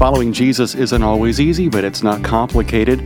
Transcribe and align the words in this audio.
Following 0.00 0.32
Jesus 0.32 0.74
isn't 0.74 1.02
always 1.02 1.42
easy, 1.42 1.68
but 1.68 1.84
it's 1.84 2.02
not 2.02 2.24
complicated. 2.24 3.00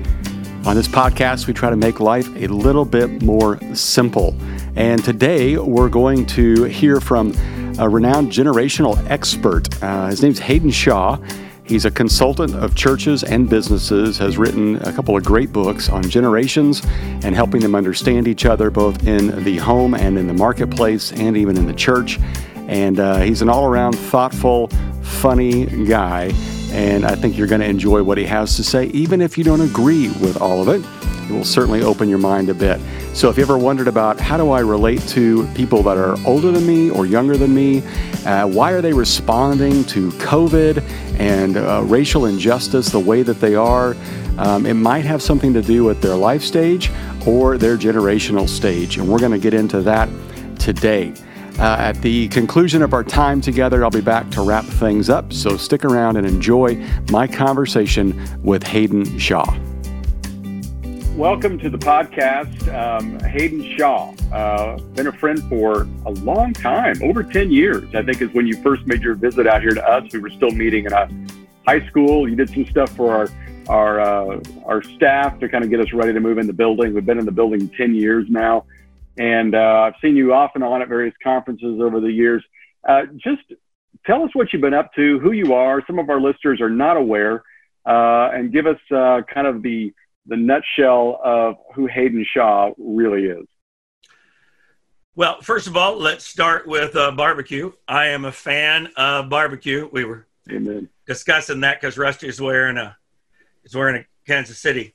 On 0.64 0.76
this 0.76 0.86
podcast, 0.86 1.48
we 1.48 1.52
try 1.52 1.68
to 1.68 1.74
make 1.74 1.98
life 1.98 2.28
a 2.36 2.46
little 2.46 2.84
bit 2.84 3.20
more 3.20 3.58
simple. 3.74 4.36
And 4.76 5.02
today, 5.02 5.56
we're 5.58 5.88
going 5.88 6.24
to 6.26 6.62
hear 6.62 7.00
from 7.00 7.34
a 7.80 7.88
renowned 7.88 8.30
generational 8.30 8.96
expert. 9.10 9.82
Uh, 9.82 10.06
his 10.06 10.22
name's 10.22 10.38
Haydn 10.38 10.70
Shaw. 10.70 11.18
He's 11.64 11.84
a 11.84 11.90
consultant 11.90 12.54
of 12.54 12.76
churches 12.76 13.24
and 13.24 13.50
businesses, 13.50 14.16
has 14.18 14.38
written 14.38 14.76
a 14.86 14.92
couple 14.92 15.16
of 15.16 15.24
great 15.24 15.52
books 15.52 15.88
on 15.88 16.08
generations 16.08 16.80
and 17.24 17.34
helping 17.34 17.60
them 17.60 17.74
understand 17.74 18.28
each 18.28 18.46
other 18.46 18.70
both 18.70 19.04
in 19.04 19.42
the 19.42 19.56
home 19.56 19.94
and 19.94 20.16
in 20.16 20.28
the 20.28 20.32
marketplace 20.32 21.10
and 21.10 21.36
even 21.36 21.56
in 21.56 21.66
the 21.66 21.74
church. 21.74 22.20
And 22.68 23.00
uh, 23.00 23.18
he's 23.18 23.42
an 23.42 23.48
all 23.48 23.66
around 23.66 23.94
thoughtful, 23.96 24.68
funny 25.02 25.66
guy. 25.86 26.32
And 26.74 27.06
I 27.06 27.14
think 27.14 27.38
you're 27.38 27.46
going 27.46 27.60
to 27.60 27.68
enjoy 27.68 28.02
what 28.02 28.18
he 28.18 28.24
has 28.24 28.56
to 28.56 28.64
say, 28.64 28.86
even 28.86 29.20
if 29.20 29.38
you 29.38 29.44
don't 29.44 29.60
agree 29.60 30.08
with 30.08 30.42
all 30.42 30.60
of 30.60 30.68
it. 30.68 30.84
It 31.30 31.32
will 31.32 31.44
certainly 31.44 31.82
open 31.82 32.08
your 32.08 32.18
mind 32.18 32.50
a 32.50 32.54
bit. 32.54 32.80
So, 33.14 33.30
if 33.30 33.38
you 33.38 33.44
ever 33.44 33.56
wondered 33.56 33.88
about 33.88 34.20
how 34.20 34.36
do 34.36 34.50
I 34.50 34.60
relate 34.60 35.00
to 35.08 35.46
people 35.54 35.82
that 35.84 35.96
are 35.96 36.16
older 36.26 36.50
than 36.50 36.66
me 36.66 36.90
or 36.90 37.06
younger 37.06 37.38
than 37.38 37.54
me, 37.54 37.82
uh, 38.26 38.46
why 38.46 38.72
are 38.72 38.82
they 38.82 38.92
responding 38.92 39.84
to 39.84 40.10
COVID 40.12 40.82
and 41.18 41.56
uh, 41.56 41.82
racial 41.84 42.26
injustice 42.26 42.90
the 42.90 43.00
way 43.00 43.22
that 43.22 43.40
they 43.40 43.54
are, 43.54 43.96
um, 44.36 44.66
it 44.66 44.74
might 44.74 45.04
have 45.04 45.22
something 45.22 45.54
to 45.54 45.62
do 45.62 45.84
with 45.84 46.02
their 46.02 46.16
life 46.16 46.42
stage 46.42 46.90
or 47.26 47.56
their 47.56 47.76
generational 47.76 48.48
stage. 48.48 48.98
And 48.98 49.08
we're 49.08 49.20
going 49.20 49.32
to 49.32 49.38
get 49.38 49.54
into 49.54 49.80
that 49.82 50.08
today. 50.58 51.14
Uh, 51.58 51.76
at 51.78 51.92
the 52.02 52.26
conclusion 52.28 52.82
of 52.82 52.92
our 52.92 53.04
time 53.04 53.40
together, 53.40 53.84
I'll 53.84 53.90
be 53.90 54.00
back 54.00 54.28
to 54.30 54.42
wrap 54.42 54.64
things 54.64 55.08
up. 55.08 55.32
So 55.32 55.56
stick 55.56 55.84
around 55.84 56.16
and 56.16 56.26
enjoy 56.26 56.74
my 57.10 57.28
conversation 57.28 58.20
with 58.42 58.64
Haydn 58.64 59.20
Shaw. 59.20 59.56
Welcome 61.14 61.58
to 61.60 61.70
the 61.70 61.78
podcast, 61.78 62.74
um, 62.74 63.20
Haydn 63.20 63.76
Shaw. 63.76 64.12
Uh, 64.32 64.78
been 64.94 65.06
a 65.06 65.12
friend 65.12 65.40
for 65.48 65.86
a 66.06 66.10
long 66.10 66.54
time, 66.54 67.00
over 67.04 67.22
10 67.22 67.52
years, 67.52 67.94
I 67.94 68.02
think, 68.02 68.20
is 68.20 68.34
when 68.34 68.48
you 68.48 68.60
first 68.60 68.84
made 68.88 69.00
your 69.00 69.14
visit 69.14 69.46
out 69.46 69.60
here 69.60 69.70
to 69.70 69.88
us. 69.88 70.12
We 70.12 70.18
were 70.18 70.30
still 70.30 70.50
meeting 70.50 70.86
in 70.86 70.92
a 70.92 71.08
high 71.68 71.86
school. 71.86 72.28
You 72.28 72.34
did 72.34 72.50
some 72.50 72.66
stuff 72.66 72.94
for 72.96 73.14
our 73.14 73.28
our 73.68 74.00
uh, 74.00 74.40
our 74.66 74.82
staff 74.82 75.38
to 75.38 75.48
kind 75.48 75.62
of 75.62 75.70
get 75.70 75.78
us 75.78 75.92
ready 75.92 76.12
to 76.12 76.20
move 76.20 76.38
in 76.38 76.48
the 76.48 76.52
building. 76.52 76.94
We've 76.94 77.06
been 77.06 77.20
in 77.20 77.24
the 77.26 77.32
building 77.32 77.68
10 77.68 77.94
years 77.94 78.26
now. 78.28 78.64
And 79.16 79.54
uh, 79.54 79.58
I've 79.86 79.94
seen 80.02 80.16
you 80.16 80.34
off 80.34 80.52
and 80.54 80.64
on 80.64 80.82
at 80.82 80.88
various 80.88 81.14
conferences 81.22 81.80
over 81.80 82.00
the 82.00 82.10
years. 82.10 82.44
Uh, 82.86 83.02
just 83.16 83.42
tell 84.04 84.22
us 84.22 84.30
what 84.34 84.52
you've 84.52 84.62
been 84.62 84.74
up 84.74 84.92
to, 84.94 85.18
who 85.20 85.32
you 85.32 85.54
are. 85.54 85.82
Some 85.86 85.98
of 85.98 86.10
our 86.10 86.20
listeners 86.20 86.60
are 86.60 86.70
not 86.70 86.96
aware, 86.96 87.42
uh, 87.86 88.30
and 88.32 88.52
give 88.52 88.66
us 88.66 88.78
uh, 88.90 89.22
kind 89.32 89.46
of 89.46 89.62
the 89.62 89.92
the 90.26 90.36
nutshell 90.36 91.20
of 91.22 91.56
who 91.74 91.86
Haydn 91.86 92.24
Shaw 92.32 92.72
really 92.78 93.26
is. 93.26 93.46
Well, 95.14 95.40
first 95.42 95.66
of 95.66 95.76
all, 95.76 95.96
let's 95.98 96.24
start 96.24 96.66
with 96.66 96.96
uh, 96.96 97.12
barbecue. 97.12 97.72
I 97.86 98.06
am 98.06 98.24
a 98.24 98.32
fan 98.32 98.88
of 98.96 99.28
barbecue. 99.28 99.88
We 99.92 100.04
were 100.04 100.26
Amen. 100.50 100.88
discussing 101.06 101.60
that 101.60 101.80
because 101.80 101.96
Rusty 101.96 102.26
is 102.26 102.40
wearing 102.40 102.78
a 102.78 102.96
is 103.64 103.76
wearing 103.76 104.02
a 104.02 104.06
Kansas 104.26 104.58
City 104.58 104.94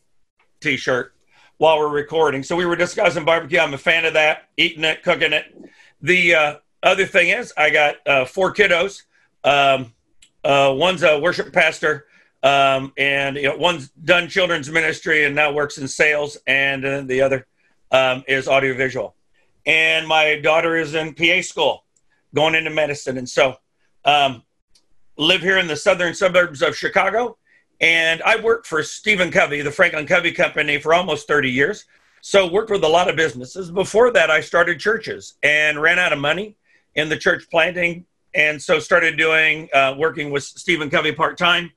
T-shirt 0.60 1.14
while 1.60 1.78
we're 1.78 1.90
recording. 1.90 2.42
So 2.42 2.56
we 2.56 2.66
were 2.66 2.78
discussing 2.78 3.26
barbecue. 3.26 3.60
I'm 3.60 3.74
a 3.74 3.78
fan 3.78 4.06
of 4.06 4.14
that, 4.14 4.48
eating 4.56 4.86
it, 4.86 5.04
cooking 5.04 5.34
it. 5.34 5.54
The 6.02 6.34
uh, 6.34 6.56
other 6.82 7.06
thing 7.06 7.30
is, 7.30 7.54
I 7.58 7.70
got 7.70 7.96
uh, 8.08 8.26
four 8.26 8.54
kiddos. 8.54 9.04
Um, 9.44 9.94
uh, 10.44 10.74
one's 10.76 11.04
a 11.04 11.20
worship 11.20 11.52
pastor, 11.52 12.06
um, 12.44 12.94
and 12.98 13.36
you 13.36 13.44
know, 13.44 13.58
one's 13.58 13.90
done 13.90 14.30
children's 14.30 14.72
ministry 14.72 15.26
and 15.26 15.36
now 15.36 15.52
works 15.52 15.78
in 15.78 15.90
sales, 15.90 16.38
and 16.48 16.86
uh, 16.86 17.02
the 17.02 17.22
other 17.22 17.46
um, 17.92 18.24
is 18.26 18.48
audiovisual. 18.48 19.14
And 19.66 20.08
my 20.08 20.40
daughter 20.40 20.78
is 20.78 20.96
in 20.96 21.14
PA 21.14 21.42
school, 21.42 21.84
going 22.34 22.56
into 22.56 22.70
medicine, 22.70 23.18
and 23.18 23.28
so 23.28 23.58
um, 24.06 24.44
live 25.18 25.42
here 25.42 25.58
in 25.58 25.68
the 25.68 25.76
southern 25.76 26.14
suburbs 26.14 26.62
of 26.62 26.74
Chicago 26.74 27.38
and 27.82 28.22
I 28.24 28.40
worked 28.40 28.68
for 28.68 28.84
Stephen 28.84 29.32
Covey, 29.32 29.62
the 29.62 29.72
Franklin 29.72 30.06
Covey 30.06 30.32
Company, 30.32 30.80
for 30.80 30.94
almost 30.94 31.28
30 31.28 31.50
years. 31.50 31.86
So 32.22 32.48
worked 32.48 32.70
with 32.70 32.84
a 32.84 32.88
lot 32.88 33.10
of 33.10 33.16
businesses. 33.16 33.72
Before 33.72 34.12
that, 34.12 34.30
I 34.30 34.42
started 34.42 34.80
churches 34.80 35.36
and 35.42 35.82
ran 35.82 36.00
out 36.00 36.12
of 36.12 36.20
money 36.20 36.58
in 36.96 37.08
the 37.08 37.18
church 37.18 37.46
planting, 37.50 38.06
and 38.36 38.62
so 38.62 38.80
started 38.80 39.18
doing 39.18 39.70
uh, 39.74 39.96
working 39.98 40.30
with 40.30 40.44
Stephen 40.44 40.90
Covey 40.90 41.14
part 41.14 41.38
time, 41.38 41.72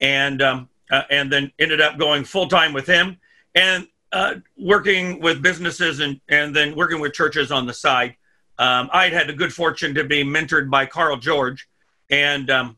and 0.00 0.40
um, 0.40 0.68
uh, 0.90 1.02
and 1.10 1.30
then 1.30 1.52
ended 1.58 1.80
up 1.80 1.98
going 1.98 2.24
full 2.24 2.48
time 2.48 2.72
with 2.72 2.86
him 2.86 3.18
and 3.54 3.86
uh, 4.12 4.34
working 4.58 5.20
with 5.20 5.42
businesses 5.42 6.00
and 6.00 6.20
and 6.28 6.56
then 6.56 6.74
working 6.74 7.00
with 7.00 7.12
churches 7.12 7.52
on 7.52 7.66
the 7.66 7.74
side. 7.74 8.16
Um, 8.58 8.88
I'd 8.92 9.12
had 9.12 9.26
the 9.26 9.32
good 9.32 9.52
fortune 9.52 9.94
to 9.94 10.04
be 10.04 10.24
mentored 10.24 10.70
by 10.70 10.86
Carl 10.86 11.16
George, 11.16 11.68
and 12.10 12.48
um, 12.50 12.76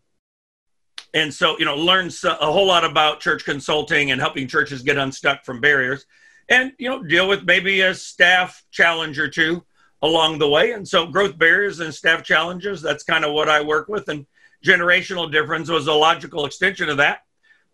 and 1.15 1.33
so 1.33 1.57
you 1.59 1.65
know 1.65 1.77
learns 1.77 2.23
a 2.25 2.35
whole 2.35 2.67
lot 2.67 2.85
about 2.85 3.21
church 3.21 3.45
consulting 3.45 4.11
and 4.11 4.21
helping 4.21 4.49
churches 4.49 4.83
get 4.83 4.99
unstuck 4.99 5.45
from 5.45 5.61
barriers. 5.61 6.05
And 6.49 6.73
you 6.79 6.91
know 6.91 7.03
deal 7.03 7.29
with 7.29 7.45
maybe 7.45 7.81
a 7.81 7.95
staff 7.95 8.63
challenge 8.71 9.19
or 9.19 9.29
two 9.29 9.65
along 10.03 10.39
the 10.39 10.49
way. 10.49 10.73
And 10.73 10.87
so 10.87 11.07
growth 11.07 11.39
barriers 11.39 11.81
and 11.81 11.95
staff 11.95 12.23
challenges 12.23 12.83
that's 12.83 13.05
kind 13.05 13.25
of 13.25 13.33
what 13.33 13.49
i 13.49 13.63
work 13.63 13.89
with. 13.89 14.09
And 14.09 14.27
generational 14.63 15.31
difference 15.31 15.71
was 15.71 15.87
a 15.87 15.93
logical 15.93 16.45
extension 16.45 16.89
of 16.89 16.99
that. 16.99 17.21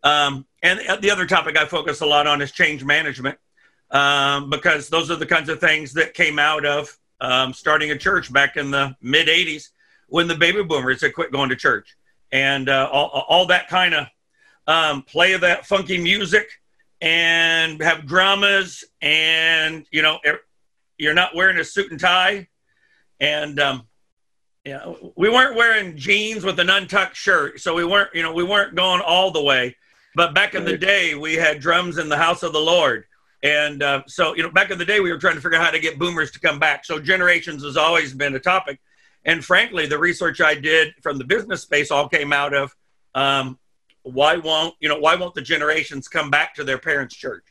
Um, 0.03 0.47
and 0.63 0.81
the 1.01 1.11
other 1.11 1.27
topic 1.27 1.57
i 1.57 1.65
focus 1.65 2.03
a 2.03 2.07
lot 2.07 2.27
on 2.27 2.41
is 2.43 2.53
change 2.53 2.85
management 2.85 3.39
um, 3.91 4.51
because 4.51 4.89
those 4.89 5.11
are 5.11 5.17
the 5.17 5.27
kinds 5.27 5.49
of 5.49 5.61
things 5.61 5.95
that 5.95 6.15
came 6.15 6.39
out 6.39 6.65
of 6.65 6.97
um, 7.21 7.53
starting 7.53 7.91
a 7.91 7.99
church 7.99 8.33
back 8.33 8.57
in 8.57 8.71
the 8.71 8.97
mid 9.01 9.29
80s 9.29 9.71
when 10.09 10.27
the 10.29 10.35
baby 10.35 10.63
boomers 10.63 11.01
had 11.01 11.15
quit 11.15 11.33
going 11.33 11.49
to 11.49 11.57
church 11.57 11.97
and 12.33 12.69
uh, 12.69 12.89
all, 12.91 13.25
all 13.29 13.47
that 13.47 13.69
kind 13.69 13.95
of 13.95 14.07
um, 14.67 15.03
play 15.03 15.33
of 15.33 15.41
that 15.41 15.67
funky 15.67 15.99
music 15.99 16.49
and 17.01 17.83
have 17.83 18.07
dramas 18.07 18.85
and 19.01 19.87
you 19.91 20.03
know 20.03 20.19
you're 20.99 21.15
not 21.15 21.35
wearing 21.35 21.59
a 21.59 21.65
suit 21.65 21.91
and 21.91 21.99
tie 21.99 22.47
and 23.21 23.59
um, 23.59 23.87
yeah, 24.65 24.93
we 25.17 25.31
weren't 25.31 25.57
wearing 25.57 25.97
jeans 25.97 26.45
with 26.45 26.59
an 26.61 26.69
untucked 26.69 27.17
shirt, 27.17 27.61
so 27.61 27.75
we 27.75 27.85
weren't, 27.85 28.11
you 28.15 28.23
know, 28.23 28.33
we 28.33 28.45
weren't 28.45 28.75
going 28.75 29.01
all 29.01 29.31
the 29.31 29.43
way. 29.43 29.77
But 30.15 30.35
back 30.35 30.55
in 30.55 30.65
the 30.65 30.77
day, 30.77 31.15
we 31.15 31.35
had 31.35 31.61
drums 31.61 31.99
in 31.99 32.09
the 32.09 32.17
house 32.17 32.43
of 32.43 32.53
the 32.53 32.61
Lord, 32.61 33.05
and 33.43 33.83
uh, 33.83 34.03
so 34.07 34.35
you 34.35 34.43
know, 34.43 34.51
back 34.51 34.71
in 34.71 34.77
the 34.77 34.85
day, 34.85 35.01
we 35.01 35.13
were 35.13 35.19
trying 35.19 35.37
to 35.37 35.41
figure 35.41 35.57
out 35.57 35.65
how 35.65 35.71
to 35.71 35.79
get 35.79 35.99
boomers 35.99 36.31
to 36.33 36.41
come 36.41 36.59
back. 36.59 36.85
So 36.85 36.99
generations 36.99 37.63
has 37.65 37.77
always 37.77 38.13
been 38.13 38.35
a 38.35 38.41
topic. 38.41 38.81
And 39.25 39.45
frankly, 39.45 39.87
the 39.87 39.99
research 39.99 40.41
I 40.41 40.55
did 40.55 40.95
from 41.03 41.19
the 41.19 41.25
business 41.25 41.63
space 41.63 41.91
all 41.91 42.09
came 42.09 42.33
out 42.33 42.55
of 42.55 42.75
um, 43.15 43.59
why 44.03 44.37
won't 44.37 44.75
you 44.81 44.89
know 44.89 44.99
why 44.99 45.15
won't 45.15 45.35
the 45.35 45.43
generations 45.43 46.09
come 46.09 46.31
back 46.31 46.55
to 46.55 46.65
their 46.65 46.79
parents' 46.79 47.15
church? 47.15 47.45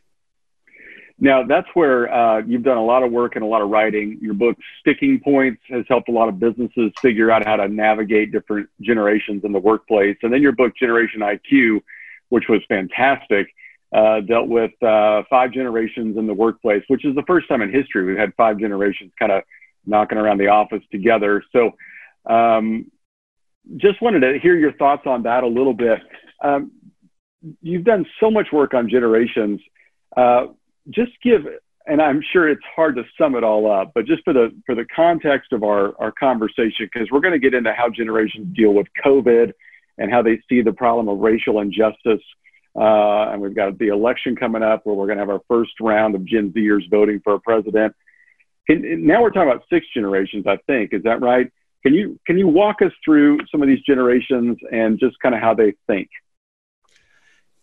Now 1.19 1.43
that's 1.43 1.67
where 1.73 2.11
uh, 2.11 2.39
you've 2.39 2.63
done 2.63 2.77
a 2.77 2.83
lot 2.83 3.03
of 3.03 3.11
work 3.11 3.35
and 3.35 3.43
a 3.43 3.47
lot 3.47 3.61
of 3.61 3.69
writing. 3.69 4.17
Your 4.21 4.33
book 4.33 4.57
Sticking 4.79 5.19
Points 5.19 5.61
has 5.69 5.85
helped 5.87 6.09
a 6.09 6.11
lot 6.11 6.29
of 6.29 6.39
businesses 6.39 6.91
figure 7.01 7.29
out 7.29 7.45
how 7.45 7.57
to 7.57 7.67
navigate 7.67 8.31
different 8.31 8.69
generations 8.81 9.43
in 9.43 9.51
the 9.51 9.59
workplace. 9.59 10.17
And 10.23 10.33
then 10.33 10.41
your 10.41 10.53
book 10.53 10.73
Generation 10.77 11.19
IQ, 11.19 11.81
which 12.29 12.45
was 12.47 12.61
fantastic, 12.69 13.53
uh, 13.93 14.21
dealt 14.21 14.47
with 14.47 14.71
uh, 14.81 15.23
five 15.29 15.51
generations 15.51 16.17
in 16.17 16.25
the 16.25 16.33
workplace, 16.33 16.83
which 16.87 17.03
is 17.03 17.15
the 17.15 17.23
first 17.23 17.49
time 17.49 17.61
in 17.61 17.71
history 17.71 18.05
we've 18.05 18.17
had 18.17 18.33
five 18.35 18.57
generations 18.57 19.11
kind 19.19 19.31
of 19.31 19.43
knocking 19.89 20.17
around 20.17 20.37
the 20.37 20.47
office 20.47 20.83
together. 20.91 21.43
So, 21.51 21.71
um, 22.31 22.91
just 23.77 24.01
wanted 24.01 24.21
to 24.21 24.39
hear 24.39 24.55
your 24.55 24.73
thoughts 24.73 25.03
on 25.05 25.23
that 25.23 25.43
a 25.43 25.47
little 25.47 25.73
bit. 25.73 25.99
Um, 26.43 26.71
you've 27.61 27.83
done 27.83 28.05
so 28.19 28.31
much 28.31 28.47
work 28.51 28.73
on 28.73 28.89
generations. 28.89 29.59
Uh, 30.15 30.47
just 30.89 31.11
give, 31.23 31.41
and 31.85 32.01
I'm 32.01 32.21
sure 32.33 32.49
it's 32.49 32.61
hard 32.75 32.95
to 32.95 33.03
sum 33.17 33.35
it 33.35 33.43
all 33.43 33.71
up, 33.71 33.91
but 33.93 34.05
just 34.05 34.23
for 34.23 34.33
the 34.33 34.49
for 34.65 34.75
the 34.75 34.85
context 34.95 35.53
of 35.53 35.63
our 35.63 35.93
our 35.99 36.11
conversation, 36.11 36.89
because 36.91 37.09
we're 37.11 37.19
going 37.19 37.33
to 37.33 37.39
get 37.39 37.53
into 37.53 37.73
how 37.73 37.89
generations 37.89 38.55
deal 38.55 38.73
with 38.73 38.87
COVID 39.05 39.53
and 39.97 40.11
how 40.11 40.21
they 40.21 40.41
see 40.49 40.61
the 40.61 40.73
problem 40.73 41.07
of 41.09 41.19
racial 41.19 41.59
injustice. 41.59 42.23
Uh, 42.75 43.31
and 43.31 43.41
we've 43.41 43.55
got 43.55 43.77
the 43.79 43.87
election 43.87 44.35
coming 44.35 44.63
up 44.63 44.85
where 44.85 44.95
we're 44.95 45.07
going 45.07 45.17
to 45.17 45.21
have 45.21 45.29
our 45.29 45.41
first 45.47 45.71
round 45.81 46.15
of 46.15 46.23
Gen 46.25 46.53
Zers 46.55 46.89
voting 46.89 47.19
for 47.23 47.33
a 47.33 47.39
president. 47.39 47.93
Can, 48.69 49.07
now 49.07 49.23
we're 49.23 49.31
talking 49.31 49.49
about 49.49 49.63
six 49.67 49.87
generations, 49.93 50.45
I 50.45 50.57
think. 50.67 50.93
Is 50.93 51.01
that 51.03 51.21
right? 51.21 51.51
Can 51.81 51.95
you 51.95 52.19
can 52.27 52.37
you 52.37 52.47
walk 52.47 52.83
us 52.83 52.91
through 53.03 53.39
some 53.51 53.63
of 53.63 53.67
these 53.67 53.81
generations 53.81 54.57
and 54.71 54.99
just 54.99 55.19
kind 55.19 55.33
of 55.33 55.41
how 55.41 55.55
they 55.55 55.73
think? 55.87 56.09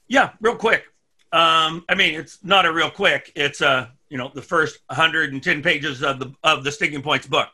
Yeah, 0.08 0.30
real 0.40 0.56
quick. 0.56 0.84
Um, 1.32 1.84
I 1.88 1.94
mean, 1.96 2.18
it's 2.18 2.42
not 2.42 2.66
a 2.66 2.72
real 2.72 2.90
quick. 2.90 3.30
It's 3.36 3.60
uh, 3.62 3.88
you 4.08 4.18
know, 4.18 4.32
the 4.34 4.42
first 4.42 4.80
110 4.88 5.62
pages 5.62 6.02
of 6.02 6.18
the 6.18 6.32
of 6.42 6.64
the 6.64 6.72
Sticking 6.72 7.02
Points 7.02 7.26
book. 7.26 7.48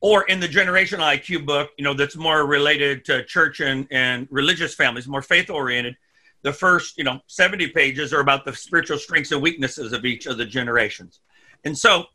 Or 0.00 0.22
in 0.24 0.38
the 0.38 0.46
Generation 0.48 1.00
IQ 1.00 1.44
book, 1.44 1.70
you 1.76 1.84
know, 1.84 1.92
that's 1.92 2.14
more 2.14 2.46
related 2.46 3.04
to 3.06 3.24
church 3.24 3.58
and, 3.58 3.86
and 3.90 4.28
religious 4.30 4.72
families, 4.72 5.08
more 5.08 5.22
faith 5.22 5.50
oriented, 5.50 5.96
the 6.42 6.52
first, 6.52 6.96
you 6.98 7.02
know, 7.02 7.20
70 7.26 7.70
pages 7.70 8.12
are 8.12 8.20
about 8.20 8.44
the 8.44 8.54
spiritual 8.54 8.96
strengths 8.96 9.32
and 9.32 9.42
weaknesses 9.42 9.92
of 9.92 10.04
each 10.04 10.26
of 10.26 10.38
the 10.38 10.44
generations. 10.44 11.18
And 11.64 11.76
so, 11.76 12.06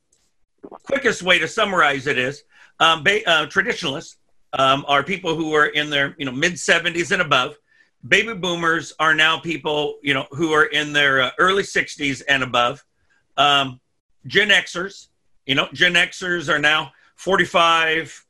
quickest 0.83 1.23
way 1.23 1.39
to 1.39 1.47
summarize 1.47 2.07
it 2.07 2.17
is 2.17 2.43
um, 2.79 3.03
ba- 3.03 3.27
uh, 3.27 3.45
traditionalists 3.47 4.17
um, 4.53 4.85
are 4.87 5.03
people 5.03 5.35
who 5.35 5.53
are 5.53 5.67
in 5.67 5.89
their, 5.89 6.15
you 6.17 6.25
know, 6.25 6.31
mid 6.31 6.53
70s 6.53 7.11
and 7.11 7.21
above. 7.21 7.55
Baby 8.07 8.33
boomers 8.33 8.93
are 8.99 9.13
now 9.13 9.39
people, 9.39 9.97
you 10.03 10.13
know, 10.13 10.27
who 10.31 10.51
are 10.51 10.65
in 10.65 10.93
their 10.93 11.21
uh, 11.21 11.31
early 11.39 11.63
60s 11.63 12.21
and 12.27 12.43
above. 12.43 12.83
Um, 13.37 13.79
Gen 14.27 14.49
Xers, 14.49 15.07
you 15.45 15.55
know, 15.55 15.67
Gen 15.73 15.93
Xers 15.93 16.53
are 16.53 16.59
now 16.59 16.91
45, 17.15 18.25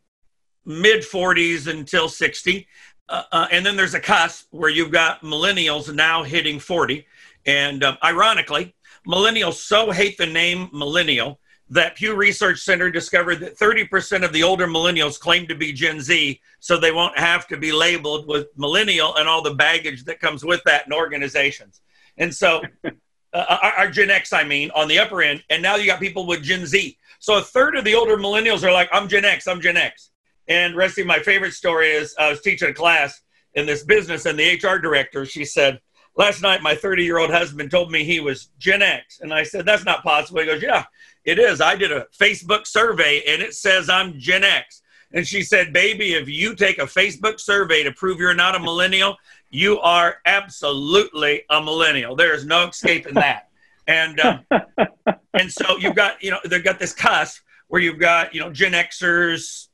mid 0.65 1.01
40s 1.01 1.67
until 1.67 2.07
60. 2.07 2.67
Uh, 3.09 3.23
uh, 3.31 3.47
and 3.51 3.65
then 3.65 3.75
there's 3.75 3.95
a 3.95 3.99
cusp 3.99 4.47
where 4.51 4.69
you've 4.69 4.91
got 4.91 5.21
millennials 5.21 5.93
now 5.93 6.23
hitting 6.23 6.59
40. 6.59 7.05
And 7.45 7.83
um, 7.83 7.97
ironically, 8.03 8.75
millennials 9.07 9.55
so 9.55 9.91
hate 9.91 10.17
the 10.17 10.25
name 10.25 10.69
millennial 10.71 11.39
that 11.73 11.95
Pew 11.95 12.15
Research 12.15 12.59
Center 12.59 12.91
discovered 12.91 13.39
that 13.39 13.57
30% 13.57 14.23
of 14.23 14.31
the 14.31 14.43
older 14.43 14.67
millennials 14.67 15.19
claim 15.19 15.47
to 15.47 15.55
be 15.55 15.73
Gen 15.73 16.01
Z, 16.01 16.39
so 16.59 16.77
they 16.77 16.91
won't 16.91 17.17
have 17.17 17.47
to 17.47 17.57
be 17.57 17.71
labeled 17.71 18.27
with 18.27 18.47
millennial 18.55 19.15
and 19.15 19.27
all 19.27 19.41
the 19.41 19.55
baggage 19.55 20.03
that 20.05 20.19
comes 20.19 20.45
with 20.45 20.61
that 20.65 20.85
in 20.85 20.93
organizations. 20.93 21.81
And 22.17 22.33
so, 22.33 22.61
uh, 22.85 22.89
our, 23.33 23.71
our 23.71 23.89
Gen 23.89 24.11
X, 24.11 24.33
I 24.33 24.43
mean, 24.43 24.69
on 24.75 24.87
the 24.87 24.99
upper 24.99 25.23
end, 25.23 25.43
and 25.49 25.63
now 25.63 25.75
you 25.75 25.87
got 25.87 25.99
people 25.99 26.27
with 26.27 26.43
Gen 26.43 26.67
Z. 26.67 26.95
So 27.17 27.37
a 27.37 27.41
third 27.41 27.75
of 27.75 27.85
the 27.85 27.95
older 27.95 28.17
millennials 28.17 28.63
are 28.63 28.71
like, 28.71 28.89
I'm 28.91 29.07
Gen 29.07 29.25
X, 29.25 29.47
I'm 29.47 29.59
Gen 29.59 29.77
X. 29.77 30.11
And 30.47 30.75
Rusty, 30.75 31.03
my 31.03 31.19
favorite 31.19 31.53
story 31.53 31.89
is 31.89 32.13
I 32.19 32.29
was 32.29 32.41
teaching 32.41 32.69
a 32.69 32.73
class 32.73 33.19
in 33.55 33.65
this 33.65 33.83
business, 33.83 34.27
and 34.27 34.37
the 34.37 34.59
HR 34.61 34.77
director, 34.77 35.25
she 35.25 35.43
said, 35.43 35.79
Last 36.15 36.41
night, 36.41 36.61
my 36.61 36.75
30 36.75 37.03
year 37.03 37.17
old 37.17 37.31
husband 37.31 37.71
told 37.71 37.91
me 37.91 38.03
he 38.03 38.19
was 38.19 38.49
Gen 38.59 38.81
X. 38.81 39.19
And 39.21 39.33
I 39.33 39.43
said, 39.43 39.65
That's 39.65 39.85
not 39.85 40.03
possible. 40.03 40.41
He 40.41 40.45
goes, 40.45 40.61
Yeah, 40.61 40.85
it 41.25 41.39
is. 41.39 41.61
I 41.61 41.75
did 41.75 41.91
a 41.91 42.05
Facebook 42.19 42.67
survey, 42.67 43.23
and 43.27 43.41
it 43.41 43.55
says 43.55 43.89
I'm 43.89 44.19
Gen 44.19 44.43
X. 44.43 44.81
And 45.11 45.27
she 45.27 45.41
said, 45.41 45.73
Baby, 45.73 46.13
if 46.13 46.29
you 46.29 46.55
take 46.55 46.77
a 46.77 46.85
Facebook 46.85 47.39
survey 47.39 47.83
to 47.83 47.91
prove 47.91 48.19
you're 48.19 48.33
not 48.33 48.55
a 48.55 48.59
millennial, 48.59 49.17
you 49.49 49.79
are 49.79 50.17
absolutely 50.25 51.43
a 51.49 51.61
millennial. 51.61 52.15
There 52.15 52.33
is 52.33 52.45
no 52.45 52.67
escaping 52.67 53.15
that. 53.15 53.49
And 53.87 54.19
um, 54.19 54.45
and 55.33 55.51
so 55.51 55.77
you've 55.77 55.95
got 55.95 56.21
you 56.23 56.31
know 56.31 56.39
they've 56.45 56.63
got 56.63 56.79
this 56.79 56.93
cusp 56.93 57.41
where 57.67 57.81
you've 57.81 57.99
got 57.99 58.33
you 58.33 58.39
know 58.39 58.51
Gen 58.51 58.73
Xers, 58.73 59.67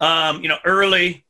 um, 0.00 0.42
you 0.42 0.48
know 0.48 0.58
early 0.64 1.24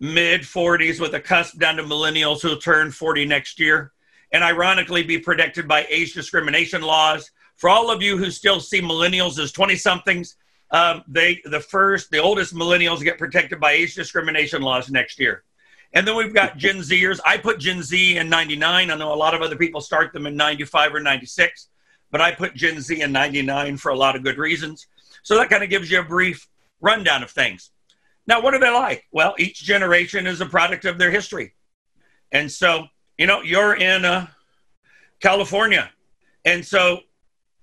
mid 0.00 0.40
40s 0.40 0.98
with 0.98 1.14
a 1.14 1.20
cusp 1.20 1.58
down 1.58 1.76
to 1.76 1.82
millennials 1.82 2.40
who'll 2.40 2.56
turn 2.56 2.90
40 2.90 3.26
next 3.26 3.60
year, 3.60 3.92
and 4.32 4.42
ironically 4.42 5.02
be 5.02 5.18
protected 5.18 5.68
by 5.68 5.86
age 5.90 6.14
discrimination 6.14 6.82
laws. 6.82 7.30
For 7.56 7.68
all 7.68 7.90
of 7.90 8.02
you 8.02 8.16
who 8.16 8.30
still 8.30 8.60
see 8.60 8.80
millennials 8.80 9.38
as 9.38 9.52
20 9.52 9.76
somethings, 9.76 10.36
um, 10.70 11.02
they 11.06 11.40
the 11.44 11.60
first 11.60 12.10
the 12.10 12.18
oldest 12.18 12.54
millennials 12.54 13.02
get 13.02 13.18
protected 13.18 13.60
by 13.60 13.72
age 13.72 13.94
discrimination 13.94 14.62
laws 14.62 14.90
next 14.90 15.18
year. 15.18 15.44
And 15.92 16.06
then 16.06 16.16
we've 16.16 16.32
got 16.32 16.56
Gen 16.56 16.78
Zers. 16.78 17.18
I 17.26 17.36
put 17.36 17.58
Gen 17.58 17.82
Z 17.82 18.16
in 18.16 18.28
99. 18.28 18.90
I 18.90 18.96
know 18.96 19.12
a 19.12 19.14
lot 19.14 19.34
of 19.34 19.42
other 19.42 19.56
people 19.56 19.80
start 19.80 20.12
them 20.12 20.26
in 20.26 20.36
95 20.36 20.94
or 20.94 21.00
96, 21.00 21.68
but 22.12 22.20
I 22.20 22.30
put 22.30 22.54
Gen 22.54 22.80
Z 22.80 23.00
in 23.00 23.10
99 23.10 23.76
for 23.76 23.90
a 23.90 23.96
lot 23.96 24.14
of 24.14 24.22
good 24.22 24.38
reasons. 24.38 24.86
So 25.24 25.36
that 25.36 25.50
kind 25.50 25.64
of 25.64 25.70
gives 25.70 25.90
you 25.90 25.98
a 25.98 26.04
brief 26.04 26.48
rundown 26.80 27.24
of 27.24 27.30
things. 27.30 27.72
Now, 28.26 28.40
what 28.40 28.54
are 28.54 28.60
they 28.60 28.70
like? 28.70 29.06
Well, 29.12 29.34
each 29.38 29.62
generation 29.62 30.26
is 30.26 30.40
a 30.40 30.46
product 30.46 30.84
of 30.84 30.98
their 30.98 31.10
history. 31.10 31.54
And 32.32 32.50
so, 32.50 32.86
you 33.18 33.26
know, 33.26 33.42
you're 33.42 33.74
in 33.74 34.04
uh, 34.04 34.26
California. 35.20 35.90
And 36.44 36.64
so, 36.64 37.00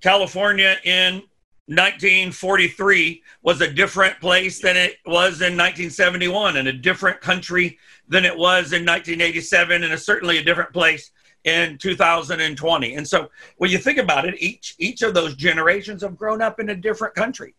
California 0.02 0.78
in 0.84 1.24
1943 1.68 3.24
was 3.42 3.60
a 3.60 3.70
different 3.70 4.18
place 4.22 4.62
than 4.62 4.78
it 4.78 4.96
was 5.06 5.42
in 5.42 5.58
1971 5.58 6.56
and 6.56 6.68
a 6.70 6.74
different 6.74 7.20
country 7.20 7.78
than 8.08 8.24
it 8.24 8.32
was 8.36 8.72
in 8.72 8.86
1987 8.86 9.84
and 9.84 9.92
a, 9.92 9.98
certainly 9.98 10.38
a 10.38 10.44
different 10.44 10.72
place 10.72 11.12
in 11.44 11.78
2020 11.78 12.96
and 12.96 13.06
so 13.06 13.30
when 13.58 13.70
you 13.70 13.78
think 13.78 13.98
about 13.98 14.26
it 14.26 14.36
each 14.40 14.76
each 14.80 15.02
of 15.02 15.14
those 15.14 15.36
generations 15.36 16.02
have 16.02 16.16
grown 16.16 16.42
up 16.42 16.62
in 16.62 16.70
a 16.70 16.76
different 16.76 17.14
country 17.16 17.54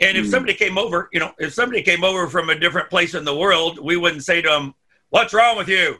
and 0.00 0.16
if 0.16 0.26
mm. 0.26 0.30
somebody 0.30 0.54
came 0.54 0.78
over 0.78 1.08
you 1.12 1.20
know 1.20 1.32
if 1.38 1.52
somebody 1.52 1.82
came 1.82 2.04
over 2.04 2.28
from 2.28 2.50
a 2.50 2.58
different 2.58 2.88
place 2.90 3.14
in 3.14 3.24
the 3.24 3.36
world 3.36 3.78
we 3.78 3.96
wouldn't 3.96 4.24
say 4.24 4.40
to 4.40 4.48
them 4.48 4.74
what's 5.10 5.32
wrong 5.32 5.56
with 5.56 5.68
you 5.68 5.96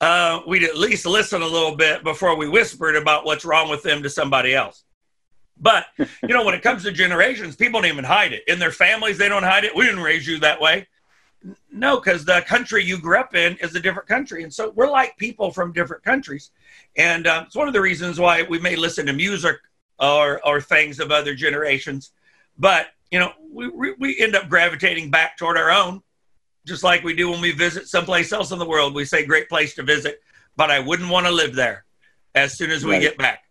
uh, 0.00 0.40
we'd 0.46 0.64
at 0.64 0.76
least 0.76 1.06
listen 1.06 1.40
a 1.40 1.46
little 1.46 1.76
bit 1.76 2.04
before 2.04 2.36
we 2.36 2.48
whispered 2.48 2.96
about 2.96 3.24
what's 3.24 3.44
wrong 3.44 3.70
with 3.70 3.82
them 3.82 4.02
to 4.02 4.10
somebody 4.10 4.54
else 4.54 4.84
but 5.60 5.86
you 5.98 6.28
know, 6.28 6.44
when 6.44 6.54
it 6.54 6.62
comes 6.62 6.82
to 6.82 6.92
generations, 6.92 7.56
people 7.56 7.80
don't 7.80 7.90
even 7.90 8.04
hide 8.04 8.32
it. 8.32 8.42
In 8.48 8.58
their 8.58 8.72
families, 8.72 9.18
they 9.18 9.28
don't 9.28 9.42
hide 9.42 9.64
it. 9.64 9.74
We 9.74 9.84
didn't 9.84 10.02
raise 10.02 10.26
you 10.26 10.38
that 10.40 10.60
way. 10.60 10.86
No, 11.70 11.96
because 11.96 12.24
the 12.24 12.42
country 12.46 12.82
you 12.82 12.98
grew 12.98 13.18
up 13.18 13.34
in 13.34 13.56
is 13.58 13.74
a 13.74 13.80
different 13.80 14.08
country, 14.08 14.44
and 14.44 14.52
so 14.52 14.70
we're 14.70 14.90
like 14.90 15.16
people 15.18 15.50
from 15.50 15.72
different 15.72 16.02
countries, 16.02 16.50
and 16.96 17.26
uh, 17.26 17.44
it's 17.46 17.54
one 17.54 17.68
of 17.68 17.74
the 17.74 17.82
reasons 17.82 18.18
why 18.18 18.42
we 18.42 18.58
may 18.58 18.76
listen 18.76 19.04
to 19.06 19.12
music 19.12 19.56
or 20.00 20.40
or 20.46 20.62
things 20.62 21.00
of 21.00 21.10
other 21.10 21.34
generations, 21.34 22.12
but 22.58 22.88
you 23.10 23.18
know, 23.18 23.32
we 23.50 23.94
we 23.98 24.18
end 24.18 24.34
up 24.34 24.48
gravitating 24.48 25.10
back 25.10 25.36
toward 25.36 25.56
our 25.56 25.70
own, 25.70 26.02
just 26.66 26.82
like 26.82 27.04
we 27.04 27.14
do 27.14 27.30
when 27.30 27.40
we 27.40 27.52
visit 27.52 27.86
someplace 27.86 28.32
else 28.32 28.50
in 28.50 28.58
the 28.58 28.66
world. 28.66 28.94
We 28.94 29.04
say, 29.04 29.24
"Great 29.24 29.48
place 29.48 29.74
to 29.76 29.82
visit," 29.82 30.20
but 30.56 30.70
I 30.70 30.80
wouldn't 30.80 31.10
want 31.10 31.26
to 31.26 31.32
live 31.32 31.54
there 31.54 31.84
as 32.34 32.56
soon 32.56 32.70
as 32.70 32.84
we 32.84 32.92
right. 32.92 33.02
get 33.02 33.18
back. 33.18 33.44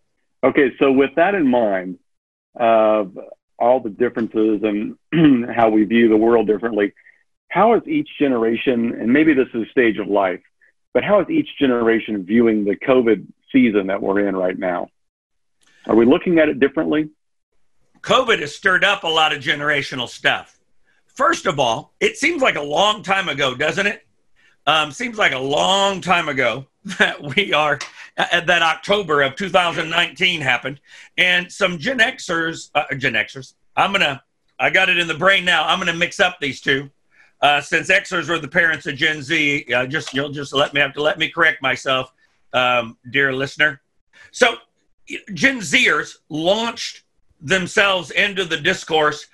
Okay, 0.44 0.73
so 0.79 0.91
with 0.91 1.11
that 1.15 1.35
in 1.35 1.47
mind, 1.47 2.00
uh, 2.59 3.05
all 3.57 3.79
the 3.79 3.89
differences 3.89 4.61
and 4.63 4.97
how 5.55 5.69
we 5.69 5.85
view 5.85 6.09
the 6.09 6.17
world 6.17 6.47
differently, 6.47 6.94
how 7.47 7.75
is 7.75 7.88
each 7.88 8.09
generation, 8.19 8.94
and 9.00 9.13
maybe 9.13 9.33
this 9.33 9.47
is 9.53 9.67
a 9.67 9.71
stage 9.71 9.97
of 10.00 10.07
life, 10.07 10.41
but 10.94 11.03
how 11.03 11.21
is 11.21 11.29
each 11.29 11.50
generation 11.57 12.25
viewing 12.25 12.65
the 12.65 12.75
COVID 12.75 13.25
season 13.51 13.88
that 13.88 14.01
we're 14.01 14.27
in 14.27 14.35
right 14.35 14.57
now? 14.57 14.89
Are 15.85 15.95
we 15.95 16.05
looking 16.05 16.39
at 16.39 16.50
it 16.50 16.59
differently? 16.59 17.09
COVID 18.03 18.39
has 18.39 18.53
stirred 18.53 18.83
up 18.83 19.03
a 19.03 19.07
lot 19.07 19.33
of 19.33 19.41
generational 19.41 20.09
stuff. 20.09 20.59
First 21.07 21.45
of 21.45 21.57
all, 21.57 21.93
it 22.01 22.17
seems 22.17 22.41
like 22.41 22.55
a 22.55 22.62
long 22.62 23.01
time 23.01 23.29
ago, 23.29 23.55
doesn't 23.55 23.88
it? 23.88 24.05
Um, 24.67 24.91
seems 24.91 25.17
like 25.17 25.31
a 25.31 25.39
long 25.39 26.01
time 26.01 26.27
ago 26.27 26.67
that 27.00 27.22
we 27.36 27.53
are 27.53 27.79
uh, 28.17 28.41
that 28.41 28.62
October 28.62 29.22
of 29.22 29.36
2019 29.36 30.41
happened, 30.41 30.81
and 31.17 31.51
some 31.51 31.77
Gen 31.77 32.00
Xers, 32.00 32.72
uh, 32.75 32.93
Gen 32.95 33.13
Xers. 33.13 33.53
I'm 33.75 33.91
gonna, 33.91 34.22
I 34.60 34.69
got 34.69 34.89
it 34.89 34.98
in 34.98 35.07
the 35.07 35.13
brain 35.13 35.45
now. 35.45 35.65
I'm 35.65 35.79
gonna 35.79 35.93
mix 35.93 36.19
up 36.19 36.38
these 36.41 36.60
two, 36.60 36.89
uh, 37.41 37.62
since 37.62 37.89
Xers 37.89 38.27
were 38.27 38.39
the 38.39 38.48
parents 38.48 38.86
of 38.86 38.95
Gen 38.95 39.22
Z. 39.22 39.65
Uh, 39.74 39.86
just 39.86 40.13
you'll 40.13 40.29
just 40.29 40.53
let 40.53 40.74
me 40.74 40.81
have 40.81 40.93
to 40.93 41.01
let 41.01 41.17
me 41.17 41.29
correct 41.29 41.62
myself, 41.62 42.12
um, 42.51 42.98
dear 43.12 43.33
listener. 43.33 43.81
So, 44.31 44.57
Gen 45.33 45.60
Zers 45.60 46.17
launched 46.29 47.02
themselves 47.43 48.12
into 48.12 48.45
the 48.45 48.57
discourse. 48.57 49.27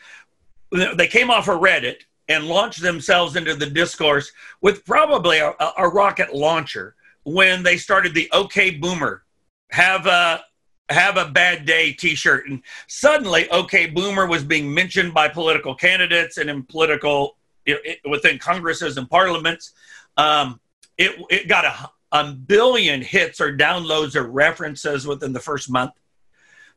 They 0.72 1.08
came 1.08 1.32
off 1.32 1.48
of 1.48 1.62
Reddit 1.62 2.02
and 2.28 2.48
launched 2.48 2.82
themselves 2.82 3.36
into 3.36 3.56
the 3.56 3.66
discourse 3.66 4.32
with 4.62 4.86
probably 4.86 5.40
a, 5.40 5.54
a 5.78 5.88
rocket 5.88 6.34
launcher 6.34 6.96
when 7.24 7.64
they 7.64 7.78
started 7.78 8.14
the 8.14 8.30
OK 8.32 8.72
Boomer 8.72 9.24
have 9.72 10.06
a 10.06 10.44
have 10.90 11.18
a 11.18 11.30
bad 11.30 11.66
day 11.66 11.94
T-shirt, 11.94 12.50
and 12.50 12.64
suddenly 12.88 13.50
OK 13.52 13.88
Boomer 13.88 14.26
was 14.26 14.44
being 14.44 14.74
mentioned 14.74 15.14
by 15.14 15.28
political 15.28 15.76
candidates 15.76 16.38
and 16.38 16.50
in 16.50 16.64
political 16.64 17.38
it, 17.66 18.00
within 18.10 18.40
Congresses 18.40 18.98
and 18.98 19.10
parliaments. 19.10 19.74
Um, 20.18 20.60
it 20.98 21.16
it 21.30 21.48
got 21.48 21.66
a, 21.66 21.90
a 22.12 22.34
billion 22.34 23.02
hits 23.02 23.40
or 23.40 23.56
downloads 23.56 24.16
or 24.16 24.24
references 24.24 25.06
within 25.06 25.34
the 25.34 25.40
first 25.40 25.70
month. 25.70 25.92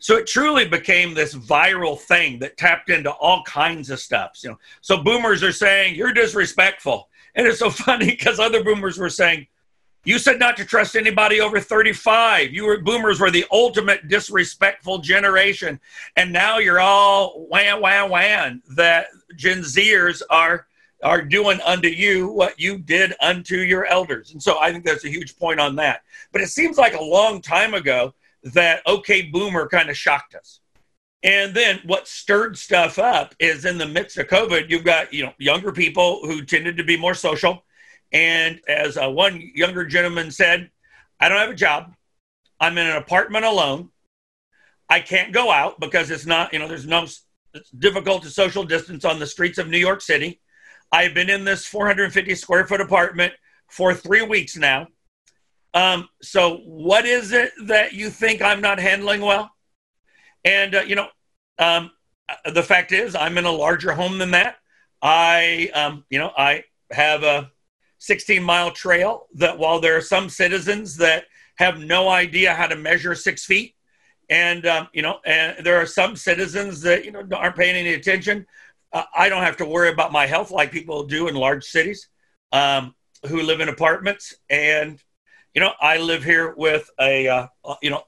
So 0.03 0.17
it 0.17 0.27
truly 0.27 0.67
became 0.67 1.15
this 1.15 1.33
viral 1.33 1.97
thing 1.97 2.41
that 2.41 2.57
tapped 2.57 2.91
into 2.91 3.13
all 3.13 3.45
kinds 3.45 3.89
of 3.89 4.01
stuff. 4.01 4.33
You 4.43 4.51
know, 4.51 4.59
so 4.81 5.01
boomers 5.01 5.45
are 5.45 5.53
saying 5.53 5.95
you're 5.95 6.13
disrespectful, 6.13 7.09
and 7.37 7.47
it's 7.47 7.61
so 7.61 7.71
funny 7.87 8.07
because 8.07 8.41
other 8.41 8.65
boomers 8.65 8.99
were 8.99 9.09
saying 9.09 9.47
you 10.05 10.19
said 10.19 10.41
not 10.41 10.57
to 10.57 10.65
trust 10.65 10.97
anybody 10.97 11.41
over 11.41 11.61
35. 11.61 12.53
You 12.53 12.67
were 12.67 12.81
boomers 12.81 13.21
were 13.21 13.31
the 13.31 13.45
ultimate 13.53 14.09
disrespectful 14.09 14.99
generation. 14.99 15.79
And 16.17 16.33
now 16.33 16.59
you're 16.59 16.81
all 16.81 17.47
wham, 17.49 17.81
wham, 17.81 18.11
wham 18.11 18.61
that 18.75 19.07
Gen 19.37 19.61
Zers 19.61 20.21
are 20.31 20.67
are 21.05 21.23
doing 21.23 21.61
unto 21.61 21.89
you 21.89 22.27
what 22.29 22.59
you 22.59 22.77
did 22.77 23.15
unto 23.21 23.59
your 23.59 23.87
elders. 23.87 24.33
And 24.33 24.43
so 24.43 24.59
I 24.59 24.73
think 24.73 24.85
that's 24.85 25.05
a 25.05 25.11
huge 25.11 25.37
point 25.37 25.61
on 25.61 25.77
that. 25.77 26.03
But 26.33 26.41
it 26.41 26.49
seems 26.49 26.77
like 26.77 26.95
a 26.95 27.03
long 27.03 27.41
time 27.41 27.75
ago 27.75 28.15
that 28.43 28.83
OK 28.87 29.23
Boomer 29.23 29.69
kind 29.69 29.91
of 29.91 29.97
shocked 29.97 30.35
us. 30.35 30.61
And 31.23 31.55
then 31.55 31.81
what 31.85 32.09
stirred 32.09 32.59
stuff 32.59 32.99
up 32.99 33.35
is 33.39 33.65
in 33.65 33.79
the 33.79 33.87
midst 33.87 34.19
of 34.19 34.27
COVID, 34.27 34.69
you've 34.69 34.85
got 34.85 35.13
you 35.13 35.25
know 35.25 35.33
younger 35.39 35.73
people 35.73 36.21
who 36.23 36.45
tended 36.45 36.77
to 36.77 36.85
be 36.85 36.97
more 36.97 37.15
social. 37.15 37.65
And 38.13 38.61
as 38.69 38.97
uh, 38.97 39.09
one 39.09 39.51
younger 39.55 39.85
gentleman 39.85 40.31
said, 40.31 40.71
I 41.19 41.29
don't 41.29 41.39
have 41.39 41.51
a 41.51 41.55
job. 41.55 41.95
I'm 42.61 42.77
in 42.77 42.87
an 42.87 42.97
apartment 42.97 43.45
alone. 43.45 43.91
I 44.89 45.01
can't 45.01 45.33
go 45.33 45.51
out 45.51 45.81
because 45.81 46.11
it's 46.11 46.27
not, 46.27 46.53
you 46.53 46.59
know, 46.59 46.69
there's 46.69 46.87
no, 46.87 47.05
it's 47.55 47.71
difficult 47.71 48.23
to 48.25 48.31
social 48.31 48.65
distance 48.65 49.05
on 49.05 49.19
the 49.19 49.27
streets 49.27 49.59
of 49.59 49.69
New 49.69 49.79
York 49.79 50.03
City. 50.03 50.41
I've 50.91 51.15
been 51.15 51.31
in 51.31 51.45
this 51.45 51.67
450 51.67 52.35
square 52.35 52.67
foot 52.67 52.81
apartment 52.81 53.33
for 53.69 53.95
three 53.95 54.23
weeks 54.23 54.57
now. 54.57 54.89
Um, 55.75 56.09
so, 56.21 56.59
what 56.59 57.07
is 57.07 57.33
it 57.33 57.53
that 57.65 57.93
you 57.95 58.11
think 58.11 58.43
I'm 58.43 58.61
not 58.61 58.79
handling 58.79 59.23
well? 59.23 59.51
And, 60.45 60.75
uh, 60.75 60.83
you 60.83 60.97
know, 60.97 61.09
um, 61.59 61.91
the 62.53 62.63
fact 62.63 62.93
is, 62.93 63.15
I'm 63.15 63.39
in 63.39 63.45
a 63.45 63.51
larger 63.51 63.93
home 63.93 64.19
than 64.19 64.33
that. 64.33 64.57
I, 65.01 65.71
um, 65.75 66.05
you 66.11 66.19
know, 66.19 66.33
I 66.37 66.65
have 66.91 67.23
a 67.23 67.51
16 67.99 68.43
mile 68.43 68.71
trail 68.71 69.29
that 69.35 69.59
while 69.59 69.81
there 69.81 69.97
are 69.97 70.03
some 70.03 70.29
citizens 70.29 70.97
that 70.99 71.25
have 71.57 71.79
no 71.79 72.09
idea 72.09 72.55
how 72.55 72.67
to 72.67 72.77
measure 72.77 73.15
six 73.15 73.45
feet, 73.45 73.75
and, 74.29 74.67
um, 74.67 74.89
you 74.93 75.03
know, 75.03 75.21
and 75.25 75.65
there 75.65 75.81
are 75.81 75.87
some 75.87 76.17
citizens 76.17 76.81
that, 76.83 77.05
you 77.05 77.13
know, 77.13 77.27
aren't 77.35 77.57
paying 77.57 77.77
any 77.77 77.95
attention. 77.95 78.47
Uh, 78.93 79.05
I 79.17 79.29
don't 79.29 79.43
have 79.43 79.57
to 79.59 79.65
worry 79.65 79.89
about 79.91 80.13
my 80.13 80.27
health 80.27 80.51
like 80.51 80.71
people 80.71 81.05
do 81.05 81.29
in 81.29 81.35
large 81.35 81.65
cities 81.65 82.09
um, 82.53 82.95
who 83.27 83.43
live 83.43 83.61
in 83.61 83.69
apartments. 83.69 84.35
And, 84.51 85.03
you 85.55 85.61
know, 85.61 85.73
I 85.81 85.99
live 85.99 86.25
here 86.25 86.55
with 86.57 86.91
a, 87.01 87.29
uh, 87.29 87.47
you 87.83 87.91
know, 87.91 88.05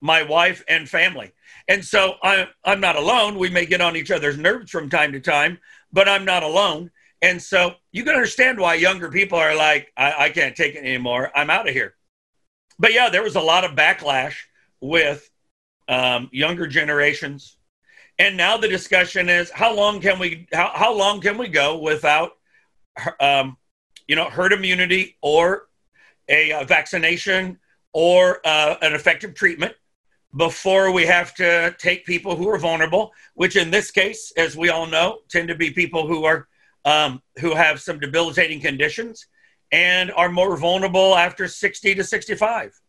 my 0.00 0.22
wife 0.22 0.64
and 0.68 0.88
family. 0.88 1.32
And 1.68 1.84
so 1.84 2.14
I'm, 2.22 2.48
I'm 2.64 2.80
not 2.80 2.96
alone. 2.96 3.38
We 3.38 3.50
may 3.50 3.66
get 3.66 3.80
on 3.80 3.96
each 3.96 4.10
other's 4.10 4.36
nerves 4.36 4.70
from 4.70 4.90
time 4.90 5.12
to 5.12 5.20
time, 5.20 5.58
but 5.92 6.08
I'm 6.08 6.24
not 6.24 6.42
alone. 6.42 6.90
And 7.22 7.40
so 7.40 7.74
you 7.92 8.02
can 8.02 8.14
understand 8.14 8.58
why 8.58 8.74
younger 8.74 9.08
people 9.08 9.38
are 9.38 9.54
like, 9.54 9.92
I, 9.96 10.24
I 10.24 10.28
can't 10.30 10.56
take 10.56 10.74
it 10.74 10.80
anymore. 10.80 11.30
I'm 11.36 11.50
out 11.50 11.68
of 11.68 11.74
here. 11.74 11.94
But 12.78 12.92
yeah, 12.92 13.08
there 13.10 13.22
was 13.22 13.36
a 13.36 13.40
lot 13.40 13.64
of 13.64 13.76
backlash 13.76 14.34
with 14.80 15.30
um, 15.88 16.28
younger 16.32 16.66
generations. 16.66 17.56
And 18.18 18.36
now 18.36 18.56
the 18.56 18.68
discussion 18.68 19.28
is 19.28 19.50
how 19.50 19.74
long 19.74 20.00
can 20.00 20.18
we 20.18 20.46
how, 20.52 20.72
how 20.74 20.94
long 20.94 21.20
can 21.20 21.38
we 21.38 21.48
go 21.48 21.78
without 21.78 22.32
um, 23.20 23.56
you 24.06 24.16
know 24.16 24.28
herd 24.28 24.52
immunity 24.52 25.16
or 25.22 25.68
a, 26.32 26.50
a 26.50 26.64
vaccination 26.64 27.58
or 27.92 28.40
uh, 28.44 28.76
an 28.82 28.94
effective 28.94 29.34
treatment 29.34 29.74
before 30.36 30.90
we 30.90 31.04
have 31.04 31.34
to 31.34 31.74
take 31.78 32.06
people 32.06 32.34
who 32.34 32.48
are 32.48 32.58
vulnerable, 32.58 33.12
which 33.34 33.54
in 33.54 33.70
this 33.70 33.90
case, 33.90 34.32
as 34.36 34.56
we 34.56 34.70
all 34.70 34.86
know, 34.86 35.18
tend 35.28 35.46
to 35.48 35.54
be 35.54 35.70
people 35.70 36.06
who 36.06 36.24
are 36.24 36.48
um, 36.84 37.22
who 37.38 37.54
have 37.54 37.80
some 37.80 38.00
debilitating 38.00 38.60
conditions 38.60 39.28
and 39.70 40.10
are 40.12 40.28
more 40.28 40.56
vulnerable 40.56 41.16
after 41.16 41.46
60 41.46 41.94
to 41.94 42.02
65. 42.02 42.80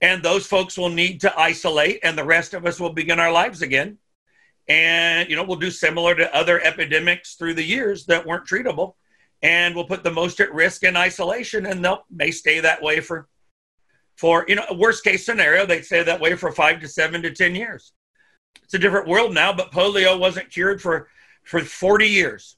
And 0.00 0.20
those 0.20 0.46
folks 0.46 0.76
will 0.76 0.88
need 0.88 1.20
to 1.20 1.38
isolate, 1.38 2.00
and 2.02 2.18
the 2.18 2.24
rest 2.24 2.54
of 2.54 2.66
us 2.66 2.80
will 2.80 2.92
begin 2.92 3.20
our 3.20 3.30
lives 3.30 3.62
again. 3.62 3.98
And, 4.66 5.30
you 5.30 5.36
know, 5.36 5.44
we'll 5.44 5.58
do 5.58 5.70
similar 5.70 6.14
to 6.16 6.34
other 6.34 6.60
epidemics 6.60 7.34
through 7.34 7.54
the 7.54 7.62
years 7.62 8.06
that 8.06 8.26
weren't 8.26 8.48
treatable. 8.48 8.94
And 9.44 9.74
we'll 9.74 9.84
put 9.84 10.02
the 10.02 10.10
most 10.10 10.40
at 10.40 10.52
risk 10.52 10.84
in 10.84 10.96
isolation, 10.96 11.66
and 11.66 11.84
they'll 11.84 12.04
may 12.10 12.30
stay 12.30 12.60
that 12.60 12.82
way 12.82 13.00
for, 13.00 13.28
for 14.16 14.46
you 14.48 14.54
know, 14.54 14.64
worst 14.74 15.04
case 15.04 15.24
scenario, 15.26 15.66
they'd 15.66 15.84
stay 15.84 16.02
that 16.02 16.18
way 16.18 16.34
for 16.34 16.50
five 16.50 16.80
to 16.80 16.88
seven 16.88 17.20
to 17.22 17.30
10 17.30 17.54
years. 17.54 17.92
It's 18.62 18.72
a 18.72 18.78
different 18.78 19.06
world 19.06 19.34
now, 19.34 19.52
but 19.52 19.70
polio 19.70 20.18
wasn't 20.18 20.50
cured 20.50 20.80
for, 20.80 21.08
for 21.42 21.60
40 21.60 22.06
years. 22.08 22.56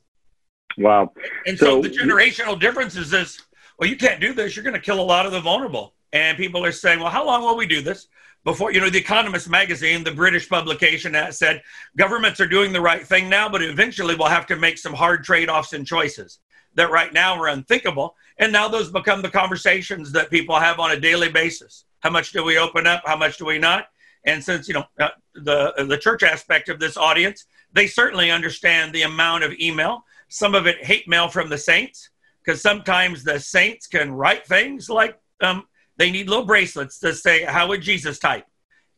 Wow. 0.78 1.12
And 1.44 1.58
so, 1.58 1.82
so 1.82 1.88
the 1.88 1.88
generational 1.88 2.58
difference 2.58 2.96
is 2.96 3.10
this 3.10 3.42
well, 3.78 3.90
you 3.90 3.96
can't 3.96 4.20
do 4.20 4.32
this. 4.32 4.56
You're 4.56 4.62
going 4.62 4.74
to 4.74 4.80
kill 4.80 5.00
a 5.00 5.02
lot 5.02 5.26
of 5.26 5.32
the 5.32 5.40
vulnerable. 5.40 5.92
And 6.12 6.38
people 6.38 6.64
are 6.64 6.72
saying, 6.72 7.00
well, 7.00 7.10
how 7.10 7.26
long 7.26 7.42
will 7.42 7.58
we 7.58 7.66
do 7.66 7.82
this? 7.82 8.06
Before, 8.44 8.72
you 8.72 8.80
know, 8.80 8.88
The 8.88 8.98
Economist 8.98 9.50
magazine, 9.50 10.02
the 10.02 10.12
British 10.12 10.48
publication, 10.48 11.12
that 11.12 11.34
said 11.34 11.60
governments 11.98 12.40
are 12.40 12.46
doing 12.46 12.72
the 12.72 12.80
right 12.80 13.06
thing 13.06 13.28
now, 13.28 13.50
but 13.50 13.60
eventually 13.60 14.14
we'll 14.14 14.28
have 14.28 14.46
to 14.46 14.56
make 14.56 14.78
some 14.78 14.94
hard 14.94 15.24
trade 15.24 15.50
offs 15.50 15.72
and 15.72 15.86
choices 15.86 16.38
that 16.76 16.90
right 16.90 17.12
now 17.12 17.34
are 17.34 17.48
unthinkable. 17.48 18.14
And 18.38 18.52
now 18.52 18.68
those 18.68 18.90
become 18.90 19.22
the 19.22 19.30
conversations 19.30 20.12
that 20.12 20.30
people 20.30 20.58
have 20.58 20.78
on 20.78 20.92
a 20.92 21.00
daily 21.00 21.30
basis. 21.30 21.84
How 22.00 22.10
much 22.10 22.32
do 22.32 22.44
we 22.44 22.58
open 22.58 22.86
up? 22.86 23.02
How 23.04 23.16
much 23.16 23.38
do 23.38 23.44
we 23.44 23.58
not? 23.58 23.88
And 24.24 24.42
since, 24.42 24.68
you 24.68 24.74
know, 24.74 24.84
uh, 24.98 25.08
the, 25.34 25.72
the 25.88 25.98
church 25.98 26.22
aspect 26.22 26.68
of 26.68 26.78
this 26.78 26.96
audience, 26.96 27.46
they 27.72 27.86
certainly 27.86 28.30
understand 28.30 28.92
the 28.92 29.02
amount 29.02 29.44
of 29.44 29.52
email 29.60 30.04
some 30.28 30.54
of 30.54 30.66
it 30.66 30.84
hate 30.84 31.08
mail 31.08 31.28
from 31.28 31.48
the 31.48 31.58
saints 31.58 32.10
because 32.44 32.60
sometimes 32.60 33.22
the 33.22 33.38
saints 33.38 33.86
can 33.86 34.12
write 34.12 34.46
things 34.46 34.90
like 34.90 35.18
um, 35.40 35.64
they 35.96 36.10
need 36.10 36.28
little 36.28 36.44
bracelets 36.44 36.98
to 36.98 37.14
say 37.14 37.42
how 37.44 37.68
would 37.68 37.82
jesus 37.82 38.18
type 38.18 38.46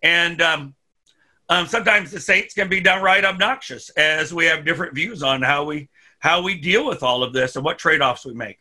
and 0.03 0.41
um, 0.41 0.75
um, 1.49 1.67
sometimes 1.67 2.11
the 2.11 2.21
saints 2.21 2.55
can 2.55 2.69
be 2.69 2.81
downright 2.81 3.25
obnoxious 3.25 3.91
as 3.91 4.33
we 4.33 4.45
have 4.47 4.65
different 4.65 4.95
views 4.95 5.23
on 5.23 5.43
how 5.43 5.65
we 5.65 5.89
how 6.21 6.43
we 6.43 6.59
deal 6.59 6.87
with 6.87 7.03
all 7.03 7.23
of 7.23 7.33
this 7.33 7.57
and 7.57 7.65
what 7.65 7.79
trade-offs 7.79 8.25
we 8.25 8.35
make 8.35 8.59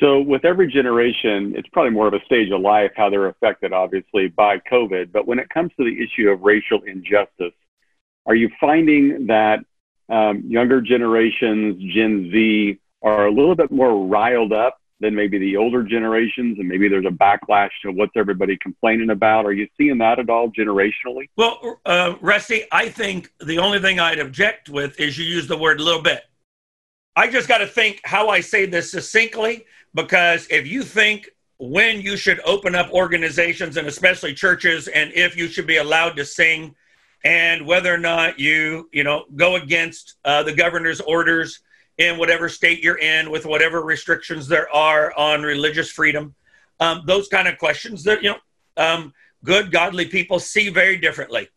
so 0.00 0.20
with 0.20 0.44
every 0.44 0.70
generation 0.70 1.54
it's 1.56 1.68
probably 1.68 1.90
more 1.90 2.06
of 2.06 2.14
a 2.14 2.24
stage 2.24 2.50
of 2.50 2.60
life 2.60 2.90
how 2.96 3.08
they're 3.10 3.28
affected 3.28 3.72
obviously 3.72 4.28
by 4.28 4.58
covid 4.58 5.12
but 5.12 5.26
when 5.26 5.38
it 5.38 5.48
comes 5.48 5.70
to 5.76 5.84
the 5.84 6.02
issue 6.02 6.28
of 6.28 6.40
racial 6.42 6.80
injustice 6.82 7.52
are 8.26 8.34
you 8.34 8.50
finding 8.60 9.26
that 9.26 9.60
um, 10.08 10.42
younger 10.46 10.80
generations, 10.80 11.82
Gen 11.94 12.30
Z, 12.30 12.78
are 13.02 13.26
a 13.26 13.30
little 13.30 13.54
bit 13.54 13.70
more 13.70 14.06
riled 14.06 14.52
up 14.52 14.78
than 15.00 15.14
maybe 15.14 15.38
the 15.38 15.56
older 15.56 15.82
generations, 15.82 16.58
and 16.58 16.68
maybe 16.68 16.88
there's 16.88 17.06
a 17.06 17.10
backlash 17.10 17.70
to 17.82 17.90
what's 17.90 18.12
everybody 18.16 18.56
complaining 18.58 19.10
about. 19.10 19.44
Are 19.44 19.52
you 19.52 19.66
seeing 19.76 19.98
that 19.98 20.18
at 20.18 20.30
all 20.30 20.50
generationally? 20.50 21.28
Well, 21.36 21.80
uh, 21.84 22.14
Rusty, 22.20 22.64
I 22.70 22.88
think 22.88 23.32
the 23.40 23.58
only 23.58 23.80
thing 23.80 23.98
I'd 23.98 24.18
object 24.18 24.68
with 24.68 24.98
is 25.00 25.18
you 25.18 25.24
use 25.24 25.46
the 25.46 25.58
word 25.58 25.80
"little 25.80 26.02
bit." 26.02 26.22
I 27.16 27.28
just 27.28 27.48
got 27.48 27.58
to 27.58 27.66
think 27.66 28.00
how 28.04 28.28
I 28.28 28.40
say 28.40 28.66
this 28.66 28.90
succinctly, 28.90 29.66
because 29.94 30.46
if 30.50 30.66
you 30.66 30.82
think 30.82 31.30
when 31.58 32.00
you 32.00 32.16
should 32.16 32.40
open 32.44 32.74
up 32.74 32.92
organizations 32.92 33.76
and 33.76 33.86
especially 33.86 34.34
churches, 34.34 34.88
and 34.88 35.12
if 35.12 35.36
you 35.36 35.46
should 35.46 35.66
be 35.66 35.76
allowed 35.76 36.16
to 36.16 36.24
sing 36.24 36.74
and 37.24 37.66
whether 37.66 37.92
or 37.92 37.98
not 37.98 38.38
you 38.38 38.88
you 38.92 39.02
know 39.02 39.24
go 39.34 39.56
against 39.56 40.16
uh, 40.24 40.42
the 40.42 40.52
governor's 40.52 41.00
orders 41.00 41.60
in 41.98 42.18
whatever 42.18 42.48
state 42.48 42.82
you're 42.82 42.98
in 42.98 43.30
with 43.30 43.46
whatever 43.46 43.82
restrictions 43.82 44.46
there 44.46 44.72
are 44.74 45.12
on 45.16 45.42
religious 45.42 45.90
freedom 45.90 46.34
um, 46.80 47.02
those 47.06 47.28
kind 47.28 47.48
of 47.48 47.58
questions 47.58 48.04
that 48.04 48.22
you 48.22 48.30
know 48.30 48.38
um, 48.76 49.12
good 49.42 49.72
godly 49.72 50.06
people 50.06 50.38
see 50.38 50.68
very 50.68 50.96
differently 50.96 51.48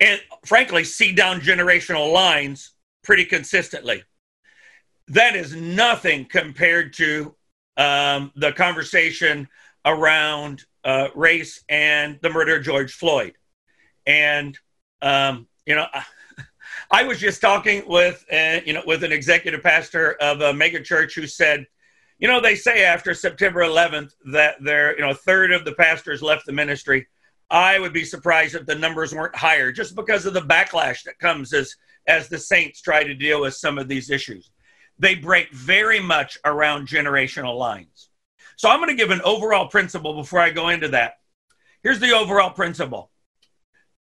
and 0.00 0.20
frankly 0.46 0.84
see 0.84 1.12
down 1.12 1.40
generational 1.40 2.12
lines 2.12 2.72
pretty 3.04 3.24
consistently 3.24 4.02
that 5.08 5.36
is 5.36 5.54
nothing 5.54 6.24
compared 6.24 6.92
to 6.94 7.34
um, 7.76 8.32
the 8.36 8.52
conversation 8.52 9.48
around 9.84 10.64
uh, 10.84 11.08
race 11.14 11.62
and 11.68 12.18
the 12.22 12.30
murder 12.30 12.56
of 12.56 12.64
george 12.64 12.92
floyd 12.92 13.34
and 14.06 14.58
um, 15.02 15.46
you 15.66 15.74
know, 15.74 15.86
I 16.90 17.04
was 17.04 17.18
just 17.18 17.40
talking 17.40 17.82
with 17.86 18.24
uh, 18.32 18.60
you 18.64 18.72
know 18.72 18.82
with 18.86 19.04
an 19.04 19.12
executive 19.12 19.62
pastor 19.62 20.12
of 20.20 20.40
a 20.40 20.54
mega 20.54 20.80
church 20.80 21.14
who 21.14 21.26
said, 21.26 21.66
you 22.18 22.28
know, 22.28 22.40
they 22.40 22.54
say 22.54 22.84
after 22.84 23.14
September 23.14 23.60
11th 23.60 24.12
that 24.32 24.56
there 24.62 24.94
you 24.96 25.02
know 25.02 25.10
a 25.10 25.14
third 25.14 25.52
of 25.52 25.64
the 25.64 25.72
pastors 25.72 26.22
left 26.22 26.46
the 26.46 26.52
ministry. 26.52 27.06
I 27.50 27.78
would 27.78 27.92
be 27.92 28.04
surprised 28.04 28.54
if 28.54 28.64
the 28.64 28.74
numbers 28.74 29.14
weren't 29.14 29.36
higher, 29.36 29.72
just 29.72 29.94
because 29.94 30.24
of 30.24 30.32
the 30.32 30.40
backlash 30.40 31.02
that 31.02 31.18
comes 31.18 31.52
as 31.52 31.76
as 32.06 32.28
the 32.28 32.38
saints 32.38 32.80
try 32.80 33.04
to 33.04 33.14
deal 33.14 33.42
with 33.42 33.54
some 33.54 33.78
of 33.78 33.88
these 33.88 34.10
issues. 34.10 34.50
They 35.02 35.16
break 35.16 35.50
very 35.50 35.98
much 35.98 36.38
around 36.44 36.86
generational 36.86 37.58
lines. 37.58 38.08
So 38.54 38.70
I'm 38.70 38.78
going 38.78 38.88
to 38.88 38.94
give 38.94 39.10
an 39.10 39.20
overall 39.22 39.66
principle 39.66 40.14
before 40.14 40.38
I 40.38 40.50
go 40.50 40.68
into 40.68 40.86
that. 40.88 41.14
Here's 41.82 41.98
the 41.98 42.12
overall 42.12 42.50
principle 42.50 43.10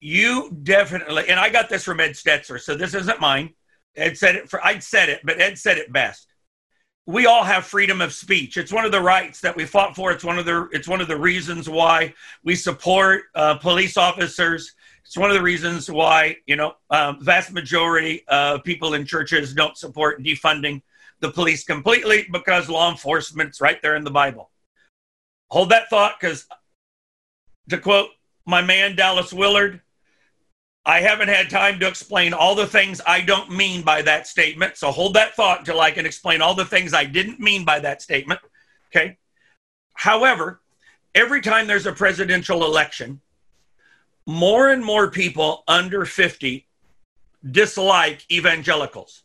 you 0.02 0.58
definitely, 0.64 1.30
and 1.30 1.40
I 1.40 1.50
got 1.50 1.70
this 1.70 1.86
from 1.86 2.02
Ed 2.02 2.12
Stetzer, 2.12 2.60
so 2.60 2.76
this 2.76 2.94
isn't 2.94 3.20
mine. 3.20 3.54
Ed 3.96 4.18
said 4.18 4.36
it 4.36 4.50
for, 4.50 4.64
I'd 4.64 4.84
said 4.84 5.08
it, 5.08 5.22
but 5.24 5.40
Ed 5.40 5.58
said 5.58 5.78
it 5.78 5.92
best. 5.92 6.34
We 7.06 7.26
all 7.26 7.44
have 7.44 7.66
freedom 7.66 8.02
of 8.02 8.14
speech. 8.14 8.58
It's 8.58 8.72
one 8.72 8.86
of 8.86 8.92
the 8.92 9.02
rights 9.02 9.40
that 9.42 9.56
we 9.56 9.66
fought 9.66 9.96
for. 9.96 10.12
It's 10.12 10.24
one 10.24 10.38
of 10.38 10.46
the, 10.46 10.68
it's 10.74 10.88
one 10.88 11.02
of 11.02 11.08
the 11.08 11.18
reasons 11.18 11.70
why 11.70 12.14
we 12.44 12.56
support 12.56 13.24
uh, 13.36 13.56
police 13.56 13.98
officers. 13.98 14.74
It's 15.06 15.18
one 15.18 15.30
of 15.30 15.36
the 15.36 15.44
reasons 15.44 15.90
why, 15.90 16.38
you 16.46 16.56
know, 16.56 16.76
um, 16.90 17.24
vast 17.24 17.52
majority 17.52 18.24
of 18.28 18.64
people 18.64 18.94
in 18.94 19.06
churches 19.06 19.54
don't 19.54 19.78
support 19.78 20.24
defunding 20.24 20.82
the 21.20 21.32
police 21.32 21.64
completely 21.64 22.28
because 22.32 22.70
law 22.70 22.90
enforcement's 22.92 23.62
right 23.62 23.82
there 23.82 23.96
in 23.96 24.04
the 24.04 24.12
Bible. 24.12 24.50
Hold 25.50 25.70
that 25.70 25.90
thought 25.90 26.16
because, 26.20 26.48
to 27.70 27.78
quote 27.78 28.10
my 28.46 28.62
man 28.62 28.96
Dallas 28.96 29.34
Willard, 29.34 29.82
I 30.86 31.02
haven't 31.02 31.28
had 31.28 31.50
time 31.50 31.80
to 31.80 31.88
explain 31.88 32.34
all 32.34 32.56
the 32.56 32.66
things 32.66 33.02
I 33.06 33.22
don't 33.22 33.52
mean 33.52 33.82
by 33.82 34.02
that 34.04 34.28
statement. 34.28 34.78
So 34.78 34.92
hold 34.92 35.14
that 35.16 35.36
thought 35.36 35.60
until 35.60 35.82
I 35.82 35.92
can 35.92 36.06
explain 36.06 36.42
all 36.42 36.56
the 36.56 36.66
things 36.66 36.94
I 36.94 37.06
didn't 37.06 37.40
mean 37.40 37.66
by 37.66 37.80
that 37.80 38.02
statement. 38.02 38.40
Okay. 38.88 39.18
However, 39.94 40.62
every 41.14 41.42
time 41.42 41.68
there's 41.68 41.86
a 41.86 41.92
presidential 41.94 42.64
election, 42.64 43.22
more 44.26 44.70
and 44.70 44.84
more 44.84 45.12
people 45.12 45.64
under 45.68 46.06
50 46.06 46.66
dislike 47.52 48.26
evangelicals. 48.32 49.24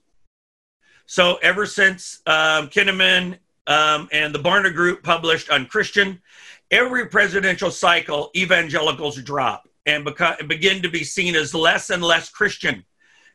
So 1.06 1.36
ever 1.42 1.66
since 1.66 2.20
um, 2.26 2.68
Kinnaman 2.68 3.38
um, 3.66 4.08
and 4.12 4.34
the 4.34 4.38
Barna 4.38 4.74
Group 4.74 5.02
published 5.02 5.50
on 5.50 5.66
Christian, 5.66 6.20
every 6.70 7.06
presidential 7.06 7.70
cycle, 7.70 8.30
evangelicals 8.34 9.16
drop 9.22 9.68
and 9.86 10.04
beca- 10.04 10.46
begin 10.48 10.82
to 10.82 10.88
be 10.88 11.04
seen 11.04 11.36
as 11.36 11.54
less 11.54 11.90
and 11.90 12.02
less 12.02 12.30
Christian 12.30 12.84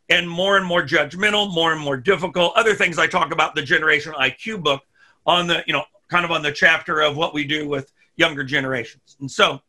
and 0.10 0.28
more 0.30 0.58
and 0.58 0.66
more 0.66 0.82
judgmental, 0.82 1.54
more 1.54 1.72
and 1.72 1.82
more 1.82 1.98
difficult. 1.98 2.54
Other 2.56 2.74
things 2.74 2.98
I 2.98 3.08
talk 3.08 3.32
about 3.32 3.54
the 3.54 3.62
generational 3.62 4.16
IQ 4.16 4.64
book 4.64 4.82
on 5.26 5.48
the, 5.48 5.64
you 5.68 5.74
know, 5.74 5.84
kind 6.10 6.26
of 6.26 6.32
on 6.32 6.42
the 6.42 6.52
chapter 6.52 7.02
of 7.02 7.16
what 7.16 7.34
we 7.34 7.44
do 7.44 7.68
with 7.68 7.92
younger 8.16 8.44
generations. 8.44 9.16
And 9.20 9.30
so 9.30 9.62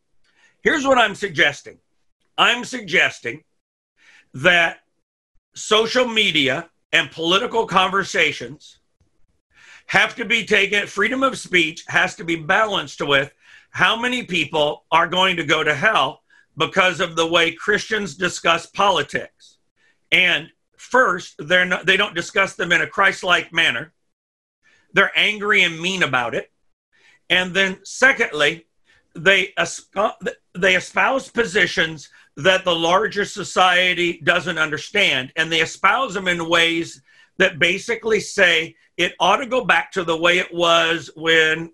here's 0.63 0.85
what 0.85 0.97
I'm 0.97 1.15
suggesting 1.15 1.77
I'm 2.37 2.65
suggesting 2.65 3.43
that 4.33 4.79
social 5.53 6.07
media 6.07 6.69
and 6.91 7.11
political 7.11 7.65
conversations 7.65 8.79
have 9.87 10.15
to 10.15 10.25
be 10.25 10.45
taken, 10.45 10.87
freedom 10.87 11.23
of 11.23 11.37
speech 11.37 11.83
has 11.87 12.15
to 12.15 12.23
be 12.23 12.35
balanced 12.35 13.01
with 13.01 13.33
how 13.71 13.99
many 13.99 14.23
people 14.23 14.85
are 14.91 15.07
going 15.07 15.37
to 15.37 15.43
go 15.43 15.63
to 15.63 15.73
hell 15.73 16.23
because 16.57 16.99
of 16.99 17.15
the 17.15 17.27
way 17.27 17.51
Christians 17.51 18.15
discuss 18.15 18.65
politics. 18.65 19.57
And 20.11 20.49
first, 20.77 21.35
they're 21.39 21.65
not, 21.65 21.85
they 21.85 21.97
don't 21.97 22.15
discuss 22.15 22.55
them 22.55 22.71
in 22.71 22.81
a 22.81 22.87
Christ 22.87 23.23
like 23.23 23.53
manner. 23.53 23.93
They're 24.93 25.11
angry 25.15 25.63
and 25.63 25.79
mean 25.79 26.03
about 26.03 26.35
it. 26.35 26.51
And 27.29 27.53
then, 27.53 27.79
secondly, 27.83 28.67
they, 29.15 29.53
they 30.53 30.75
espouse 30.75 31.29
positions 31.29 32.09
that 32.37 32.63
the 32.63 32.75
larger 32.75 33.25
society 33.25 34.21
doesn't 34.23 34.57
understand. 34.57 35.31
And 35.35 35.51
they 35.51 35.61
espouse 35.61 36.13
them 36.13 36.27
in 36.27 36.49
ways 36.49 37.01
that 37.37 37.59
basically 37.59 38.19
say 38.19 38.75
it 38.97 39.13
ought 39.19 39.37
to 39.37 39.45
go 39.45 39.65
back 39.65 39.91
to 39.93 40.03
the 40.03 40.17
way 40.17 40.39
it 40.39 40.53
was 40.53 41.09
when 41.15 41.71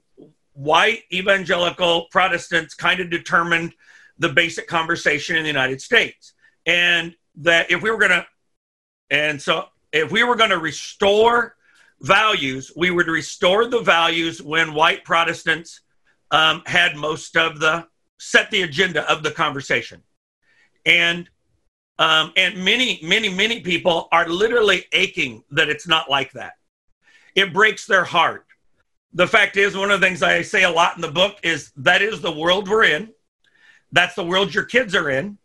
white 0.53 1.03
evangelical 1.13 2.07
Protestants 2.11 2.73
kind 2.73 2.99
of 2.99 3.09
determined 3.09 3.73
the 4.17 4.29
basic 4.29 4.67
conversation 4.67 5.35
in 5.35 5.43
the 5.43 5.49
United 5.49 5.81
States. 5.81 6.33
And 6.65 7.15
that 7.35 7.69
if 7.69 7.81
we 7.81 7.91
were 7.91 7.99
going 7.99 8.11
to, 8.11 8.25
and 9.09 9.41
so 9.41 9.65
if 9.91 10.11
we 10.11 10.23
were 10.23 10.35
going 10.35 10.49
to 10.49 10.57
restore 10.57 11.55
values, 12.01 12.71
we 12.75 12.91
would 12.91 13.07
restore 13.07 13.67
the 13.67 13.81
values 13.81 14.41
when 14.41 14.73
white 14.73 15.03
Protestants 15.03 15.81
um, 16.31 16.61
had 16.65 16.95
most 16.95 17.37
of 17.37 17.59
the 17.59 17.87
set 18.19 18.49
the 18.49 18.63
agenda 18.63 19.09
of 19.11 19.23
the 19.23 19.31
conversation. 19.31 20.01
And 20.87 21.29
um, 21.99 22.31
and 22.37 22.63
many, 22.63 22.99
many, 23.03 23.29
many 23.29 23.61
people 23.61 24.07
are 24.11 24.27
literally 24.27 24.85
aching 24.91 25.43
that 25.51 25.67
it's 25.67 25.87
not 25.87 26.09
like 26.09 26.31
that. 26.33 26.53
It 27.35 27.53
breaks 27.53 27.85
their 27.85 28.03
heart. 28.03 28.45
The 29.13 29.27
fact 29.27 29.57
is, 29.57 29.75
one 29.75 29.89
of 29.89 29.99
the 29.99 30.05
things 30.05 30.21
I 30.21 30.43
say 30.43 30.63
a 30.63 30.69
lot 30.69 30.95
in 30.95 31.01
the 31.01 31.11
book 31.11 31.37
is 31.43 31.71
that 31.77 32.01
is 32.01 32.21
the 32.21 32.31
world 32.31 32.69
we're 32.69 32.83
in. 32.83 33.11
That's 33.91 34.15
the 34.15 34.23
world 34.23 34.53
your 34.53 34.65
kids 34.65 34.93
are 34.93 35.09
in. 35.09 35.37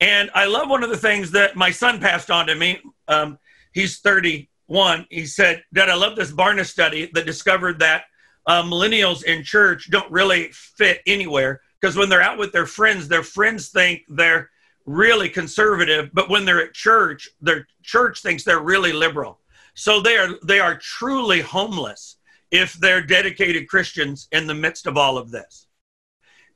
And 0.00 0.30
I 0.34 0.46
love 0.46 0.68
one 0.68 0.82
of 0.82 0.90
the 0.90 0.96
things 0.96 1.30
that 1.30 1.54
my 1.54 1.70
son 1.70 2.00
passed 2.00 2.30
on 2.30 2.46
to 2.48 2.54
me. 2.54 2.80
Um, 3.06 3.38
he's 3.72 4.00
31. 4.00 5.06
He 5.10 5.26
said, 5.26 5.62
Dad, 5.72 5.88
I 5.88 5.94
love 5.94 6.16
this 6.16 6.32
Barna 6.32 6.66
study 6.66 7.10
that 7.14 7.26
discovered 7.26 7.78
that 7.78 8.04
uh, 8.46 8.62
millennials 8.62 9.22
in 9.24 9.44
church 9.44 9.90
don't 9.90 10.10
really 10.10 10.48
fit 10.52 11.00
anywhere 11.06 11.60
because 11.80 11.96
when 11.96 12.08
they're 12.08 12.22
out 12.22 12.38
with 12.38 12.52
their 12.52 12.66
friends, 12.66 13.06
their 13.06 13.22
friends 13.22 13.68
think 13.68 14.02
they're 14.08 14.50
really 14.86 15.28
conservative, 15.28 16.10
but 16.12 16.28
when 16.28 16.44
they're 16.44 16.62
at 16.62 16.74
church, 16.74 17.28
their 17.40 17.66
church 17.82 18.20
thinks 18.20 18.44
they're 18.44 18.60
really 18.60 18.92
liberal. 18.92 19.40
So 19.74 20.00
they 20.00 20.16
are 20.16 20.28
they 20.44 20.60
are 20.60 20.78
truly 20.78 21.40
homeless 21.40 22.16
if 22.50 22.74
they're 22.74 23.02
dedicated 23.02 23.68
Christians 23.68 24.28
in 24.30 24.46
the 24.46 24.54
midst 24.54 24.86
of 24.86 24.96
all 24.96 25.18
of 25.18 25.30
this. 25.30 25.66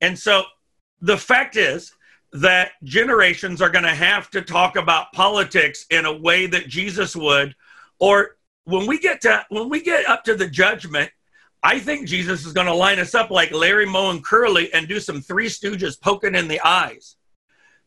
And 0.01 0.17
so 0.17 0.45
the 1.01 1.19
fact 1.19 1.57
is 1.57 1.93
that 2.33 2.73
generations 2.85 3.63
are 3.63 3.71
going 3.71 3.85
to 3.85 3.95
have 3.95 4.31
to 4.31 4.43
talk 4.43 4.77
about 4.77 5.13
politics 5.13 5.87
in 5.91 6.05
a 6.05 6.17
way 6.17 6.47
that 6.47 6.69
Jesus 6.69 7.17
would 7.17 7.55
or 7.99 8.37
when 8.65 8.87
we 8.87 8.99
get 8.99 9.23
to 9.23 9.45
when 9.49 9.69
we 9.69 9.83
get 9.83 10.07
up 10.09 10.25
to 10.25 10.35
the 10.35 10.49
judgment 10.49 11.11
I 11.63 11.81
think 11.81 12.07
Jesus 12.07 12.47
is 12.47 12.53
going 12.53 12.69
to 12.69 12.75
line 12.75 13.01
us 13.01 13.17
up 13.17 13.33
like 13.33 13.51
Larry, 13.51 13.85
Moe, 13.85 14.11
and 14.11 14.25
Curly 14.25 14.73
and 14.73 14.87
do 14.87 15.01
some 15.01 15.21
Three 15.21 15.49
Stooges 15.49 16.01
poking 16.01 16.37
in 16.37 16.47
the 16.47 16.61
eyes 16.61 17.17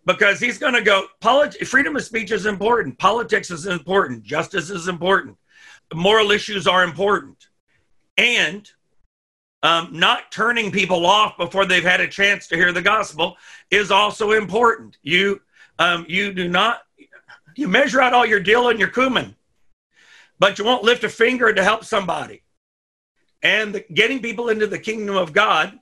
because 0.06 0.40
he's 0.40 0.58
going 0.58 0.74
to 0.74 0.82
go 0.82 1.08
polit- 1.20 1.68
freedom 1.68 1.96
of 1.96 2.04
speech 2.04 2.32
is 2.32 2.46
important. 2.46 2.98
Politics 2.98 3.52
is 3.52 3.66
important. 3.66 4.24
Justice 4.24 4.70
is 4.70 4.88
important. 4.88 5.38
Moral 5.94 6.32
issues 6.32 6.68
are 6.68 6.84
important. 6.84 7.48
And 8.18 8.70
um, 9.64 9.90
not 9.92 10.32
turning 10.32 10.72
people 10.72 11.06
off 11.06 11.38
before 11.38 11.66
they've 11.66 11.84
had 11.84 12.02
a 12.02 12.08
chance 12.08 12.48
to 12.48 12.56
hear 12.56 12.72
the 12.72 12.82
gospel 12.82 13.38
is 13.70 13.92
also 13.92 14.32
important. 14.32 14.98
You 15.04 15.42
um, 15.78 16.06
you 16.08 16.34
do 16.34 16.48
not 16.48 16.82
you 17.56 17.68
measure 17.68 18.02
out 18.02 18.14
all 18.14 18.26
your 18.26 18.40
dill 18.40 18.70
and 18.70 18.80
your 18.80 18.90
cumin 18.90 19.36
but 20.42 20.58
you 20.58 20.66
won't 20.66 20.84
lift 20.84 21.04
a 21.04 21.10
finger 21.10 21.54
to 21.54 21.64
help 21.64 21.86
somebody. 21.86 22.42
And 23.44 23.76
the, 23.76 23.86
getting 23.94 24.24
people 24.24 24.50
into 24.50 24.66
the 24.66 24.80
kingdom 24.80 25.16
of 25.16 25.34
god 25.34 25.80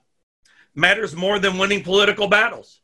matters 0.74 1.16
more 1.16 1.38
than 1.38 1.56
winning 1.56 1.82
political 1.82 2.28
battles 2.28 2.80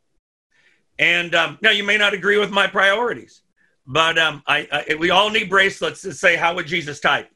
and 0.99 1.35
um, 1.35 1.59
now 1.61 1.71
you 1.71 1.85
may 1.85 1.97
not 1.97 2.15
agree 2.15 2.39
with 2.39 2.51
my 2.51 2.67
priorities, 2.67 3.43
but 3.87 4.19
um, 4.19 4.43
I, 4.47 4.69
I, 4.91 4.95
we 4.95 5.11
all 5.11 5.31
need 5.31 5.51
bracelets 5.51 6.03
to 6.03 6.13
say, 6.13 6.37
"How 6.37 6.55
would 6.55 6.67
Jesus 6.67 7.01
type?" 7.01 7.29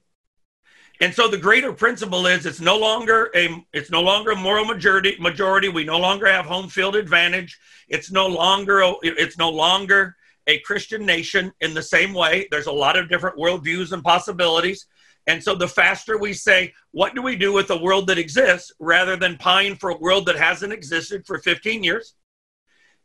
And 1.03 1.15
so 1.15 1.29
the 1.29 1.39
greater 1.39 1.73
principle 1.73 2.27
is 2.27 2.45
it's 2.45 2.61
no 2.61 2.79
longer 2.79 3.31
a 3.35 3.65
it's 3.73 3.91
no 3.91 4.03
longer 4.03 4.33
a 4.33 4.37
moral 4.37 4.65
majority 4.65 5.17
majority. 5.19 5.69
We 5.69 5.85
no 5.85 5.99
longer 5.99 6.27
have 6.27 6.45
home 6.45 6.69
field 6.69 6.95
advantage. 6.95 7.59
It's 7.89 8.11
no 8.11 8.27
longer 8.27 8.81
a, 8.81 8.95
it's 9.03 9.39
no 9.39 9.51
longer 9.51 10.17
a 10.47 10.59
Christian 10.61 11.07
nation 11.07 11.53
in 11.61 11.75
the 11.75 11.83
same 11.83 12.13
way. 12.13 12.49
There's 12.51 12.67
a 12.67 12.73
lot 12.73 12.99
of 12.99 13.09
different 13.09 13.39
worldviews 13.39 13.93
and 13.93 14.03
possibilities. 14.03 14.87
And 15.27 15.43
so 15.43 15.55
the 15.55 15.69
faster 15.69 16.19
we 16.19 16.33
say, 16.33 16.75
what 16.93 17.15
do 17.15 17.23
we 17.23 17.37
do 17.37 17.53
with 17.53 17.71
a 17.71 17.77
world 17.77 18.07
that 18.09 18.19
exists 18.19 18.73
rather 18.79 19.17
than 19.17 19.37
pine 19.37 19.77
for 19.77 19.91
a 19.91 19.97
world 19.99 20.27
that 20.27 20.37
hasn't 20.37 20.73
existed 20.73 21.27
for 21.27 21.39
15 21.39 21.85
years? 21.85 22.15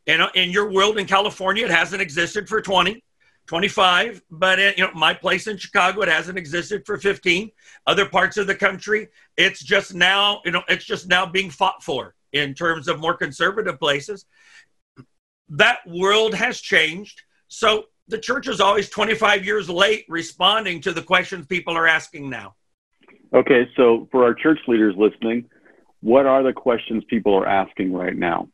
In, 0.07 0.21
uh, 0.21 0.29
in 0.35 0.51
your 0.51 0.71
world 0.71 0.97
in 0.97 1.05
California, 1.05 1.65
it 1.65 1.71
hasn't 1.71 2.01
existed 2.01 2.47
for 2.47 2.61
20, 2.61 3.03
25, 3.47 4.21
but 4.29 4.59
it, 4.59 4.77
you 4.77 4.85
know, 4.85 4.91
my 4.93 5.13
place 5.13 5.47
in 5.47 5.57
Chicago, 5.57 6.01
it 6.01 6.09
hasn't 6.09 6.37
existed 6.37 6.85
for 6.85 6.97
15. 6.97 7.51
Other 7.87 8.05
parts 8.05 8.37
of 8.37 8.47
the 8.47 8.55
country, 8.55 9.09
it's 9.37 9.63
just 9.63 9.93
now, 9.93 10.41
you 10.45 10.51
know, 10.51 10.63
it's 10.67 10.85
just 10.85 11.07
now 11.07 11.25
being 11.25 11.49
fought 11.49 11.83
for 11.83 12.15
in 12.33 12.53
terms 12.53 12.87
of 12.87 12.99
more 12.99 13.15
conservative 13.15 13.79
places. 13.79 14.25
That 15.49 15.79
world 15.87 16.33
has 16.33 16.59
changed. 16.59 17.21
So 17.47 17.85
the 18.07 18.17
church 18.17 18.47
is 18.47 18.59
always 18.59 18.89
25 18.89 19.45
years 19.45 19.69
late 19.69 20.05
responding 20.09 20.81
to 20.81 20.91
the 20.91 21.01
questions 21.01 21.45
people 21.45 21.75
are 21.75 21.87
asking 21.87 22.29
now. 22.29 22.55
Okay, 23.33 23.67
so 23.75 24.07
for 24.11 24.23
our 24.23 24.33
church 24.33 24.59
leaders 24.67 24.95
listening, 24.97 25.49
what 26.01 26.25
are 26.25 26.43
the 26.43 26.53
questions 26.53 27.03
people 27.09 27.33
are 27.35 27.47
asking 27.47 27.91
right 27.91 28.15
now? 28.15 28.47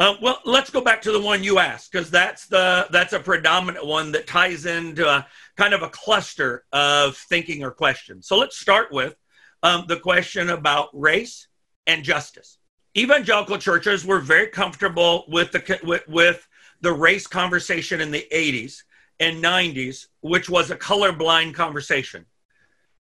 Uh, 0.00 0.16
well, 0.22 0.40
let's 0.46 0.70
go 0.70 0.80
back 0.80 1.02
to 1.02 1.12
the 1.12 1.20
one 1.20 1.44
you 1.44 1.58
asked 1.58 1.92
because 1.92 2.10
that's 2.10 2.46
the 2.46 2.86
that's 2.90 3.12
a 3.12 3.20
predominant 3.20 3.86
one 3.86 4.10
that 4.12 4.26
ties 4.26 4.64
into 4.64 5.06
a, 5.06 5.26
kind 5.58 5.74
of 5.74 5.82
a 5.82 5.90
cluster 5.90 6.64
of 6.72 7.14
thinking 7.14 7.62
or 7.62 7.70
questions. 7.70 8.26
So 8.26 8.38
let's 8.38 8.56
start 8.56 8.90
with 8.90 9.14
um, 9.62 9.84
the 9.88 9.98
question 9.98 10.48
about 10.48 10.88
race 10.94 11.48
and 11.86 12.02
justice. 12.02 12.56
Evangelical 12.96 13.58
churches 13.58 14.06
were 14.06 14.20
very 14.20 14.46
comfortable 14.46 15.26
with 15.28 15.52
the 15.52 15.78
with, 15.84 16.08
with 16.08 16.48
the 16.80 16.92
race 16.92 17.26
conversation 17.26 18.00
in 18.00 18.10
the 18.10 18.26
80s 18.32 18.84
and 19.20 19.44
90s, 19.44 20.06
which 20.22 20.48
was 20.48 20.70
a 20.70 20.76
colorblind 20.76 21.52
conversation. 21.52 22.24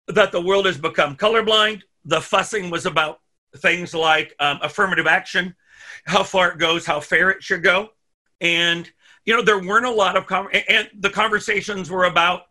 That 0.09 0.33
the 0.33 0.41
world 0.41 0.67
has 0.67 0.77
become 0.77 1.15
colorblind. 1.15 1.83
The 2.05 2.21
fussing 2.21 2.69
was 2.69 2.85
about 2.85 3.21
things 3.59 3.95
like 3.95 4.35
um, 4.41 4.59
affirmative 4.61 5.07
action 5.07 5.55
how 6.05 6.23
far 6.23 6.53
it 6.53 6.59
goes, 6.59 6.87
how 6.87 7.01
fair 7.01 7.31
it 7.31 7.43
should 7.43 7.63
go. 7.63 7.91
And, 8.41 8.91
you 9.25 9.37
know, 9.37 9.43
there 9.43 9.59
weren't 9.59 9.87
a 9.87 9.91
lot 9.91 10.17
of, 10.17 10.27
com- 10.27 10.49
and 10.69 10.89
the 10.99 11.11
conversations 11.11 11.91
were 11.91 12.05
about, 12.05 12.43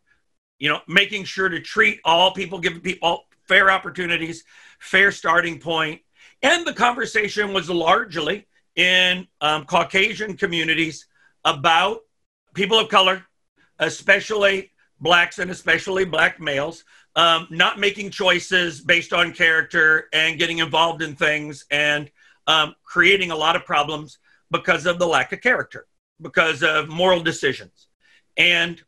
you 0.59 0.69
know, 0.69 0.81
making 0.87 1.23
sure 1.23 1.49
to 1.49 1.59
treat 1.59 1.99
all 2.05 2.33
people, 2.33 2.59
give 2.59 2.83
people 2.83 3.25
fair 3.47 3.71
opportunities, 3.71 4.43
fair 4.79 5.11
starting 5.11 5.59
point. 5.59 6.01
And 6.41 6.65
the 6.65 6.73
conversation 6.73 7.53
was 7.53 7.69
largely 7.69 8.47
in 8.75 9.27
um, 9.41 9.65
Caucasian 9.65 10.37
communities 10.37 11.07
about 11.43 12.01
people 12.53 12.79
of 12.79 12.89
color, 12.89 13.25
especially 13.79 14.71
blacks 14.99 15.39
and 15.39 15.51
especially 15.51 16.05
black 16.05 16.39
males, 16.39 16.83
um, 17.15 17.47
not 17.49 17.79
making 17.79 18.11
choices 18.11 18.81
based 18.81 19.13
on 19.13 19.33
character 19.33 20.07
and 20.13 20.37
getting 20.37 20.59
involved 20.59 21.01
in 21.01 21.15
things 21.15 21.65
and 21.71 22.11
um, 22.49 22.75
creating 22.83 23.29
a 23.29 23.35
lot 23.35 23.55
of 23.55 23.63
problems 23.63 24.17
because 24.49 24.87
of 24.87 24.97
the 24.97 25.07
lack 25.07 25.31
of 25.31 25.39
character, 25.39 25.85
because 26.19 26.63
of 26.63 26.89
moral 26.89 27.21
decisions. 27.21 27.87
And 28.37 28.81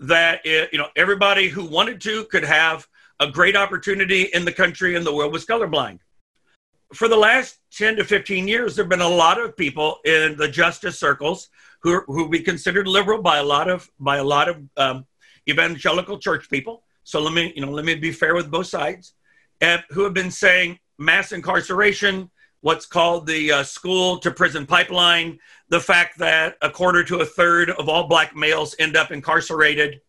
that, 0.00 0.40
it, 0.46 0.70
you 0.72 0.78
know, 0.78 0.86
everybody 0.94 1.48
who 1.48 1.64
wanted 1.64 2.00
to 2.02 2.24
could 2.26 2.44
have 2.44 2.86
a 3.18 3.28
great 3.28 3.56
opportunity 3.56 4.22
in 4.32 4.44
the 4.44 4.52
country 4.52 4.94
and 4.94 5.04
the 5.04 5.12
world 5.12 5.32
was 5.32 5.44
colorblind. 5.44 5.98
For 6.94 7.08
the 7.08 7.16
last 7.16 7.58
10 7.72 7.96
to 7.96 8.04
15 8.04 8.46
years, 8.46 8.76
there 8.76 8.84
have 8.84 8.88
been 8.88 9.00
a 9.00 9.08
lot 9.08 9.40
of 9.40 9.56
people 9.56 9.98
in 10.04 10.36
the 10.36 10.48
justice 10.48 10.98
circles 10.98 11.48
who, 11.82 12.00
who 12.06 12.28
we 12.28 12.40
considered 12.40 12.86
liberal 12.86 13.20
by 13.20 13.38
a 13.38 13.44
lot 13.44 13.68
of, 13.68 13.90
by 13.98 14.18
a 14.18 14.24
lot 14.24 14.48
of 14.48 14.62
um, 14.76 15.06
evangelical 15.50 16.18
church 16.18 16.48
people. 16.48 16.84
So 17.02 17.20
let 17.20 17.34
me, 17.34 17.52
you 17.56 17.66
know, 17.66 17.72
let 17.72 17.84
me 17.84 17.96
be 17.96 18.12
fair 18.12 18.36
with 18.36 18.48
both 18.48 18.68
sides, 18.68 19.14
and 19.60 19.82
who 19.90 20.04
have 20.04 20.14
been 20.14 20.30
saying 20.30 20.78
mass 20.98 21.32
incarceration, 21.32 22.30
what's 22.60 22.86
called 22.86 23.26
the 23.26 23.52
uh, 23.52 23.62
school 23.62 24.18
to 24.18 24.30
prison 24.30 24.66
pipeline, 24.66 25.38
the 25.68 25.80
fact 25.80 26.18
that 26.18 26.56
a 26.62 26.70
quarter 26.70 27.04
to 27.04 27.18
a 27.18 27.24
third 27.24 27.70
of 27.70 27.88
all 27.88 28.08
black 28.08 28.34
males 28.34 28.74
end 28.78 28.96
up 28.96 29.12
incarcerated, 29.12 30.00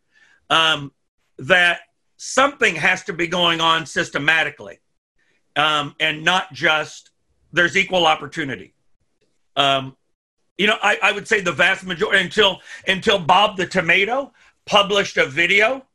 um, 0.50 0.92
that 1.38 1.82
something 2.18 2.76
has 2.76 3.04
to 3.04 3.14
be 3.14 3.28
going 3.28 3.62
on 3.62 3.86
systematically 3.86 4.80
um, 5.56 5.96
and 6.00 6.24
not 6.24 6.52
just 6.54 7.12
there's 7.52 7.78
equal 7.78 8.06
opportunity. 8.06 8.74
Um, 9.56 9.96
you 10.58 10.68
know, 10.68 10.78
I, 10.82 10.98
I 11.02 11.12
would 11.12 11.28
say 11.28 11.42
the 11.42 11.52
vast 11.52 11.86
majority 11.86 12.24
until 12.24 12.62
until 12.88 13.20
Bob 13.20 13.58
the 13.58 13.66
Tomato 13.66 14.34
published 14.66 15.18
a 15.18 15.26
video 15.26 15.86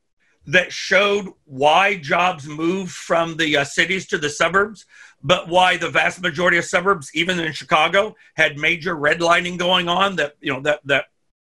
that 0.46 0.72
showed 0.72 1.32
why 1.44 1.96
jobs 1.96 2.46
moved 2.46 2.92
from 2.92 3.36
the 3.36 3.58
uh, 3.58 3.64
cities 3.64 4.06
to 4.08 4.18
the 4.18 4.28
suburbs, 4.28 4.84
but 5.24 5.48
why 5.48 5.78
the 5.78 5.88
vast 5.88 6.20
majority 6.20 6.58
of 6.58 6.66
suburbs, 6.66 7.10
even 7.14 7.40
in 7.40 7.52
Chicago, 7.52 8.14
had 8.34 8.58
major 8.58 8.94
redlining 8.94 9.58
going 9.58 9.88
on 9.88 10.16
that 10.16 10.34
you 10.40 10.52
know 10.52 10.60
that 10.60 10.80
that 10.84 11.06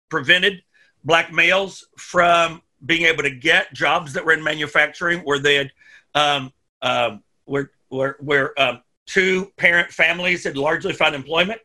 prevented 0.10 0.63
black 1.04 1.32
males 1.32 1.86
from 1.98 2.62
being 2.86 3.04
able 3.04 3.24
to 3.24 3.30
get 3.30 3.72
jobs 3.74 4.13
that 4.13 4.26
were 4.26 4.34
in 4.34 4.44
manufacturing, 4.44 5.20
where 5.20 5.40
they 5.40 5.56
had 5.56 5.72
um, 6.16 6.52
um, 6.82 7.24
where 7.46 7.72
where 7.90 8.18
where 8.20 8.60
um, 8.60 8.82
two 9.06 9.52
parent 9.58 9.92
families 9.92 10.44
had 10.44 10.58
largely 10.58 10.94
found 10.94 11.13
employment 11.13 11.62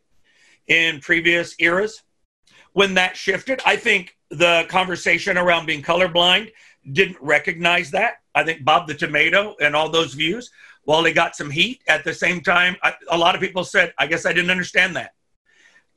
in 0.69 1.01
previous 1.01 1.57
eras. 1.59 2.03
When 2.75 2.95
that 2.95 3.17
shifted, 3.17 3.61
I 3.67 3.77
think 3.77 4.17
the 4.31 4.65
conversation 4.69 5.37
around 5.37 5.67
being 5.67 5.83
colorblind 5.83 6.51
didn't 6.91 7.19
recognize 7.21 7.91
that. 7.93 8.17
I 8.35 8.45
think 8.45 8.65
Bob 8.65 8.87
the 8.87 8.95
Tomato 8.95 9.57
and 9.61 9.77
all 9.77 9.91
those 9.91 10.15
views, 10.15 10.51
while 10.85 11.03
they 11.03 11.13
got 11.13 11.37
some 11.37 11.51
heat, 11.51 11.83
at 11.89 12.05
the 12.05 12.15
same 12.15 12.41
time, 12.41 12.77
I, 12.83 12.95
a 13.11 13.19
lot 13.19 13.35
of 13.35 13.41
people 13.41 13.65
said, 13.65 13.93
I 13.99 14.07
guess 14.07 14.27
I 14.27 14.33
didn't 14.33 14.51
understand 14.51 14.97
that. 14.97 15.13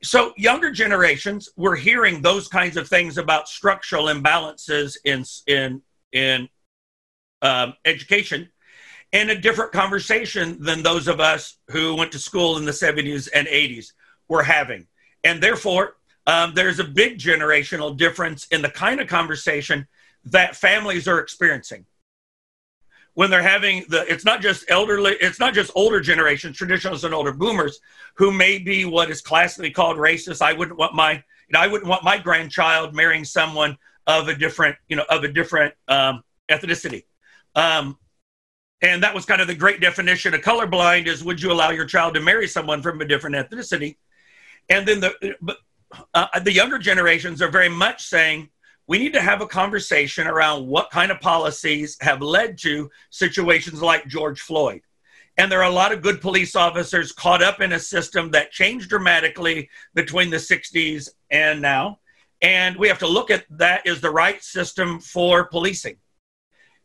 So, 0.02 0.32
younger 0.36 0.70
generations 0.70 1.48
were 1.56 1.74
hearing 1.74 2.20
those 2.20 2.48
kinds 2.48 2.76
of 2.76 2.88
things 2.88 3.18
about 3.18 3.48
structural 3.48 4.06
imbalances 4.06 4.96
in, 5.04 5.24
in, 5.46 5.82
in 6.12 6.48
um, 7.42 7.74
education 7.84 8.50
in 9.12 9.30
a 9.30 9.34
different 9.34 9.72
conversation 9.72 10.62
than 10.62 10.82
those 10.82 11.08
of 11.08 11.20
us 11.20 11.58
who 11.70 11.94
went 11.94 12.12
to 12.12 12.18
school 12.18 12.58
in 12.58 12.64
the 12.64 12.72
70s 12.72 13.28
and 13.34 13.46
80s 13.46 13.92
were 14.28 14.42
having. 14.42 14.86
And 15.24 15.42
therefore, 15.42 15.96
um, 16.26 16.52
there's 16.54 16.80
a 16.80 16.84
big 16.84 17.18
generational 17.18 17.96
difference 17.96 18.46
in 18.48 18.62
the 18.62 18.68
kind 18.68 19.00
of 19.00 19.06
conversation 19.06 19.86
that 20.24 20.56
families 20.56 21.06
are 21.06 21.20
experiencing 21.20 21.86
when 23.16 23.30
they're 23.30 23.42
having 23.42 23.82
the 23.88 24.04
it's 24.12 24.26
not 24.26 24.42
just 24.42 24.62
elderly 24.68 25.16
it's 25.22 25.40
not 25.40 25.54
just 25.54 25.70
older 25.74 26.00
generations 26.00 26.54
traditionalists 26.54 27.02
and 27.02 27.14
older 27.14 27.32
boomers 27.32 27.80
who 28.14 28.30
may 28.30 28.58
be 28.58 28.84
what 28.84 29.10
is 29.10 29.22
classically 29.22 29.70
called 29.70 29.96
racist. 29.96 30.42
I 30.42 30.52
wouldn't 30.52 30.78
want 30.78 30.94
my 30.94 31.12
you 31.12 31.52
know 31.52 31.60
i 31.60 31.66
wouldn't 31.66 31.88
want 31.88 32.04
my 32.04 32.18
grandchild 32.18 32.94
marrying 32.94 33.24
someone 33.24 33.78
of 34.06 34.28
a 34.28 34.34
different 34.34 34.76
you 34.88 34.96
know 34.96 35.04
of 35.08 35.24
a 35.24 35.28
different 35.28 35.74
um, 35.88 36.22
ethnicity. 36.50 37.04
Um, 37.54 37.98
and 38.82 39.02
that 39.02 39.14
was 39.14 39.24
kind 39.24 39.40
of 39.40 39.46
the 39.46 39.54
great 39.54 39.80
definition 39.80 40.34
of 40.34 40.42
colorblind 40.42 41.06
is 41.06 41.24
would 41.24 41.40
you 41.40 41.50
allow 41.50 41.70
your 41.70 41.86
child 41.86 42.12
to 42.14 42.20
marry 42.20 42.46
someone 42.46 42.82
from 42.82 43.00
a 43.00 43.06
different 43.06 43.34
ethnicity? 43.34 43.96
And 44.68 44.86
then 44.86 45.00
the 45.00 45.36
but 45.40 45.56
uh, 46.12 46.38
the 46.40 46.52
younger 46.52 46.78
generations 46.78 47.40
are 47.40 47.48
very 47.48 47.70
much 47.70 48.04
saying 48.04 48.50
we 48.88 48.98
need 48.98 49.12
to 49.14 49.20
have 49.20 49.40
a 49.40 49.46
conversation 49.46 50.26
around 50.26 50.66
what 50.66 50.90
kind 50.90 51.10
of 51.10 51.20
policies 51.20 51.96
have 52.00 52.22
led 52.22 52.58
to 52.58 52.90
situations 53.10 53.82
like 53.82 54.06
George 54.06 54.40
Floyd. 54.40 54.82
And 55.38 55.52
there 55.52 55.60
are 55.60 55.70
a 55.70 55.74
lot 55.74 55.92
of 55.92 56.02
good 56.02 56.20
police 56.20 56.56
officers 56.56 57.12
caught 57.12 57.42
up 57.42 57.60
in 57.60 57.72
a 57.72 57.78
system 57.78 58.30
that 58.30 58.52
changed 58.52 58.88
dramatically 58.88 59.68
between 59.94 60.30
the 60.30 60.38
60s 60.38 61.10
and 61.30 61.60
now. 61.60 61.98
And 62.40 62.76
we 62.76 62.88
have 62.88 62.98
to 63.00 63.08
look 63.08 63.30
at 63.30 63.44
that 63.50 63.86
as 63.86 64.00
the 64.00 64.10
right 64.10 64.42
system 64.42 65.00
for 65.00 65.46
policing. 65.46 65.96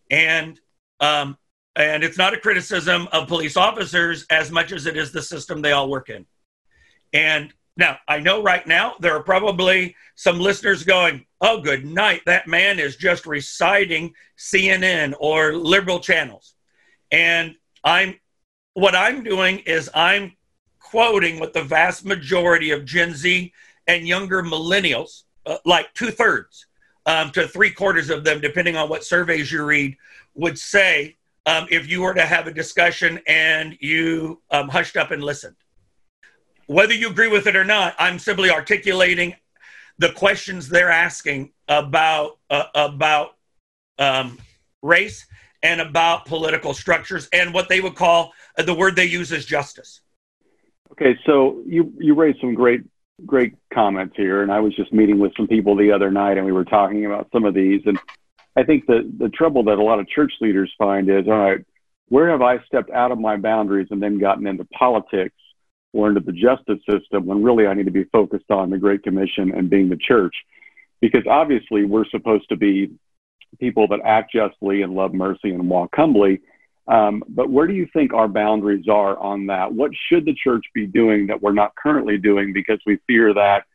And 0.09 0.59
um, 0.99 1.37
and 1.75 2.03
it's 2.03 2.17
not 2.17 2.33
a 2.33 2.37
criticism 2.37 3.07
of 3.13 3.27
police 3.27 3.55
officers 3.55 4.25
as 4.29 4.51
much 4.51 4.71
as 4.71 4.85
it 4.85 4.97
is 4.97 5.11
the 5.11 5.21
system 5.21 5.61
they 5.61 5.71
all 5.71 5.89
work 5.89 6.09
in. 6.09 6.25
And 7.13 7.53
now, 7.77 7.97
I 8.07 8.19
know 8.19 8.43
right 8.43 8.65
now 8.67 8.95
there 8.99 9.15
are 9.15 9.23
probably 9.23 9.95
some 10.15 10.39
listeners 10.39 10.83
going, 10.83 11.25
oh, 11.41 11.59
good 11.59 11.85
night. 11.85 12.21
That 12.25 12.47
man 12.47 12.79
is 12.79 12.95
just 12.95 13.25
reciting 13.25 14.13
CNN 14.37 15.13
or 15.19 15.53
liberal 15.53 15.99
channels. 15.99 16.53
And 17.11 17.55
I'm, 17.83 18.15
what 18.73 18.95
I'm 18.95 19.23
doing 19.23 19.59
is 19.59 19.89
I'm 19.93 20.33
quoting 20.79 21.39
what 21.39 21.53
the 21.53 21.63
vast 21.63 22.05
majority 22.05 22.71
of 22.71 22.85
Gen 22.85 23.13
Z 23.13 23.51
and 23.87 24.07
younger 24.07 24.43
millennials, 24.43 25.23
uh, 25.45 25.57
like 25.65 25.93
two 25.93 26.11
thirds 26.11 26.67
um, 27.05 27.31
to 27.31 27.47
three 27.47 27.71
quarters 27.71 28.09
of 28.09 28.23
them, 28.23 28.39
depending 28.39 28.75
on 28.77 28.87
what 28.87 29.03
surveys 29.03 29.51
you 29.51 29.65
read, 29.65 29.97
would 30.35 30.57
say 30.57 31.17
um, 31.47 31.65
if 31.71 31.89
you 31.89 32.01
were 32.01 32.13
to 32.13 32.25
have 32.25 32.47
a 32.47 32.53
discussion 32.53 33.19
and 33.27 33.75
you 33.81 34.41
um, 34.51 34.69
hushed 34.69 34.95
up 34.95 35.11
and 35.11 35.23
listened 35.23 35.55
whether 36.71 36.93
you 36.93 37.09
agree 37.09 37.27
with 37.27 37.47
it 37.47 37.55
or 37.57 37.65
not, 37.65 37.93
I'm 37.99 38.17
simply 38.17 38.49
articulating 38.49 39.35
the 40.01 40.11
questions 40.11 40.67
they're 40.67 40.91
asking 40.91 41.51
about 41.67 42.39
uh, 42.49 42.65
about 42.73 43.35
um, 43.99 44.39
race 44.81 45.27
and 45.63 45.79
about 45.79 46.25
political 46.25 46.73
structures 46.73 47.29
and 47.31 47.53
what 47.53 47.69
they 47.69 47.79
would 47.79 47.95
call 47.95 48.33
uh, 48.57 48.63
the 48.63 48.73
word 48.73 48.95
they 48.95 49.05
use 49.05 49.31
is 49.31 49.45
justice. 49.45 50.01
Okay, 50.91 51.17
so 51.25 51.61
you 51.65 51.93
you 51.99 52.15
raised 52.15 52.39
some 52.41 52.55
great 52.55 52.81
great 53.25 53.53
comments 53.71 54.15
here, 54.17 54.41
and 54.41 54.51
I 54.51 54.59
was 54.59 54.75
just 54.75 54.91
meeting 54.91 55.19
with 55.19 55.33
some 55.37 55.47
people 55.47 55.75
the 55.75 55.91
other 55.91 56.09
night, 56.09 56.37
and 56.37 56.45
we 56.45 56.51
were 56.51 56.65
talking 56.65 57.05
about 57.05 57.29
some 57.31 57.45
of 57.45 57.53
these, 57.53 57.81
and 57.85 57.99
I 58.55 58.63
think 58.63 58.87
the 58.87 59.09
the 59.19 59.29
trouble 59.29 59.63
that 59.65 59.77
a 59.77 59.83
lot 59.83 59.99
of 59.99 60.09
church 60.09 60.33
leaders 60.41 60.73
find 60.79 61.09
is, 61.09 61.27
all 61.27 61.37
right, 61.37 61.63
where 62.09 62.31
have 62.31 62.41
I 62.41 62.57
stepped 62.65 62.89
out 62.89 63.11
of 63.11 63.19
my 63.19 63.37
boundaries 63.37 63.87
and 63.91 64.01
then 64.01 64.17
gotten 64.17 64.47
into 64.47 64.65
politics 64.65 65.35
or 65.93 66.09
into 66.09 66.21
the 66.21 66.31
justice 66.31 66.79
system 66.89 67.25
when 67.25 67.43
really 67.43 67.67
I 67.67 67.73
need 67.73 67.85
to 67.85 67.91
be 67.91 68.05
focused 68.05 68.49
on 68.49 68.69
the 68.69 68.77
Great 68.77 69.03
Commission 69.03 69.51
and 69.51 69.69
being 69.69 69.89
the 69.89 69.97
church. 69.97 70.35
Because 71.01 71.23
obviously 71.29 71.83
we're 71.83 72.05
supposed 72.05 72.47
to 72.49 72.55
be 72.55 72.91
people 73.59 73.87
that 73.89 73.99
act 74.05 74.31
justly 74.33 74.81
and 74.81 74.93
love 74.93 75.13
mercy 75.13 75.49
and 75.51 75.69
walk 75.69 75.89
humbly. 75.95 76.41
Um, 76.87 77.23
but 77.27 77.49
where 77.49 77.67
do 77.67 77.73
you 77.73 77.87
think 77.93 78.13
our 78.13 78.27
boundaries 78.27 78.87
are 78.87 79.17
on 79.17 79.47
that? 79.47 79.73
What 79.73 79.91
should 80.09 80.25
the 80.25 80.33
church 80.33 80.65
be 80.73 80.87
doing 80.87 81.27
that 81.27 81.41
we're 81.41 81.53
not 81.53 81.75
currently 81.75 82.17
doing 82.17 82.53
because 82.53 82.79
we 82.85 82.99
fear 83.07 83.33
that 83.33 83.65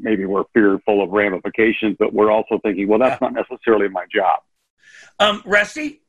maybe 0.00 0.24
we're 0.24 0.44
fearful 0.52 1.02
of 1.02 1.10
ramifications, 1.10 1.96
but 1.98 2.12
we're 2.12 2.30
also 2.30 2.58
thinking, 2.62 2.88
well, 2.88 2.98
that's 2.98 3.20
not 3.20 3.32
necessarily 3.32 3.88
my 3.88 4.04
job. 4.12 4.40
Um, 5.18 5.42
Rusty, 5.44 6.02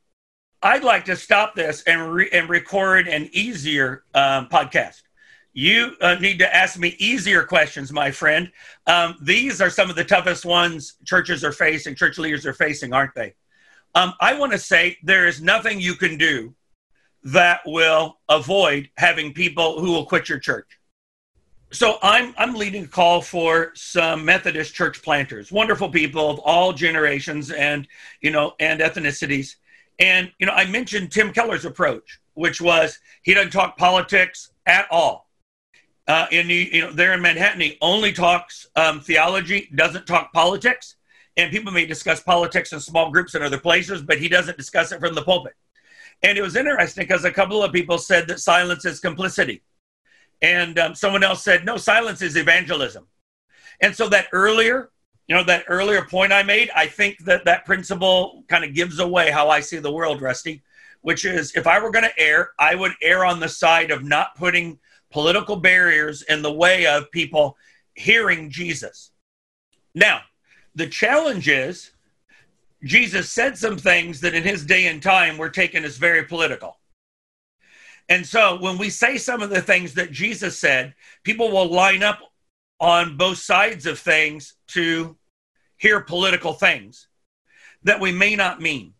I'd 0.61 0.83
like 0.83 1.05
to 1.05 1.15
stop 1.15 1.55
this 1.55 1.83
and, 1.83 2.11
re- 2.11 2.29
and 2.31 2.49
record 2.49 3.07
an 3.07 3.29
easier 3.31 4.03
um, 4.13 4.47
podcast. 4.49 5.01
You 5.57 5.93
uh, 6.01 6.13
need 6.13 6.37
to 6.37 6.55
ask 6.55 6.77
me 6.77 6.95
easier 6.99 7.43
questions, 7.43 7.91
my 7.91 8.11
friend. 8.11 8.51
Um, 8.85 9.17
these 9.19 9.59
are 9.59 9.71
some 9.71 9.89
of 9.89 9.95
the 9.95 10.03
toughest 10.03 10.45
ones 10.45 10.97
churches 11.03 11.43
are 11.43 11.51
facing, 11.51 11.95
church 11.95 12.19
leaders 12.19 12.45
are 12.45 12.53
facing, 12.53 12.93
aren't 12.93 13.15
they? 13.15 13.33
Um, 13.95 14.13
I 14.21 14.37
want 14.37 14.51
to 14.51 14.59
say 14.59 14.99
there 15.01 15.25
is 15.25 15.41
nothing 15.41 15.81
you 15.81 15.95
can 15.95 16.15
do 16.15 16.53
that 17.23 17.61
will 17.65 18.19
avoid 18.29 18.91
having 18.97 19.33
people 19.33 19.79
who 19.79 19.91
will 19.91 20.05
quit 20.05 20.29
your 20.29 20.37
church. 20.37 20.79
So 21.71 21.97
I'm 22.03 22.35
I'm 22.37 22.53
leading 22.53 22.83
a 22.83 22.87
call 22.87 23.19
for 23.19 23.71
some 23.73 24.23
Methodist 24.23 24.75
church 24.75 25.01
planters, 25.01 25.51
wonderful 25.51 25.89
people 25.89 26.29
of 26.29 26.37
all 26.37 26.71
generations 26.71 27.49
and 27.49 27.87
you 28.21 28.29
know 28.29 28.53
and 28.59 28.79
ethnicities. 28.79 29.55
And 29.97 30.31
you 30.37 30.45
know 30.45 30.53
I 30.53 30.67
mentioned 30.67 31.11
Tim 31.11 31.33
Keller's 31.33 31.65
approach, 31.65 32.19
which 32.35 32.61
was 32.61 32.99
he 33.23 33.33
doesn't 33.33 33.49
talk 33.49 33.75
politics 33.75 34.51
at 34.67 34.85
all 34.91 35.26
uh, 36.07 36.27
in 36.31 36.49
you 36.49 36.81
know 36.81 36.91
there 36.91 37.13
in 37.13 37.21
Manhattan. 37.21 37.61
He 37.61 37.77
only 37.81 38.13
talks 38.13 38.67
um, 38.75 39.01
theology, 39.01 39.69
doesn't 39.75 40.07
talk 40.07 40.31
politics, 40.33 40.95
and 41.35 41.51
people 41.51 41.71
may 41.71 41.85
discuss 41.85 42.21
politics 42.21 42.73
in 42.73 42.79
small 42.79 43.11
groups 43.11 43.35
in 43.35 43.43
other 43.43 43.59
places, 43.59 44.01
but 44.01 44.19
he 44.19 44.29
doesn't 44.29 44.57
discuss 44.57 44.91
it 44.91 44.99
from 44.99 45.15
the 45.15 45.21
pulpit. 45.21 45.53
And 46.23 46.37
it 46.37 46.41
was 46.41 46.55
interesting 46.55 47.03
because 47.03 47.25
a 47.25 47.31
couple 47.31 47.61
of 47.61 47.71
people 47.71 47.97
said 47.97 48.27
that 48.27 48.39
silence 48.39 48.85
is 48.85 48.99
complicity, 48.99 49.61
and 50.41 50.79
um, 50.79 50.95
someone 50.95 51.23
else 51.23 51.43
said 51.43 51.65
no, 51.65 51.77
silence 51.77 52.21
is 52.21 52.37
evangelism. 52.37 53.07
And 53.81 53.95
so 53.95 54.09
that 54.09 54.27
earlier, 54.31 54.89
you 55.27 55.35
know, 55.35 55.43
that 55.43 55.65
earlier 55.67 56.03
point 56.03 56.31
I 56.31 56.41
made, 56.41 56.71
I 56.75 56.87
think 56.87 57.19
that 57.25 57.45
that 57.45 57.65
principle 57.65 58.43
kind 58.47 58.63
of 58.63 58.73
gives 58.73 58.99
away 58.99 59.29
how 59.29 59.49
I 59.49 59.59
see 59.59 59.77
the 59.77 59.91
world, 59.91 60.21
Rusty. 60.21 60.63
Which 61.01 61.25
is, 61.25 61.55
if 61.55 61.67
I 61.67 61.79
were 61.79 61.91
going 61.91 62.05
to 62.05 62.19
err, 62.19 62.51
I 62.59 62.75
would 62.75 62.91
err 63.03 63.23
on 63.23 63.39
the 63.39 63.47
side 63.47 63.91
of 63.91 64.03
not 64.03 64.35
putting 64.35 64.79
political 65.17 65.55
barriers 65.55 66.21
in 66.21 66.43
the 66.43 66.53
way 66.53 66.85
of 66.85 67.09
people 67.09 67.57
hearing 67.95 68.51
Jesus. 68.51 69.09
Now, 69.95 70.21
the 70.75 70.85
challenge 70.85 71.47
is 71.47 71.89
Jesus 72.83 73.31
said 73.31 73.57
some 73.57 73.79
things 73.79 74.21
that 74.21 74.35
in 74.35 74.43
his 74.43 74.63
day 74.63 74.85
and 74.85 75.01
time 75.01 75.39
were 75.39 75.49
taken 75.49 75.83
as 75.83 75.97
very 75.97 76.25
political. 76.25 76.77
And 78.07 78.27
so 78.27 78.59
when 78.59 78.77
we 78.77 78.91
say 78.91 79.17
some 79.17 79.41
of 79.41 79.49
the 79.49 79.59
things 79.59 79.95
that 79.95 80.11
Jesus 80.11 80.59
said, 80.59 80.93
people 81.23 81.49
will 81.49 81.65
line 81.65 82.03
up 82.03 82.19
on 82.79 83.17
both 83.17 83.39
sides 83.39 83.87
of 83.87 83.97
things 83.97 84.53
to 84.67 85.17
hear 85.77 85.99
political 85.99 86.53
things 86.53 87.07
that 87.81 87.99
we 87.99 88.11
may 88.11 88.35
not 88.35 88.61
mean, 88.61 88.93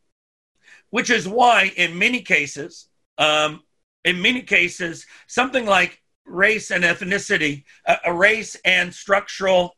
which 0.89 1.11
is 1.11 1.27
why 1.27 1.71
in 1.77 1.99
many 1.99 2.23
cases, 2.23 2.89
um, 3.19 3.61
in 4.03 4.19
many 4.19 4.41
cases, 4.41 5.05
something 5.27 5.67
like 5.67 6.01
race 6.27 6.71
and 6.71 6.83
ethnicity, 6.83 7.63
uh, 7.85 8.11
race 8.11 8.55
and 8.65 8.93
structural, 8.93 9.75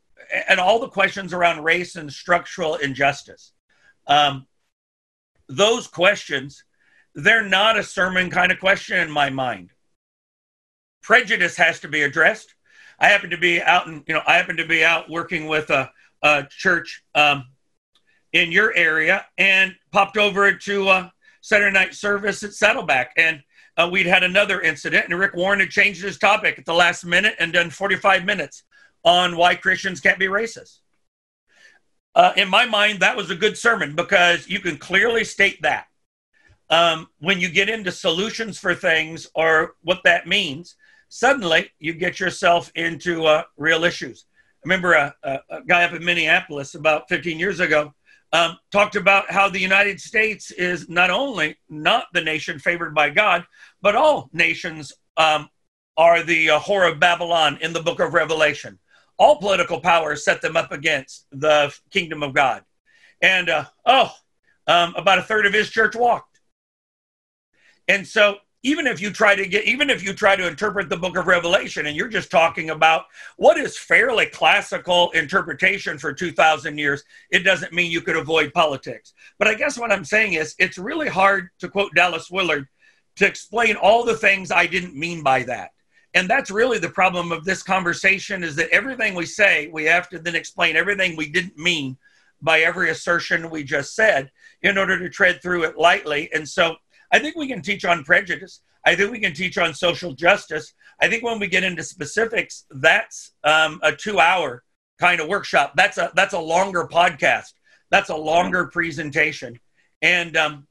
and 0.48 0.60
all 0.60 0.80
the 0.80 0.90
questions 0.90 1.34
around 1.34 1.64
race 1.64 1.96
and 1.96 2.12
structural 2.12 2.76
injustice. 2.76 3.54
Um, 4.08 4.48
those 5.48 5.88
questions, 5.88 6.64
they're 7.16 7.48
not 7.48 7.78
a 7.78 7.84
sermon 7.84 8.30
kind 8.30 8.52
of 8.52 8.60
question 8.60 9.00
in 9.00 9.12
my 9.12 9.30
mind. 9.30 9.72
Prejudice 11.02 11.58
has 11.58 11.80
to 11.82 11.88
be 11.88 12.02
addressed. 12.02 12.54
I 13.00 13.08
happen 13.08 13.30
to 13.30 13.38
be 13.38 13.62
out 13.62 13.88
and 13.88 14.04
you 14.08 14.14
know 14.14 14.22
I 14.28 14.36
happen 14.36 14.58
to 14.58 14.68
be 14.68 14.84
out 14.84 15.10
working 15.10 15.48
with 15.48 15.70
a, 15.70 15.90
a 16.22 16.46
church 16.50 17.04
um, 17.16 17.46
in 18.34 18.52
your 18.52 18.76
area 18.76 19.26
and 19.38 19.74
popped 19.92 20.18
over 20.18 20.54
to 20.54 20.90
a 20.90 21.14
Saturday 21.42 21.72
night 21.72 21.94
service 21.94 22.44
at 22.44 22.54
Saddleback 22.54 23.14
and 23.18 23.42
uh, 23.80 23.88
we'd 23.90 24.06
had 24.06 24.24
another 24.24 24.60
incident, 24.60 25.06
and 25.10 25.18
Rick 25.18 25.36
Warren 25.36 25.62
had 25.62 25.70
changed 25.70 26.04
his 26.04 26.18
topic 26.18 26.60
at 26.60 26.66
the 26.66 26.74
last 26.74 27.06
minute 27.06 27.36
and 27.40 27.54
done 27.54 27.70
45 27.70 28.26
minutes 28.26 28.64
on 29.06 29.38
why 29.38 29.56
Christians 29.56 30.02
can't 30.02 30.20
be 30.20 30.26
racist. 30.26 30.80
Uh, 32.14 32.34
in 32.36 32.50
my 32.50 32.66
mind, 32.66 33.00
that 33.00 33.16
was 33.16 33.30
a 33.30 33.36
good 33.36 33.58
sermon 33.58 33.96
because 33.96 34.50
you 34.50 34.60
can 34.60 34.78
clearly 34.78 35.24
state 35.24 35.62
that. 35.62 35.86
Um, 36.70 37.08
when 37.20 37.40
you 37.40 37.48
get 37.48 37.70
into 37.70 37.90
solutions 37.90 38.60
for 38.60 38.76
things 38.76 39.28
or 39.34 39.76
what 39.82 40.02
that 40.04 40.28
means, 40.28 40.76
suddenly 41.08 41.72
you 41.80 41.94
get 41.94 42.20
yourself 42.20 42.70
into 42.76 43.24
uh, 43.26 43.44
real 43.56 43.86
issues. 43.86 44.26
I 44.58 44.60
remember 44.66 44.94
a, 44.94 45.16
a, 45.24 45.40
a 45.50 45.62
guy 45.64 45.86
up 45.86 45.94
in 45.94 46.04
Minneapolis 46.04 46.76
about 46.76 47.08
15 47.08 47.40
years 47.40 47.62
ago 47.62 47.94
um, 48.32 48.58
talked 48.72 48.96
about 48.96 49.32
how 49.32 49.50
the 49.50 49.60
United 49.60 50.00
States 50.00 50.52
is 50.52 50.88
not 50.90 51.10
only 51.10 51.58
not 51.70 52.08
the 52.14 52.22
nation 52.22 52.60
favored 52.60 52.94
by 52.94 53.10
God, 53.10 53.46
but 53.82 53.96
all 53.96 54.30
nations 54.34 54.94
um, 55.18 55.50
are 55.98 56.24
the 56.24 56.52
uh, 56.52 56.60
whore 56.60 56.92
of 56.92 57.00
Babylon 57.00 57.58
in 57.62 57.74
the 57.74 57.82
book 57.82 58.00
of 58.00 58.14
Revelation. 58.14 58.80
All 59.18 59.38
political 59.38 59.82
powers 59.82 60.24
set 60.24 60.42
them 60.42 60.56
up 60.56 60.72
against 60.72 61.26
the 61.32 61.76
kingdom 61.92 62.24
of 62.24 62.34
God. 62.34 62.64
And 63.22 63.50
uh, 63.50 63.66
oh, 63.86 64.14
um, 64.68 64.94
about 64.96 65.20
a 65.20 65.24
third 65.24 65.46
of 65.46 65.54
his 65.54 65.70
church 65.70 65.96
walked. 65.96 66.40
And 67.88 68.08
so 68.08 68.38
even 68.64 68.88
if 68.88 69.00
you 69.02 69.12
try 69.12 69.36
to 69.36 69.48
get 69.48 69.66
even 69.66 69.90
if 69.90 70.04
you 70.04 70.14
try 70.14 70.36
to 70.36 70.48
interpret 70.48 70.90
the 70.90 70.98
book 70.98 71.18
of 71.18 71.28
revelation 71.28 71.86
and 71.86 71.96
you're 71.96 72.08
just 72.08 72.32
talking 72.32 72.70
about 72.70 73.06
what 73.38 73.58
is 73.58 73.78
fairly 73.78 74.26
classical 74.26 75.10
interpretation 75.12 75.98
for 75.98 76.14
2000 76.14 76.78
years 76.78 77.04
it 77.32 77.40
doesn't 77.40 77.74
mean 77.74 77.92
you 77.92 78.02
could 78.02 78.18
avoid 78.18 78.54
politics. 78.54 79.14
But 79.38 79.48
i 79.48 79.54
guess 79.54 79.78
what 79.78 79.92
i'm 79.92 80.06
saying 80.06 80.34
is 80.34 80.56
it's 80.60 80.78
really 80.78 81.10
hard 81.10 81.50
to 81.60 81.70
quote 81.70 81.94
dallas 81.96 82.30
willard 82.30 82.68
to 83.16 83.26
explain 83.26 83.76
all 83.76 84.04
the 84.04 84.18
things 84.18 84.52
i 84.52 84.66
didn't 84.66 84.96
mean 84.96 85.24
by 85.24 85.44
that. 85.44 85.72
And 86.16 86.28
that's 86.28 86.50
really 86.50 86.80
the 86.80 86.90
problem 86.90 87.32
of 87.32 87.46
this 87.46 87.62
conversation 87.62 88.44
is 88.44 88.56
that 88.56 88.70
everything 88.72 89.14
we 89.14 89.26
say 89.26 89.70
we 89.72 89.86
have 89.86 90.10
to 90.10 90.20
then 90.20 90.36
explain 90.36 90.76
everything 90.76 91.16
we 91.16 91.30
didn't 91.30 91.58
mean 91.58 91.98
by 92.42 92.62
every 92.62 92.90
assertion 92.90 93.50
we 93.50 93.64
just 93.64 93.96
said 93.96 94.32
in 94.62 94.78
order 94.78 94.98
to 94.98 95.10
tread 95.10 95.42
through 95.42 95.64
it 95.64 95.78
lightly. 95.78 96.30
And 96.34 96.48
so 96.48 96.78
I 97.12 97.20
think 97.20 97.36
we 97.36 97.48
can 97.48 97.62
teach 97.62 97.86
on 97.86 98.04
prejudice. 98.04 98.62
I 98.86 98.96
think 98.96 99.12
we 99.12 99.20
can 99.20 99.34
teach 99.34 99.58
on 99.58 99.74
social 99.74 100.14
justice. 100.14 100.74
I 101.02 101.10
think 101.10 101.24
when 101.24 101.40
we 101.40 101.48
get 101.48 101.64
into 101.64 101.84
specifics, 101.84 102.66
that's 102.70 103.32
um, 103.44 103.80
a 103.84 103.96
two-hour 103.96 104.64
kind 105.00 105.20
of 105.20 105.28
workshop. 105.28 105.74
That's 105.76 105.98
a 105.98 106.12
that's 106.16 106.34
a 106.34 106.40
longer 106.40 106.88
podcast. 106.92 107.54
That's 107.90 108.10
a 108.10 108.16
longer 108.16 108.68
presentation, 108.68 109.60
and 110.02 110.38
um, 110.38 110.68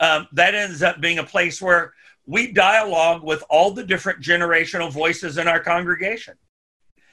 um, 0.00 0.28
that 0.32 0.54
ends 0.54 0.82
up 0.82 1.00
being 1.00 1.18
a 1.18 1.24
place 1.24 1.62
where 1.62 1.92
we 2.26 2.52
dialogue 2.52 3.22
with 3.22 3.44
all 3.48 3.70
the 3.70 3.84
different 3.84 4.20
generational 4.20 4.90
voices 4.90 5.38
in 5.38 5.46
our 5.46 5.60
congregation. 5.60 6.34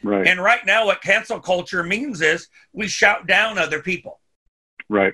Right. 0.04 0.28
And 0.28 0.42
right 0.42 0.66
now, 0.66 0.88
what 0.88 1.02
cancel 1.02 1.40
culture 1.40 1.84
means 1.84 2.22
is 2.22 2.50
we 2.74 2.88
shout 2.88 3.28
down 3.28 3.58
other 3.58 3.82
people. 3.82 4.20
Right. 4.90 5.14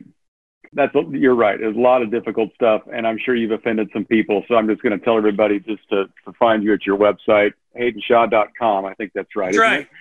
That's 0.73 0.93
you're 1.11 1.35
right. 1.35 1.59
There's 1.59 1.75
a 1.75 1.79
lot 1.79 2.01
of 2.01 2.11
difficult 2.11 2.53
stuff, 2.53 2.83
and 2.93 3.07
I'm 3.07 3.17
sure 3.17 3.35
you've 3.35 3.51
offended 3.51 3.89
some 3.91 4.05
people. 4.05 4.43
So 4.47 4.55
I'm 4.55 4.67
just 4.67 4.81
going 4.81 4.97
to 4.97 5.03
tell 5.03 5.17
everybody 5.17 5.59
just 5.59 5.87
to, 5.89 6.05
to 6.25 6.33
find 6.33 6.63
you 6.63 6.73
at 6.73 6.85
your 6.85 6.97
website, 6.97 7.53
haydnshaw.com. 7.77 8.85
I 8.85 8.93
think 8.93 9.11
that's 9.13 9.35
right. 9.35 9.51
That's 9.53 9.57
right. 9.57 9.87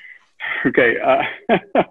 Okay. 0.64 0.96
Uh, 1.00 1.52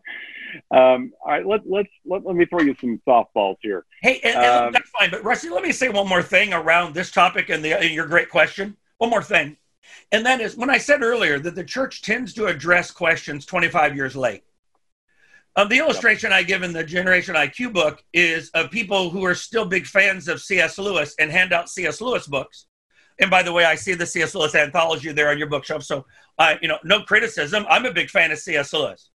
um, 0.72 1.12
all 1.22 1.32
right. 1.32 1.46
Let, 1.46 1.70
let's 1.70 1.90
let, 2.06 2.26
let 2.26 2.34
me 2.34 2.46
throw 2.46 2.62
you 2.62 2.78
some 2.80 3.02
softballs 3.06 3.58
here. 3.62 3.86
Hey, 4.02 4.22
and, 4.24 4.38
and 4.38 4.46
um, 4.68 4.72
that's 4.72 4.90
fine. 4.92 5.12
But 5.12 5.22
Rusty, 5.26 5.50
let 5.50 5.64
me 5.64 5.74
say 5.74 5.90
one 5.90 6.08
more 6.08 6.24
thing 6.24 6.54
around 6.54 6.94
this 6.94 7.12
topic 7.12 7.50
and, 7.50 7.64
the, 7.64 7.74
and 7.74 7.94
your 7.94 8.08
great 8.08 8.30
question. 8.30 8.78
One 9.00 9.10
more 9.10 9.22
thing, 9.22 9.58
and 10.14 10.26
that 10.26 10.40
is 10.40 10.56
when 10.56 10.70
I 10.70 10.78
said 10.78 11.02
earlier 11.02 11.40
that 11.40 11.56
the 11.56 11.64
church 11.64 12.04
tends 12.04 12.34
to 12.36 12.46
address 12.46 12.90
questions 12.90 13.46
25 13.46 13.98
years 13.98 14.16
late. 14.16 14.44
Um, 15.58 15.70
the 15.70 15.80
illustration 15.80 16.32
I 16.32 16.44
give 16.44 16.62
in 16.62 16.72
the 16.72 16.84
Generation 16.84 17.34
IQ 17.34 17.74
book 17.74 18.04
is 18.14 18.52
of 18.52 18.70
people 18.70 19.10
who 19.10 19.26
are 19.26 19.34
still 19.34 19.66
big 19.66 19.88
fans 19.88 20.28
of 20.28 20.40
C.S. 20.40 20.78
Lewis 20.78 21.16
and 21.18 21.32
hand 21.32 21.52
out 21.52 21.68
C.S. 21.68 22.00
Lewis 22.00 22.28
books. 22.28 22.68
And 23.20 23.32
by 23.32 23.42
the 23.42 23.52
way, 23.52 23.66
I 23.66 23.74
see 23.74 23.96
the 23.96 24.06
C.S. 24.06 24.36
Lewis 24.36 24.54
anthology 24.54 25.12
there 25.12 25.32
on 25.32 25.40
your 25.40 25.50
bookshelf. 25.50 25.82
So, 25.82 26.06
uh, 26.38 26.58
you 26.62 26.68
know, 26.68 26.78
no 26.84 27.02
criticism. 27.02 27.66
I'm 27.72 27.88
a 27.88 27.92
big 27.92 28.12
fan 28.12 28.32
of 28.32 28.38
C.S. 28.38 28.72
Lewis. 28.72 29.10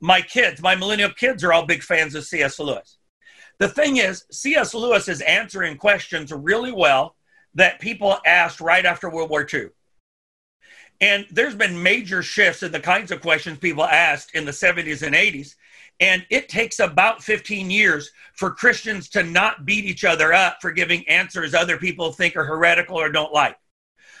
My 0.00 0.20
kids, 0.20 0.60
my 0.60 0.74
millennial 0.74 1.10
kids, 1.10 1.42
are 1.44 1.52
all 1.54 1.64
big 1.64 1.82
fans 1.82 2.14
of 2.14 2.26
C.S. 2.26 2.58
Lewis. 2.58 2.98
The 3.58 3.68
thing 3.68 3.96
is, 3.96 4.26
C.S. 4.30 4.74
Lewis 4.74 5.08
is 5.08 5.22
answering 5.22 5.78
questions 5.78 6.30
really 6.30 6.72
well 6.72 7.16
that 7.54 7.80
people 7.80 8.18
asked 8.26 8.60
right 8.60 8.84
after 8.84 9.08
World 9.08 9.30
War 9.30 9.46
II. 9.50 9.68
And 11.00 11.26
there's 11.30 11.54
been 11.54 11.82
major 11.82 12.22
shifts 12.22 12.62
in 12.62 12.70
the 12.70 12.80
kinds 12.80 13.10
of 13.10 13.22
questions 13.22 13.58
people 13.58 13.84
asked 13.84 14.34
in 14.34 14.44
the 14.44 14.50
70s 14.50 15.02
and 15.02 15.14
80s 15.14 15.54
and 16.00 16.24
it 16.30 16.48
takes 16.48 16.80
about 16.80 17.22
15 17.22 17.70
years 17.70 18.10
for 18.34 18.50
Christians 18.50 19.08
to 19.10 19.22
not 19.22 19.66
beat 19.66 19.84
each 19.84 20.04
other 20.04 20.32
up 20.32 20.56
for 20.60 20.72
giving 20.72 21.06
answers 21.08 21.54
other 21.54 21.76
people 21.76 22.10
think 22.10 22.36
are 22.36 22.44
heretical 22.44 22.96
or 22.96 23.10
don't 23.10 23.34
like. 23.34 23.56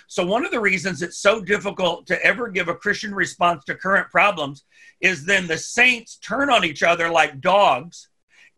So, 0.06 0.26
one 0.26 0.44
of 0.44 0.50
the 0.50 0.60
reasons 0.60 1.02
it's 1.02 1.18
so 1.18 1.40
difficult 1.40 2.06
to 2.08 2.22
ever 2.24 2.48
give 2.48 2.68
a 2.68 2.74
Christian 2.74 3.14
response 3.14 3.64
to 3.64 3.74
current 3.74 4.10
problems 4.10 4.64
is 5.00 5.24
then 5.24 5.46
the 5.46 5.56
saints 5.56 6.16
turn 6.16 6.50
on 6.50 6.64
each 6.64 6.82
other 6.82 7.08
like 7.08 7.40
dogs. 7.40 8.08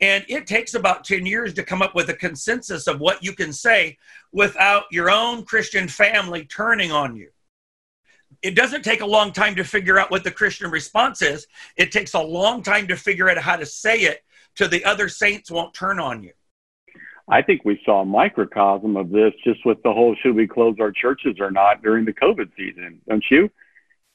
And 0.01 0.25
it 0.29 0.49
takes 0.49 0.75
about 0.75 1.05
10 1.05 1.27
years 1.27 1.55
to 1.55 1.63
come 1.63 1.81
up 1.81 1.95
with 1.95 2.09
a 2.09 2.15
consensus 2.15 2.89
of 2.89 2.99
what 2.99 3.23
you 3.23 3.35
can 3.35 3.53
say 3.53 3.99
without 4.33 4.85
your 4.91 5.11
own 5.11 5.45
Christian 5.45 5.87
family 5.87 6.45
turning 6.47 6.91
on 6.91 7.15
you 7.15 7.29
it 8.43 8.55
doesn't 8.57 8.83
take 8.83 9.01
a 9.01 9.07
long 9.07 9.33
time 9.33 9.55
to 9.57 9.65
figure 9.65 9.99
out 9.99 10.11
what 10.11 10.25
the 10.25 10.31
Christian 10.31 10.71
response 10.71 11.23
is. 11.23 11.47
It 11.77 11.93
takes 11.93 12.15
a 12.15 12.21
long 12.21 12.63
time 12.63 12.89
to 12.89 12.97
figure 12.97 13.31
out 13.31 13.39
how 13.39 13.57
to 13.57 13.67
say 13.67 14.01
it 14.01 14.25
to 14.57 14.69
the 14.69 14.85
other 14.85 15.09
saints 15.09 15.51
won't 15.51 15.75
turn 15.75 16.01
on 16.01 16.23
you. 16.23 16.33
I 17.29 17.41
think 17.41 17.65
we 17.65 17.81
saw 17.85 18.03
a 18.03 18.05
microcosm 18.05 18.97
of 18.97 19.11
this 19.11 19.33
just 19.45 19.65
with 19.65 19.83
the 19.83 19.93
whole 19.93 20.17
should 20.21 20.35
we 20.35 20.49
close 20.49 20.77
our 20.81 20.91
churches 20.91 21.37
or 21.39 21.51
not 21.51 21.83
during 21.83 22.05
the 22.05 22.13
COVID 22.13 22.51
season, 22.57 23.01
don't 23.09 23.25
you? 23.31 23.49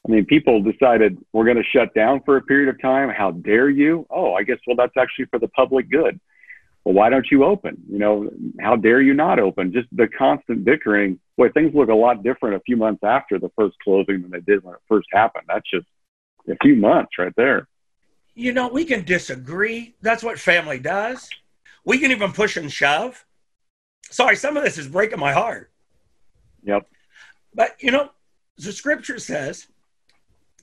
I 0.06 0.12
mean, 0.12 0.26
people 0.26 0.62
decided 0.62 1.18
we're 1.32 1.44
going 1.44 1.56
to 1.56 1.62
shut 1.62 1.94
down 1.94 2.22
for 2.24 2.36
a 2.36 2.42
period 2.42 2.68
of 2.68 2.80
time. 2.80 3.08
How 3.08 3.30
dare 3.30 3.68
you? 3.68 4.06
Oh, 4.10 4.34
I 4.34 4.42
guess, 4.42 4.58
well, 4.66 4.76
that's 4.76 4.96
actually 4.96 5.24
for 5.26 5.38
the 5.38 5.48
public 5.48 5.90
good. 5.90 6.20
Well, 6.84 6.94
why 6.94 7.10
don't 7.10 7.26
you 7.30 7.44
open? 7.44 7.82
You 7.90 7.98
know, 7.98 8.30
how 8.60 8.76
dare 8.76 9.00
you 9.00 9.14
not 9.14 9.38
open? 9.38 9.72
Just 9.72 9.88
the 9.90 10.06
constant 10.06 10.64
bickering 10.64 11.18
boy, 11.38 11.48
things 11.50 11.72
look 11.74 11.88
a 11.88 11.94
lot 11.94 12.22
different 12.22 12.56
a 12.56 12.60
few 12.60 12.76
months 12.76 13.02
after 13.04 13.38
the 13.38 13.48
first 13.56 13.76
closing 13.82 14.20
than 14.22 14.30
they 14.30 14.40
did 14.40 14.62
when 14.64 14.74
it 14.74 14.80
first 14.88 15.08
happened. 15.12 15.44
That's 15.48 15.70
just 15.70 15.86
a 16.50 16.56
few 16.60 16.76
months 16.76 17.12
right 17.16 17.32
there. 17.36 17.68
You 18.34 18.52
know, 18.52 18.68
we 18.68 18.84
can 18.84 19.04
disagree. 19.04 19.94
That's 20.02 20.22
what 20.22 20.38
family 20.38 20.78
does. 20.78 21.30
We 21.84 21.98
can 21.98 22.10
even 22.10 22.32
push 22.32 22.56
and 22.56 22.70
shove. 22.70 23.24
Sorry, 24.10 24.36
some 24.36 24.56
of 24.56 24.64
this 24.64 24.78
is 24.78 24.88
breaking 24.88 25.20
my 25.20 25.32
heart. 25.32 25.70
Yep. 26.64 26.88
But, 27.54 27.76
you 27.80 27.92
know, 27.92 28.10
the 28.56 28.72
scripture 28.72 29.18
says 29.18 29.68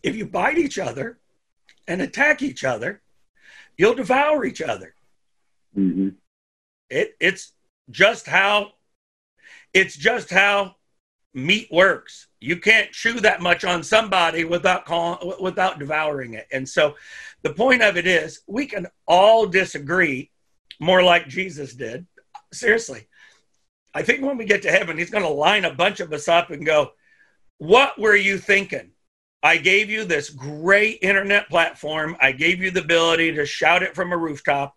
if 0.03 0.15
you 0.15 0.25
bite 0.25 0.57
each 0.57 0.77
other 0.77 1.19
and 1.87 2.01
attack 2.01 2.41
each 2.41 2.63
other, 2.63 3.01
you'll 3.77 3.95
devour 3.95 4.45
each 4.45 4.61
other. 4.61 4.93
Mm-hmm. 5.77 6.09
It, 6.89 7.15
it's 7.19 7.53
just 7.89 8.27
how 8.27 8.73
it's 9.75 9.97
just 9.97 10.31
how 10.31 10.75
meat 11.33 11.67
works. 11.69 12.27
You 12.39 12.57
can't 12.57 12.91
chew 12.91 13.19
that 13.19 13.41
much 13.41 13.65
on 13.65 13.83
somebody 13.83 14.45
without 14.45 15.41
without 15.41 15.77
devouring 15.77 16.33
it. 16.33 16.47
And 16.51 16.67
so, 16.67 16.95
the 17.43 17.53
point 17.53 17.83
of 17.83 17.97
it 17.97 18.07
is, 18.07 18.41
we 18.47 18.65
can 18.65 18.87
all 19.05 19.45
disagree, 19.45 20.31
more 20.79 21.03
like 21.03 21.27
Jesus 21.27 21.73
did. 21.73 22.07
Seriously, 22.53 23.07
I 23.93 24.01
think 24.01 24.23
when 24.23 24.37
we 24.37 24.45
get 24.45 24.61
to 24.61 24.71
heaven, 24.71 24.97
He's 24.97 25.11
going 25.11 25.25
to 25.25 25.29
line 25.29 25.65
a 25.65 25.73
bunch 25.73 25.99
of 25.99 26.13
us 26.13 26.29
up 26.29 26.51
and 26.51 26.65
go, 26.65 26.93
"What 27.57 27.99
were 27.99 28.15
you 28.15 28.39
thinking?" 28.39 28.91
I 29.43 29.57
gave 29.57 29.89
you 29.89 30.05
this 30.05 30.29
great 30.29 30.99
internet 31.01 31.49
platform. 31.49 32.15
I 32.19 32.31
gave 32.31 32.63
you 32.63 32.71
the 32.71 32.81
ability 32.81 33.33
to 33.33 33.45
shout 33.45 33.83
it 33.83 33.93
from 33.93 34.13
a 34.13 34.17
rooftop, 34.17 34.73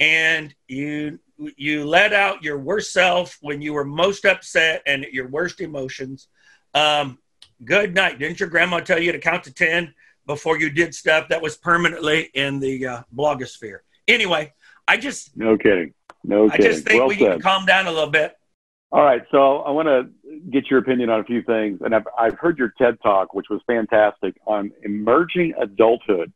and 0.00 0.54
you 0.66 1.20
you 1.56 1.86
let 1.86 2.12
out 2.12 2.42
your 2.42 2.58
worst 2.58 2.92
self 2.92 3.38
when 3.40 3.62
you 3.62 3.72
were 3.72 3.84
most 3.84 4.24
upset 4.24 4.82
and 4.86 5.04
your 5.04 5.28
worst 5.28 5.60
emotions. 5.60 6.28
Um, 6.74 7.18
good 7.64 7.94
night. 7.94 8.18
Didn't 8.18 8.40
your 8.40 8.48
grandma 8.48 8.80
tell 8.80 8.98
you 8.98 9.12
to 9.12 9.18
count 9.18 9.44
to 9.44 9.54
10 9.54 9.94
before 10.26 10.58
you 10.58 10.68
did 10.68 10.94
stuff 10.94 11.28
that 11.28 11.40
was 11.40 11.56
permanently 11.56 12.30
in 12.34 12.60
the 12.60 12.86
uh, 12.86 13.02
blogosphere? 13.14 13.78
Anyway, 14.06 14.52
I 14.86 14.96
just. 14.96 15.36
No 15.36 15.56
kidding. 15.56 15.94
No 16.24 16.50
kidding. 16.50 16.66
I 16.66 16.70
just 16.70 16.86
think 16.86 16.98
well 16.98 17.08
we 17.08 17.16
said. 17.16 17.28
need 17.30 17.36
to 17.36 17.42
calm 17.42 17.64
down 17.64 17.86
a 17.86 17.92
little 17.92 18.10
bit. 18.10 18.36
All 18.92 19.02
right. 19.02 19.22
So 19.30 19.58
I 19.58 19.70
want 19.70 19.86
to 19.86 20.10
get 20.50 20.68
your 20.68 20.80
opinion 20.80 21.10
on 21.10 21.20
a 21.20 21.24
few 21.24 21.42
things. 21.42 21.80
And 21.82 21.94
I've, 21.94 22.06
I've 22.18 22.38
heard 22.38 22.58
your 22.58 22.74
TED 22.76 22.98
talk, 23.02 23.34
which 23.34 23.46
was 23.48 23.60
fantastic, 23.66 24.34
on 24.46 24.72
emerging 24.82 25.54
adulthood. 25.60 26.32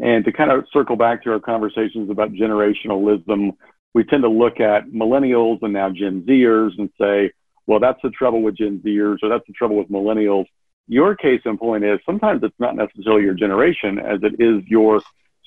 And 0.00 0.24
to 0.24 0.32
kind 0.32 0.50
of 0.50 0.64
circle 0.72 0.96
back 0.96 1.22
to 1.24 1.32
our 1.32 1.40
conversations 1.40 2.10
about 2.10 2.32
generationalism, 2.32 3.56
we 3.94 4.04
tend 4.04 4.24
to 4.24 4.28
look 4.28 4.60
at 4.60 4.88
millennials 4.88 5.62
and 5.62 5.72
now 5.72 5.90
Gen 5.90 6.22
Zers 6.22 6.72
and 6.78 6.90
say, 7.00 7.30
well, 7.66 7.80
that's 7.80 8.00
the 8.02 8.10
trouble 8.10 8.42
with 8.42 8.56
Gen 8.56 8.80
Zers 8.84 9.18
or 9.22 9.28
that's 9.28 9.46
the 9.46 9.52
trouble 9.52 9.76
with 9.76 9.88
millennials. 9.88 10.46
Your 10.88 11.14
case 11.14 11.40
in 11.44 11.56
point 11.56 11.84
is 11.84 12.00
sometimes 12.04 12.42
it's 12.42 12.58
not 12.58 12.76
necessarily 12.76 13.22
your 13.22 13.34
generation 13.34 13.98
as 13.98 14.20
it 14.22 14.34
is 14.38 14.62
your 14.66 15.00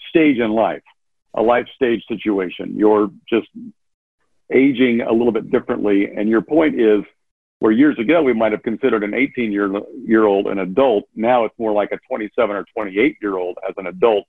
stage 0.09 0.39
in 0.39 0.51
life, 0.51 0.81
a 1.35 1.41
life 1.41 1.67
stage 1.75 2.03
situation. 2.07 2.75
You're 2.75 3.11
just 3.29 3.47
aging 4.51 5.01
a 5.01 5.11
little 5.11 5.33
bit 5.33 5.51
differently. 5.51 6.07
And 6.15 6.29
your 6.29 6.41
point 6.41 6.79
is 6.79 7.03
where 7.59 7.71
years 7.71 7.99
ago 7.99 8.23
we 8.23 8.33
might 8.33 8.51
have 8.51 8.63
considered 8.63 9.03
an 9.03 9.13
18 9.13 9.51
year, 9.51 9.71
year 10.03 10.25
old 10.25 10.47
an 10.47 10.59
adult, 10.59 11.05
now 11.15 11.45
it's 11.45 11.57
more 11.59 11.73
like 11.73 11.91
a 11.91 11.97
27 12.07 12.55
or 12.55 12.65
28 12.73 13.17
year 13.21 13.37
old 13.37 13.57
as 13.67 13.75
an 13.77 13.87
adult, 13.87 14.25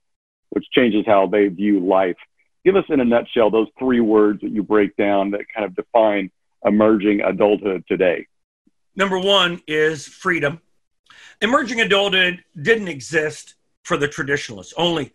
which 0.49 0.65
changes 0.71 1.03
how 1.05 1.27
they 1.27 1.47
view 1.47 1.79
life 1.79 2.17
give 2.65 2.75
us 2.75 2.85
in 2.89 2.99
a 2.99 3.05
nutshell 3.05 3.49
those 3.49 3.67
three 3.77 3.99
words 3.99 4.41
that 4.41 4.51
you 4.51 4.63
break 4.63 4.95
down 4.95 5.31
that 5.31 5.41
kind 5.53 5.65
of 5.65 5.75
define 5.75 6.29
emerging 6.65 7.21
adulthood 7.21 7.83
today. 7.87 8.27
Number 8.95 9.17
one 9.17 9.61
is 9.67 10.05
freedom. 10.05 10.59
Emerging 11.41 11.81
adulthood 11.81 12.43
didn't 12.61 12.89
exist 12.89 13.55
for 13.83 13.97
the 13.97 14.07
traditionalists. 14.07 14.73
Only 14.77 15.13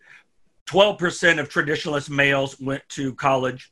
12% 0.67 1.39
of 1.39 1.49
traditionalist 1.49 2.09
males 2.09 2.59
went 2.59 2.87
to 2.89 3.13
college 3.13 3.71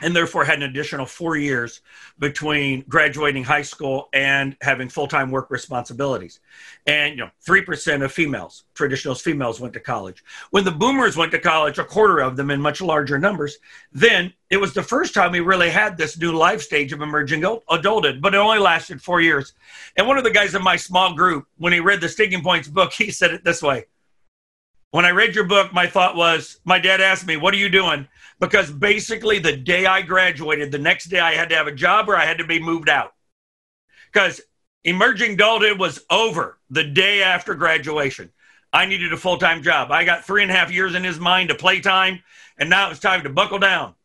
and 0.00 0.14
therefore 0.14 0.44
had 0.44 0.58
an 0.58 0.64
additional 0.64 1.06
four 1.06 1.36
years 1.36 1.80
between 2.18 2.84
graduating 2.88 3.44
high 3.44 3.62
school 3.62 4.08
and 4.12 4.56
having 4.60 4.88
full-time 4.88 5.30
work 5.30 5.50
responsibilities. 5.50 6.40
And 6.86 7.16
you 7.16 7.24
know 7.24 7.30
3% 7.46 8.04
of 8.04 8.12
females 8.12 8.64
traditional 8.74 9.14
females 9.14 9.60
went 9.60 9.72
to 9.74 9.80
college. 9.80 10.24
When 10.50 10.64
the 10.64 10.72
boomers 10.72 11.16
went 11.16 11.30
to 11.32 11.38
college 11.38 11.78
a 11.78 11.84
quarter 11.84 12.18
of 12.20 12.36
them 12.36 12.50
in 12.50 12.60
much 12.60 12.80
larger 12.80 13.18
numbers 13.18 13.58
then 13.92 14.32
it 14.50 14.56
was 14.56 14.74
the 14.74 14.82
first 14.82 15.14
time 15.14 15.32
we 15.32 15.40
really 15.40 15.70
had 15.70 15.96
this 15.96 16.18
new 16.18 16.32
life 16.32 16.60
stage 16.60 16.92
of 16.92 17.00
emerging 17.00 17.44
adulthood 17.70 18.20
but 18.20 18.34
it 18.34 18.38
only 18.38 18.58
lasted 18.58 19.00
four 19.00 19.20
years. 19.20 19.52
And 19.96 20.08
one 20.08 20.18
of 20.18 20.24
the 20.24 20.30
guys 20.30 20.54
in 20.54 20.62
my 20.62 20.76
small 20.76 21.14
group 21.14 21.46
when 21.58 21.72
he 21.72 21.80
read 21.80 22.00
the 22.00 22.08
sticking 22.08 22.42
points 22.42 22.68
book 22.68 22.92
he 22.98 23.10
said 23.10 23.32
it 23.32 23.44
this 23.44 23.62
way 23.62 23.86
when 24.94 25.04
I 25.04 25.10
read 25.10 25.34
your 25.34 25.42
book, 25.42 25.72
my 25.72 25.88
thought 25.88 26.14
was 26.14 26.60
my 26.64 26.78
dad 26.78 27.00
asked 27.00 27.26
me, 27.26 27.36
What 27.36 27.52
are 27.52 27.56
you 27.56 27.68
doing? 27.68 28.06
Because 28.38 28.70
basically, 28.70 29.40
the 29.40 29.56
day 29.56 29.86
I 29.86 30.02
graduated, 30.02 30.70
the 30.70 30.78
next 30.78 31.06
day 31.06 31.18
I 31.18 31.34
had 31.34 31.48
to 31.48 31.56
have 31.56 31.66
a 31.66 31.74
job 31.74 32.08
or 32.08 32.16
I 32.16 32.24
had 32.24 32.38
to 32.38 32.46
be 32.46 32.60
moved 32.60 32.88
out. 32.88 33.12
Because 34.12 34.40
emerging 34.84 35.32
adulthood 35.32 35.80
was 35.80 35.98
over 36.10 36.60
the 36.70 36.84
day 36.84 37.24
after 37.24 37.56
graduation. 37.56 38.30
I 38.72 38.86
needed 38.86 39.12
a 39.12 39.16
full 39.16 39.36
time 39.36 39.64
job. 39.64 39.90
I 39.90 40.04
got 40.04 40.24
three 40.24 40.42
and 40.42 40.50
a 40.52 40.54
half 40.54 40.70
years 40.70 40.94
in 40.94 41.02
his 41.02 41.18
mind 41.18 41.48
to 41.48 41.56
playtime, 41.56 42.22
and 42.56 42.70
now 42.70 42.92
it's 42.92 43.00
time 43.00 43.24
to 43.24 43.30
buckle 43.30 43.58
down. 43.58 43.96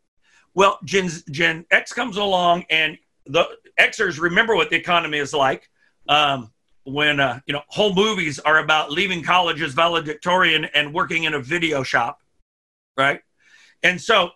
Well, 0.55 0.79
Gen, 0.85 1.11
Gen 1.29 1.67
X 1.69 1.93
comes 1.93 2.17
along, 2.17 2.65
and 2.71 2.97
the 3.27 3.47
Xers 3.79 4.19
remember 4.19 4.55
what 4.55 4.71
the 4.71 4.77
economy 4.77 5.19
is 5.19 5.35
like. 5.35 5.69
Um, 6.07 6.51
when 6.91 7.19
uh, 7.19 7.39
you 7.45 7.53
know 7.53 7.61
whole 7.67 7.93
movies 7.93 8.39
are 8.39 8.59
about 8.59 8.91
leaving 8.91 9.23
college 9.23 9.61
as 9.61 9.73
valedictorian 9.73 10.65
and 10.65 10.93
working 10.93 11.23
in 11.23 11.33
a 11.33 11.39
video 11.39 11.83
shop, 11.83 12.21
right? 12.97 13.21
And 13.83 13.99
so 13.99 14.31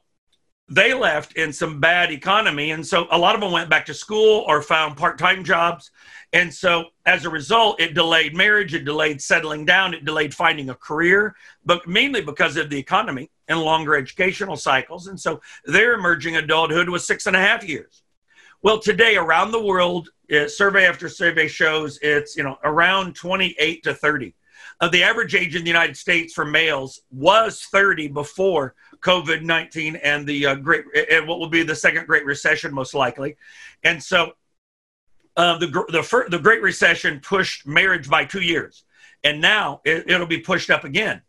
they 0.69 0.93
left 0.93 1.35
in 1.35 1.51
some 1.51 1.79
bad 1.79 2.11
economy, 2.11 2.71
and 2.71 2.85
so 2.85 3.07
a 3.11 3.17
lot 3.17 3.35
of 3.35 3.41
them 3.41 3.51
went 3.51 3.69
back 3.69 3.85
to 3.87 3.93
school 3.93 4.45
or 4.47 4.61
found 4.61 4.95
part-time 4.95 5.43
jobs. 5.43 5.91
And 6.31 6.51
so 6.51 6.85
as 7.05 7.25
a 7.25 7.29
result, 7.29 7.79
it 7.79 7.93
delayed 7.93 8.35
marriage, 8.35 8.73
it 8.73 8.85
delayed 8.85 9.21
settling 9.21 9.65
down, 9.65 9.93
it 9.93 10.05
delayed 10.05 10.33
finding 10.33 10.69
a 10.69 10.75
career, 10.75 11.35
but 11.65 11.85
mainly 11.87 12.21
because 12.21 12.57
of 12.57 12.69
the 12.69 12.79
economy 12.79 13.29
and 13.47 13.59
longer 13.59 13.95
educational 13.95 14.55
cycles. 14.55 15.07
And 15.07 15.19
so 15.19 15.41
their 15.65 15.93
emerging 15.93 16.37
adulthood 16.37 16.89
was 16.89 17.05
six 17.05 17.27
and 17.27 17.35
a 17.35 17.39
half 17.39 17.67
years. 17.67 18.01
Well, 18.63 18.79
today 18.79 19.17
around 19.17 19.51
the 19.51 19.61
world, 19.61 20.07
uh, 20.33 20.47
survey 20.47 20.85
after 20.85 21.09
survey 21.09 21.49
shows 21.49 21.99
it's 22.01 22.37
you 22.37 22.43
know 22.43 22.57
around 22.63 23.13
28 23.13 23.83
to 23.83 23.93
30. 23.93 24.33
Uh, 24.79 24.87
the 24.87 25.03
average 25.03 25.35
age 25.35 25.57
in 25.57 25.63
the 25.63 25.69
United 25.69 25.97
States 25.97 26.33
for 26.33 26.45
males 26.45 27.01
was 27.11 27.63
30 27.73 28.07
before 28.07 28.73
COVID 29.01 29.41
19 29.43 29.97
and 29.97 30.25
the 30.25 30.45
uh, 30.45 30.55
great 30.55 30.85
and 31.11 31.27
what 31.27 31.39
will 31.39 31.49
be 31.49 31.63
the 31.63 31.75
second 31.75 32.07
Great 32.07 32.23
Recession 32.23 32.73
most 32.73 32.93
likely, 32.93 33.35
and 33.83 34.01
so 34.01 34.31
uh, 35.35 35.57
the 35.57 35.85
the 35.89 36.01
fir- 36.01 36.29
the 36.29 36.39
Great 36.39 36.61
Recession 36.61 37.19
pushed 37.19 37.67
marriage 37.67 38.09
by 38.09 38.23
two 38.23 38.41
years, 38.41 38.85
and 39.25 39.41
now 39.41 39.81
it, 39.83 40.09
it'll 40.09 40.25
be 40.25 40.39
pushed 40.39 40.69
up 40.69 40.85
again. 40.85 41.21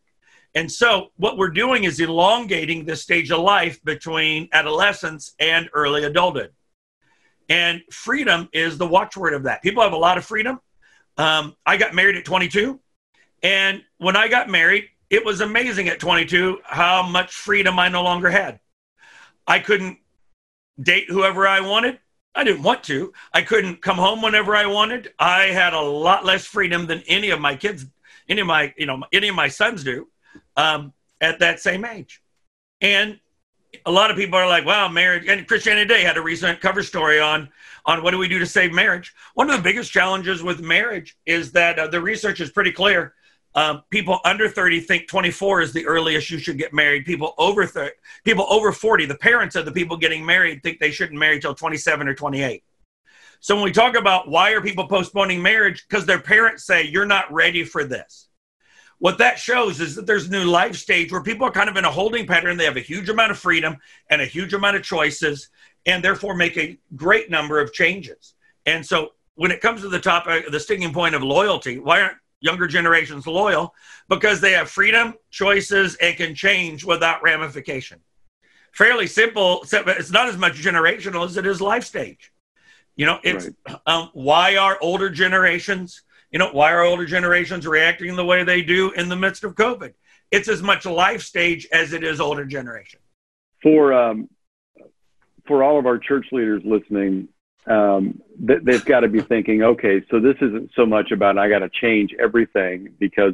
And 0.55 0.71
so, 0.71 1.11
what 1.17 1.37
we're 1.37 1.49
doing 1.49 1.83
is 1.83 1.99
elongating 1.99 2.85
the 2.85 2.95
stage 2.95 3.29
of 3.29 3.39
life 3.39 3.83
between 3.83 4.47
adolescence 4.53 5.33
and 5.37 5.69
early 5.73 6.05
adulthood. 6.05 6.53
And 7.49 7.81
freedom 7.91 8.49
is 8.53 8.77
the 8.77 8.87
watchword 8.87 9.33
of 9.33 9.43
that. 9.43 9.61
People 9.61 9.83
have 9.83 9.93
a 9.93 9.97
lot 9.97 10.17
of 10.17 10.25
freedom. 10.25 10.59
Um, 11.17 11.55
I 11.65 11.77
got 11.77 11.93
married 11.93 12.15
at 12.15 12.25
22. 12.25 12.79
And 13.43 13.83
when 13.97 14.15
I 14.15 14.27
got 14.27 14.49
married, 14.49 14.85
it 15.09 15.23
was 15.23 15.41
amazing 15.41 15.87
at 15.87 15.99
22 15.99 16.59
how 16.63 17.03
much 17.03 17.33
freedom 17.33 17.77
I 17.79 17.89
no 17.89 18.03
longer 18.03 18.29
had. 18.29 18.59
I 19.47 19.59
couldn't 19.59 19.99
date 20.81 21.09
whoever 21.09 21.47
I 21.47 21.61
wanted. 21.61 21.99
I 22.33 22.43
didn't 22.43 22.63
want 22.63 22.83
to. 22.85 23.13
I 23.33 23.41
couldn't 23.41 23.81
come 23.81 23.97
home 23.97 24.21
whenever 24.21 24.55
I 24.55 24.65
wanted. 24.65 25.13
I 25.19 25.45
had 25.45 25.73
a 25.73 25.79
lot 25.79 26.25
less 26.25 26.45
freedom 26.45 26.85
than 26.85 27.01
any 27.07 27.29
of 27.29 27.39
my 27.39 27.55
kids, 27.55 27.85
any 28.27 28.41
of 28.41 28.47
my, 28.47 28.73
you 28.77 28.85
know, 28.85 29.03
any 29.13 29.29
of 29.29 29.35
my 29.35 29.47
sons 29.47 29.83
do 29.83 30.07
um, 30.57 30.91
at 31.21 31.39
that 31.39 31.59
same 31.59 31.85
age. 31.85 32.21
And 32.81 33.19
a 33.85 33.91
lot 33.91 34.11
of 34.11 34.17
people 34.17 34.37
are 34.37 34.47
like, 34.47 34.65
wow, 34.65 34.87
marriage. 34.87 35.27
And 35.27 35.47
Christianity 35.47 35.87
Today 35.87 36.03
had 36.03 36.17
a 36.17 36.21
recent 36.21 36.61
cover 36.61 36.83
story 36.83 37.19
on 37.19 37.49
on 37.85 38.01
what 38.01 38.11
do 38.11 38.17
we 38.17 38.27
do 38.27 38.39
to 38.39 38.45
save 38.45 38.73
marriage. 38.73 39.13
One 39.35 39.49
of 39.49 39.55
the 39.55 39.61
biggest 39.61 39.91
challenges 39.91 40.41
with 40.41 40.59
marriage 40.59 41.17
is 41.25 41.51
that 41.51 41.77
uh, 41.77 41.87
the 41.87 42.01
research 42.01 42.41
is 42.41 42.49
pretty 42.49 42.71
clear. 42.71 43.13
Um, 43.53 43.83
people 43.89 44.19
under 44.25 44.49
30 44.49 44.81
think 44.81 45.07
24 45.07 45.61
is 45.61 45.71
the 45.71 45.85
earliest 45.85 46.29
you 46.29 46.39
should 46.39 46.57
get 46.57 46.73
married. 46.73 47.05
People 47.05 47.33
over 47.37 47.65
30, 47.65 47.91
people 48.23 48.45
over 48.49 48.71
40, 48.71 49.05
the 49.05 49.15
parents 49.15 49.55
of 49.55 49.65
the 49.65 49.71
people 49.71 49.95
getting 49.95 50.25
married 50.25 50.61
think 50.61 50.79
they 50.79 50.91
shouldn't 50.91 51.19
marry 51.19 51.39
till 51.39 51.55
27 51.55 52.07
or 52.07 52.15
28. 52.15 52.63
So 53.39 53.55
when 53.55 53.63
we 53.63 53.71
talk 53.71 53.95
about 53.95 54.27
why 54.27 54.51
are 54.51 54.61
people 54.61 54.87
postponing 54.87 55.41
marriage, 55.41 55.85
because 55.87 56.05
their 56.05 56.19
parents 56.19 56.65
say 56.65 56.83
you're 56.83 57.05
not 57.05 57.31
ready 57.31 57.63
for 57.63 57.83
this 57.83 58.27
what 58.99 59.17
that 59.17 59.37
shows 59.37 59.81
is 59.81 59.95
that 59.95 60.05
there's 60.05 60.27
a 60.27 60.31
new 60.31 60.45
life 60.45 60.75
stage 60.75 61.11
where 61.11 61.21
people 61.21 61.45
are 61.45 61.51
kind 61.51 61.69
of 61.69 61.77
in 61.77 61.85
a 61.85 61.91
holding 61.91 62.25
pattern. 62.25 62.57
They 62.57 62.65
have 62.65 62.77
a 62.77 62.81
huge 62.81 63.09
amount 63.09 63.31
of 63.31 63.37
freedom 63.37 63.77
and 64.09 64.21
a 64.21 64.25
huge 64.25 64.53
amount 64.53 64.77
of 64.77 64.83
choices, 64.83 65.49
and 65.85 66.03
therefore 66.03 66.35
make 66.35 66.57
a 66.57 66.77
great 66.95 67.29
number 67.29 67.59
of 67.59 67.73
changes. 67.73 68.33
And 68.65 68.85
so 68.85 69.13
when 69.35 69.51
it 69.51 69.61
comes 69.61 69.81
to 69.81 69.89
the 69.89 69.99
topic, 69.99 70.49
the 70.49 70.59
sticking 70.59 70.93
point 70.93 71.13
of 71.13 71.21
loyalty, 71.23 71.77
why 71.77 72.01
aren't 72.01 72.17
younger 72.39 72.67
generations 72.67 73.27
loyal? 73.27 73.73
Because 74.07 74.39
they 74.39 74.53
have 74.53 74.69
freedom, 74.69 75.15
choices, 75.29 75.95
and 75.95 76.15
can 76.15 76.33
change 76.33 76.83
without 76.85 77.21
ramification. 77.21 77.99
Fairly 78.71 79.07
simple. 79.07 79.65
It's 79.71 80.11
not 80.11 80.27
as 80.27 80.37
much 80.37 80.53
generational 80.53 81.25
as 81.25 81.37
it 81.37 81.45
is 81.45 81.61
life 81.61 81.83
stage. 81.83 82.31
You 82.95 83.05
know, 83.05 83.19
it's 83.23 83.49
right. 83.67 83.77
um, 83.85 84.09
why 84.13 84.55
are 84.55 84.77
older 84.81 85.09
generations, 85.09 86.01
you 86.35 86.39
know, 86.39 86.49
why 86.51 86.73
are 86.73 86.83
older 86.83 87.05
generations 87.05 87.65
reacting 87.65 88.13
the 88.17 88.25
way 88.25 88.43
they 88.43 88.61
do 88.61 88.91
in 88.91 89.07
the 89.07 89.15
midst 89.15 89.45
of 89.45 89.55
COVID? 89.55 89.93
It's 90.31 90.49
as 90.49 90.61
much 90.61 90.85
life 90.85 91.21
stage 91.21 91.65
as 91.71 91.93
it 91.93 92.03
is 92.03 92.19
older 92.19 92.43
generation. 92.43 92.99
For 93.63 93.93
um, 93.93 94.27
for 95.47 95.63
all 95.63 95.79
of 95.79 95.85
our 95.85 95.97
church 95.97 96.25
leaders 96.33 96.61
listening, 96.65 97.29
um, 97.67 98.21
they, 98.37 98.55
they've 98.61 98.83
got 98.83 98.99
to 98.99 99.07
be 99.07 99.21
thinking, 99.21 99.63
okay, 99.63 100.03
so 100.11 100.19
this 100.19 100.35
isn't 100.41 100.71
so 100.75 100.85
much 100.85 101.11
about 101.11 101.37
I 101.37 101.47
got 101.47 101.59
to 101.59 101.69
change 101.69 102.13
everything 102.19 102.89
because 102.99 103.33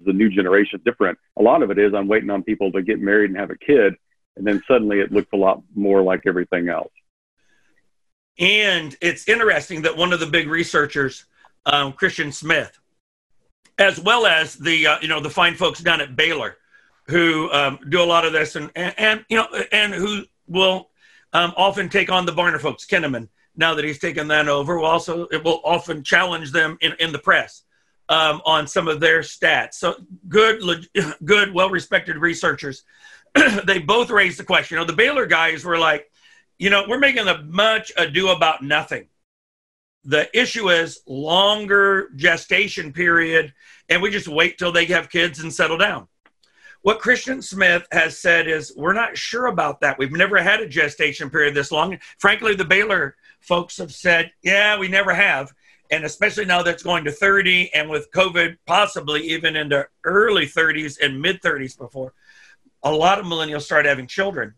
the 0.00 0.14
new 0.14 0.30
generation 0.30 0.78
is 0.78 0.84
different. 0.86 1.18
A 1.38 1.42
lot 1.42 1.62
of 1.62 1.70
it 1.70 1.78
is 1.78 1.92
I'm 1.92 2.08
waiting 2.08 2.30
on 2.30 2.42
people 2.42 2.72
to 2.72 2.80
get 2.80 2.98
married 2.98 3.28
and 3.28 3.38
have 3.38 3.50
a 3.50 3.58
kid, 3.58 3.92
and 4.38 4.46
then 4.46 4.62
suddenly 4.66 5.00
it 5.00 5.12
looks 5.12 5.28
a 5.34 5.36
lot 5.36 5.62
more 5.74 6.00
like 6.00 6.22
everything 6.24 6.70
else. 6.70 6.92
And 8.38 8.96
it's 9.02 9.28
interesting 9.28 9.82
that 9.82 9.98
one 9.98 10.14
of 10.14 10.20
the 10.20 10.26
big 10.26 10.48
researchers, 10.48 11.26
um, 11.66 11.92
Christian 11.92 12.32
Smith, 12.32 12.78
as 13.78 14.00
well 14.00 14.26
as 14.26 14.54
the 14.54 14.86
uh, 14.86 14.98
you 15.00 15.08
know 15.08 15.20
the 15.20 15.30
fine 15.30 15.54
folks 15.54 15.80
down 15.80 16.00
at 16.00 16.16
Baylor, 16.16 16.56
who 17.06 17.50
um, 17.52 17.78
do 17.88 18.02
a 18.02 18.04
lot 18.04 18.24
of 18.24 18.32
this 18.32 18.56
and, 18.56 18.70
and, 18.74 18.94
and 18.98 19.24
you 19.28 19.36
know 19.36 19.48
and 19.72 19.94
who 19.94 20.24
will 20.46 20.90
um, 21.32 21.52
often 21.56 21.88
take 21.88 22.10
on 22.10 22.26
the 22.26 22.32
Barna 22.32 22.60
folks, 22.60 22.86
Kinnaman. 22.86 23.28
Now 23.56 23.74
that 23.74 23.84
he's 23.84 23.98
taken 23.98 24.28
that 24.28 24.48
over, 24.48 24.78
will 24.78 24.86
also 24.86 25.26
it 25.26 25.44
will 25.44 25.60
often 25.64 26.04
challenge 26.04 26.52
them 26.52 26.78
in, 26.80 26.92
in 27.00 27.12
the 27.12 27.18
press 27.18 27.64
um, 28.08 28.40
on 28.44 28.66
some 28.66 28.88
of 28.88 29.00
their 29.00 29.20
stats. 29.20 29.74
So 29.74 29.96
good, 30.28 30.88
good, 31.24 31.52
well-respected 31.52 32.16
researchers. 32.16 32.84
they 33.66 33.78
both 33.78 34.10
raised 34.10 34.38
the 34.38 34.44
question. 34.44 34.76
You 34.76 34.80
know, 34.80 34.86
the 34.86 34.96
Baylor 34.96 35.26
guys 35.26 35.64
were 35.64 35.78
like, 35.78 36.10
you 36.58 36.70
know, 36.70 36.84
we're 36.88 36.98
making 36.98 37.28
a 37.28 37.42
much 37.42 37.92
ado 37.96 38.28
about 38.28 38.62
nothing. 38.62 39.06
The 40.08 40.26
issue 40.32 40.70
is 40.70 41.02
longer 41.06 42.08
gestation 42.16 42.94
period, 42.94 43.52
and 43.90 44.00
we 44.00 44.08
just 44.08 44.26
wait 44.26 44.56
till 44.56 44.72
they 44.72 44.86
have 44.86 45.10
kids 45.10 45.40
and 45.40 45.52
settle 45.52 45.76
down. 45.76 46.08
What 46.80 46.98
Christian 46.98 47.42
Smith 47.42 47.86
has 47.92 48.18
said 48.18 48.48
is, 48.48 48.72
we're 48.74 48.94
not 48.94 49.18
sure 49.18 49.48
about 49.48 49.82
that. 49.82 49.98
We've 49.98 50.10
never 50.10 50.38
had 50.38 50.60
a 50.60 50.66
gestation 50.66 51.28
period 51.28 51.52
this 51.52 51.70
long. 51.70 51.98
Frankly, 52.16 52.54
the 52.54 52.64
Baylor 52.64 53.16
folks 53.40 53.76
have 53.76 53.92
said, 53.92 54.32
yeah, 54.42 54.78
we 54.78 54.88
never 54.88 55.12
have. 55.12 55.52
And 55.90 56.04
especially 56.04 56.46
now 56.46 56.62
that's 56.62 56.82
going 56.82 57.04
to 57.04 57.12
30, 57.12 57.74
and 57.74 57.90
with 57.90 58.10
COVID 58.12 58.56
possibly 58.64 59.20
even 59.24 59.56
into 59.56 59.86
early 60.04 60.46
30s 60.46 60.98
and 61.02 61.20
mid 61.20 61.42
30s 61.42 61.76
before, 61.76 62.14
a 62.82 62.90
lot 62.90 63.18
of 63.18 63.26
millennials 63.26 63.62
start 63.62 63.84
having 63.84 64.06
children 64.06 64.54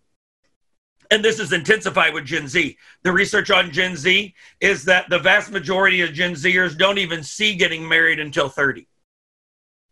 and 1.11 1.25
this 1.25 1.41
is 1.41 1.53
intensified 1.53 2.15
with 2.15 2.25
Gen 2.25 2.47
Z. 2.47 2.77
The 3.03 3.13
research 3.13 3.51
on 3.51 3.73
Gen 3.73 3.97
Z 3.97 4.33
is 4.61 4.85
that 4.85 5.09
the 5.11 5.19
vast 5.19 5.51
majority 5.51 6.03
of 6.03 6.13
Gen 6.13 6.35
Zers 6.35 6.79
don't 6.79 6.99
even 6.99 7.23
see 7.23 7.57
getting 7.57 7.89
married 7.89 8.21
until 8.21 8.49
30. 8.49 8.87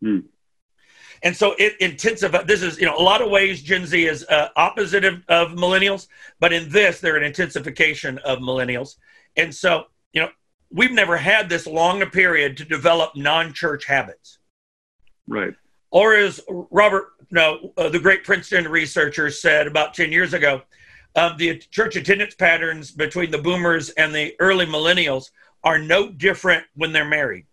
Hmm. 0.01 0.19
And 1.25 1.37
so 1.37 1.57
it 1.59 1.75
intensifies. 1.81 2.47
This 2.47 2.63
is, 2.63 2.79
you 2.79 2.87
know, 2.87 2.97
a 2.97 3.03
lot 3.03 3.21
of 3.21 3.31
ways 3.31 3.63
Gen 3.63 3.87
Z 3.87 4.07
is 4.07 4.25
uh, 4.29 4.51
opposite 4.55 5.05
of, 5.05 5.23
of 5.29 5.49
millennials, 5.49 6.07
but 6.39 6.53
in 6.53 6.69
this, 6.69 7.01
they're 7.01 7.17
an 7.17 7.25
intensification 7.25 8.19
of 8.19 8.39
millennials. 8.39 8.97
And 9.37 9.53
so, 9.53 9.87
you 10.13 10.21
know, 10.21 10.29
we've 10.71 10.93
never 10.93 11.17
had 11.17 11.49
this 11.49 11.67
long 11.67 12.03
a 12.03 12.07
period 12.07 12.57
to 12.59 12.65
develop 12.65 13.17
non 13.17 13.53
church 13.53 13.87
habits. 13.87 14.39
Right. 15.27 15.55
Or 15.91 16.15
as 16.15 16.41
Robert, 16.49 17.09
no, 17.31 17.73
uh, 17.77 17.89
the 17.89 17.99
great 17.99 18.23
Princeton 18.23 18.69
researcher 18.69 19.31
said 19.31 19.67
about 19.67 19.95
10 19.95 20.13
years 20.13 20.35
ago, 20.35 20.63
um, 21.17 21.37
the 21.37 21.59
church 21.59 21.97
attendance 21.97 22.35
patterns 22.35 22.91
between 22.91 23.31
the 23.31 23.39
boomers 23.39 23.91
and 23.91 24.15
the 24.15 24.35
early 24.39 24.67
millennials 24.67 25.31
are 25.65 25.79
no 25.79 26.09
different 26.11 26.65
when 26.75 26.93
they're 26.93 27.05
married. 27.05 27.47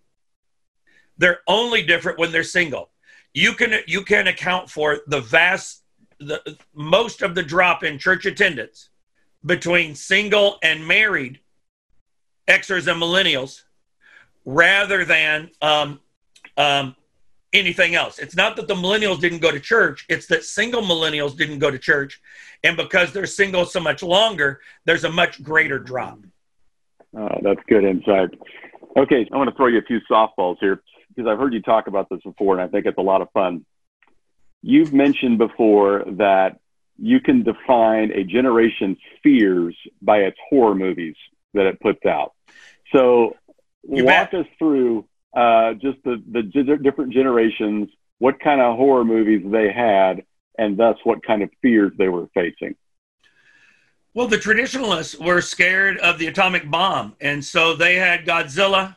They're 1.17 1.39
only 1.47 1.83
different 1.83 2.19
when 2.19 2.31
they're 2.31 2.43
single. 2.43 2.89
You 3.33 3.53
can 3.53 3.79
you 3.87 4.03
can 4.03 4.27
account 4.27 4.69
for 4.69 4.99
the 5.07 5.21
vast 5.21 5.83
the 6.19 6.57
most 6.73 7.21
of 7.21 7.35
the 7.35 7.43
drop 7.43 7.83
in 7.83 7.97
church 7.97 8.25
attendance 8.25 8.89
between 9.45 9.95
single 9.95 10.57
and 10.63 10.87
married 10.87 11.39
Xers 12.47 12.91
and 12.91 13.01
millennials 13.01 13.63
rather 14.45 15.03
than 15.05 15.49
um, 15.61 15.99
um, 16.57 16.95
anything 17.53 17.95
else. 17.95 18.19
It's 18.19 18.35
not 18.35 18.55
that 18.55 18.67
the 18.67 18.75
millennials 18.75 19.19
didn't 19.19 19.39
go 19.39 19.51
to 19.51 19.59
church, 19.59 20.05
it's 20.09 20.27
that 20.27 20.43
single 20.43 20.81
millennials 20.81 21.35
didn't 21.35 21.59
go 21.59 21.71
to 21.71 21.79
church. 21.79 22.21
And 22.65 22.75
because 22.75 23.13
they're 23.13 23.27
single 23.27 23.65
so 23.65 23.79
much 23.79 24.01
longer, 24.01 24.59
there's 24.85 25.03
a 25.03 25.09
much 25.09 25.43
greater 25.43 25.77
drop. 25.77 26.19
Uh, 27.15 27.37
that's 27.43 27.59
good 27.67 27.83
insight. 27.83 28.31
Okay, 28.97 29.27
I 29.31 29.37
want 29.37 29.51
to 29.51 29.55
throw 29.55 29.67
you 29.67 29.77
a 29.77 29.83
few 29.83 29.99
softballs 30.09 30.57
here 30.59 30.81
because 31.09 31.29
I've 31.29 31.37
heard 31.37 31.53
you 31.53 31.61
talk 31.61 31.85
about 31.85 32.09
this 32.09 32.21
before 32.23 32.53
and 32.53 32.61
I 32.61 32.67
think 32.67 32.87
it's 32.87 32.97
a 32.97 33.03
lot 33.03 33.21
of 33.21 33.29
fun. 33.33 33.65
You've 34.63 34.93
mentioned 34.93 35.37
before 35.37 36.05
that 36.17 36.59
you 36.97 37.19
can 37.19 37.43
define 37.43 38.11
a 38.11 38.23
generation's 38.23 38.97
fears 39.21 39.77
by 40.01 40.19
its 40.19 40.37
horror 40.49 40.73
movies 40.73 41.15
that 41.53 41.67
it 41.67 41.79
puts 41.79 42.03
out. 42.03 42.33
So, 42.91 43.35
you 43.87 44.05
walk 44.05 44.31
bet. 44.31 44.41
us 44.41 44.47
through 44.57 45.05
uh, 45.35 45.73
just 45.73 45.99
the, 46.03 46.23
the 46.31 46.41
different 46.81 47.13
generations, 47.13 47.89
what 48.17 48.39
kind 48.39 48.59
of 48.59 48.75
horror 48.75 49.05
movies 49.05 49.43
they 49.45 49.71
had, 49.71 50.23
and 50.57 50.77
thus 50.77 50.97
what 51.03 51.25
kind 51.25 51.41
of 51.41 51.49
fears 51.61 51.91
they 51.97 52.09
were 52.09 52.27
facing. 52.33 52.75
Well, 54.13 54.27
the 54.27 54.37
traditionalists 54.37 55.19
were 55.19 55.41
scared 55.41 55.97
of 55.97 56.17
the 56.17 56.27
atomic 56.27 56.69
bomb, 56.71 57.15
and 57.19 57.43
so 57.43 57.75
they 57.75 57.95
had 57.95 58.25
Godzilla. 58.25 58.95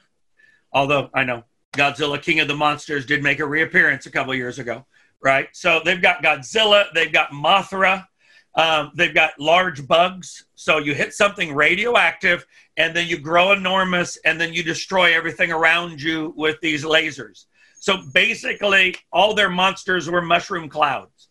Although 0.73 1.11
I 1.13 1.25
know 1.25 1.45
Godzilla, 1.73 2.23
King 2.23 2.41
of 2.41 2.49
the 2.49 2.55
Monsters, 2.55 3.05
did 3.05 3.23
make 3.23 3.41
a 3.41 3.47
reappearance 3.47 4.07
a 4.07 4.11
couple 4.11 4.35
years 4.35 4.59
ago, 4.59 4.87
right? 5.23 5.49
So 5.53 5.81
they've 5.85 6.01
got 6.01 6.23
Godzilla, 6.23 6.85
they've 6.95 7.13
got 7.13 7.31
Mothra, 7.31 8.07
um, 8.55 8.93
they've 8.95 9.15
got 9.15 9.39
large 9.39 9.87
bugs. 9.87 10.45
So 10.55 10.79
you 10.79 10.95
hit 10.95 11.15
something 11.15 11.55
radioactive 11.55 12.47
and 12.77 12.95
then 12.95 13.07
you 13.07 13.19
grow 13.19 13.53
enormous 13.53 14.19
and 14.25 14.41
then 14.41 14.53
you 14.53 14.63
destroy 14.63 15.15
everything 15.15 15.53
around 15.53 16.01
you 16.01 16.33
with 16.37 16.61
these 16.61 16.85
lasers. 16.85 17.47
So 17.81 18.03
basically, 18.13 18.97
all 19.13 19.35
their 19.35 19.51
monsters 19.51 20.11
were 20.11 20.23
mushroom 20.23 20.69
clouds. 20.69 21.28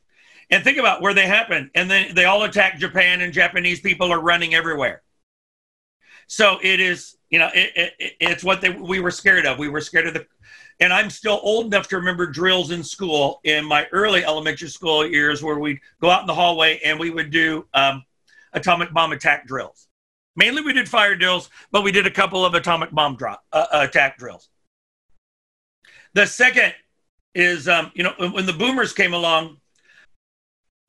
And 0.50 0.64
think 0.64 0.78
about 0.78 1.02
where 1.02 1.14
they 1.14 1.28
happen. 1.28 1.70
And 1.76 1.90
then 1.92 2.16
they 2.16 2.26
all 2.26 2.44
attack 2.44 2.80
Japan, 2.80 3.22
and 3.22 3.34
Japanese 3.34 3.80
people 3.80 4.12
are 4.12 4.22
running 4.22 4.54
everywhere. 4.54 5.02
So 6.28 6.60
it 6.62 6.80
is, 6.80 7.18
you 7.30 7.40
know, 7.40 7.50
it, 7.54 7.94
it, 8.00 8.14
it's 8.20 8.44
what 8.44 8.62
they, 8.62 8.70
we 8.70 9.00
were 9.00 9.12
scared 9.12 9.46
of. 9.46 9.60
We 9.60 9.70
were 9.70 9.82
scared 9.82 10.08
of 10.08 10.14
the 10.14 10.26
and 10.80 10.94
I'm 10.94 11.10
still 11.10 11.40
old 11.42 11.68
enough 11.68 11.88
to 11.90 11.98
remember 11.98 12.28
drills 12.28 12.72
in 12.72 12.84
school 12.84 13.40
in 13.44 13.66
my 13.66 13.88
early 13.92 14.24
elementary 14.24 14.70
school 14.70 15.08
years 15.08 15.42
where 15.42 15.58
we'd 15.58 15.80
go 16.02 16.10
out 16.10 16.22
in 16.22 16.28
the 16.28 16.36
hallway 16.36 16.80
and 16.86 17.00
we 17.00 17.10
would 17.10 17.32
do 17.32 17.66
um, 17.74 18.04
atomic 18.54 18.94
bomb 18.94 19.12
attack 19.12 19.48
drills. 19.48 19.88
Mainly 20.36 20.62
we 20.62 20.74
did 20.74 20.88
fire 20.88 21.16
drills, 21.16 21.50
but 21.72 21.84
we 21.84 21.92
did 21.92 22.06
a 22.06 22.12
couple 22.12 22.46
of 22.46 22.54
atomic 22.54 22.92
bomb 22.92 23.16
drop 23.16 23.44
uh, 23.52 23.66
attack 23.72 24.20
drills. 24.20 24.50
The 26.14 26.28
second 26.28 26.74
is, 27.34 27.68
um, 27.68 27.92
you 27.96 28.04
know, 28.04 28.14
when 28.18 28.46
the 28.46 28.54
boomers 28.54 28.94
came 28.94 29.14
along, 29.14 29.58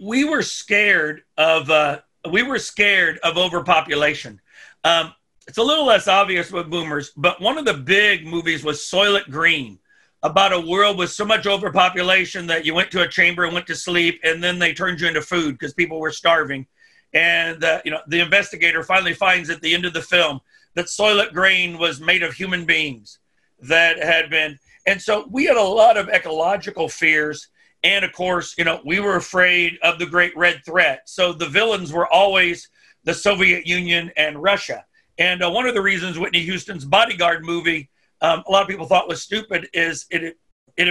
we 0.01 0.24
were 0.24 0.42
scared 0.42 1.22
of 1.36 1.70
uh, 1.70 2.01
we 2.30 2.42
were 2.42 2.59
scared 2.59 3.18
of 3.22 3.36
overpopulation. 3.36 4.40
Um, 4.84 5.14
it's 5.46 5.59
a 5.59 5.62
little 5.62 5.86
less 5.86 6.09
obvious 6.09 6.53
with 6.53 6.70
boomers, 6.70 7.12
but 7.16 7.40
one 7.40 7.59
of 7.59 7.64
the 7.64 7.74
big 7.74 8.26
movies 8.26 8.64
was 8.64 8.80
Soylent 8.80 9.30
Green 9.30 9.78
about 10.22 10.53
a 10.53 10.61
world 10.61 10.99
with 10.99 11.11
so 11.11 11.24
much 11.24 11.46
overpopulation 11.46 12.46
that 12.49 12.66
you 12.66 12.74
went 12.74 12.90
to 12.90 13.03
a 13.03 13.09
chamber 13.09 13.44
and 13.44 13.55
went 13.55 13.66
to 13.68 13.74
sleep, 13.74 14.20
and 14.24 14.42
then 14.42 14.59
they 14.59 14.74
turned 14.74 15.01
you 15.01 15.09
into 15.09 15.22
food 15.22 15.53
because 15.53 15.74
people 15.74 16.01
were 16.01 16.11
starving. 16.11 16.66
And 17.14 17.64
uh, 17.64 17.80
you 17.84 17.90
know, 17.90 18.01
the 18.09 18.20
investigator 18.20 18.82
finally 18.82 19.14
finds 19.14 19.49
at 19.49 19.61
the 19.62 19.74
end 19.74 19.84
of 19.84 19.94
the 19.94 20.03
film 20.03 20.40
that 20.74 20.86
Soylent 20.86 21.32
Green 21.32 21.78
was 21.78 22.01
made 22.01 22.22
of 22.22 22.34
human 22.34 22.64
beings 22.64 23.18
that 23.61 24.03
had 24.03 24.30
been. 24.30 24.59
And 24.86 25.01
so 25.01 25.26
we 25.30 25.44
had 25.44 25.57
a 25.57 25.62
lot 25.62 25.96
of 25.96 26.09
ecological 26.09 26.88
fears. 26.88 27.49
And 27.89 28.05
of 28.05 28.12
course, 28.12 28.55
you 28.59 28.64
know, 28.64 28.82
we 28.84 29.01
were 29.01 29.16
afraid 29.16 29.78
of 29.82 29.99
the 29.99 30.05
great 30.05 30.36
red 30.36 30.61
threat. 30.62 31.05
So 31.07 31.32
the 31.32 31.49
villains 31.49 31.91
were 31.91 32.07
always 32.07 32.68
the 33.05 33.14
Soviet 33.14 33.66
Union 33.66 34.12
and 34.18 34.43
Russia. 34.43 34.84
And 35.16 35.43
uh, 35.43 35.51
one 35.51 35.66
of 35.66 35.74
the 35.74 35.80
reasons 35.80 36.18
Whitney 36.18 36.43
Houston's 36.43 36.84
Bodyguard 36.84 37.47
movie, 37.47 37.89
um, 38.20 38.45
a 38.47 38.51
lot 38.51 38.61
of 38.61 38.68
people 38.68 38.84
thought 38.84 39.09
was 39.09 39.22
stupid, 39.22 39.70
is 39.72 40.05
it, 40.11 40.22
it 40.22 40.36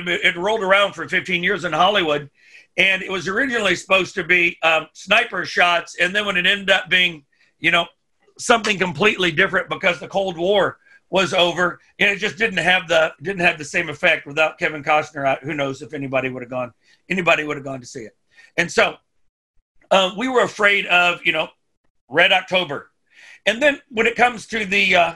it 0.07 0.35
rolled 0.37 0.63
around 0.63 0.93
for 0.93 1.07
15 1.07 1.43
years 1.43 1.65
in 1.65 1.71
Hollywood, 1.71 2.31
and 2.77 3.03
it 3.03 3.11
was 3.11 3.27
originally 3.27 3.75
supposed 3.75 4.15
to 4.15 4.23
be 4.23 4.57
um, 4.63 4.87
sniper 4.93 5.45
shots, 5.45 5.97
and 6.01 6.15
then 6.15 6.25
when 6.25 6.35
it 6.35 6.47
ended 6.47 6.71
up 6.71 6.89
being, 6.89 7.23
you 7.59 7.69
know, 7.69 7.85
something 8.39 8.79
completely 8.79 9.31
different 9.31 9.69
because 9.69 9.99
the 9.99 10.07
Cold 10.07 10.35
War 10.35 10.79
was 11.09 11.33
over, 11.33 11.79
and 11.99 12.09
it 12.09 12.17
just 12.17 12.37
didn't 12.37 12.57
have 12.57 12.87
the 12.87 13.13
didn't 13.21 13.45
have 13.45 13.57
the 13.57 13.65
same 13.65 13.89
effect 13.89 14.25
without 14.25 14.57
Kevin 14.57 14.83
Costner. 14.83 15.39
Who 15.41 15.53
knows 15.53 15.81
if 15.81 15.93
anybody 15.93 16.29
would 16.29 16.43
have 16.43 16.49
gone 16.49 16.73
anybody 17.09 17.43
would 17.43 17.57
have 17.57 17.63
gone 17.63 17.79
to 17.79 17.85
see 17.85 18.01
it. 18.01 18.15
And 18.57 18.71
so 18.71 18.95
uh, 19.91 20.11
we 20.17 20.27
were 20.27 20.43
afraid 20.43 20.85
of 20.87 21.25
you 21.25 21.31
know 21.31 21.49
Red 22.09 22.31
October, 22.31 22.91
and 23.45 23.61
then 23.61 23.79
when 23.89 24.07
it 24.07 24.15
comes 24.15 24.47
to 24.47 24.65
the 24.65 24.95
uh, 24.95 25.13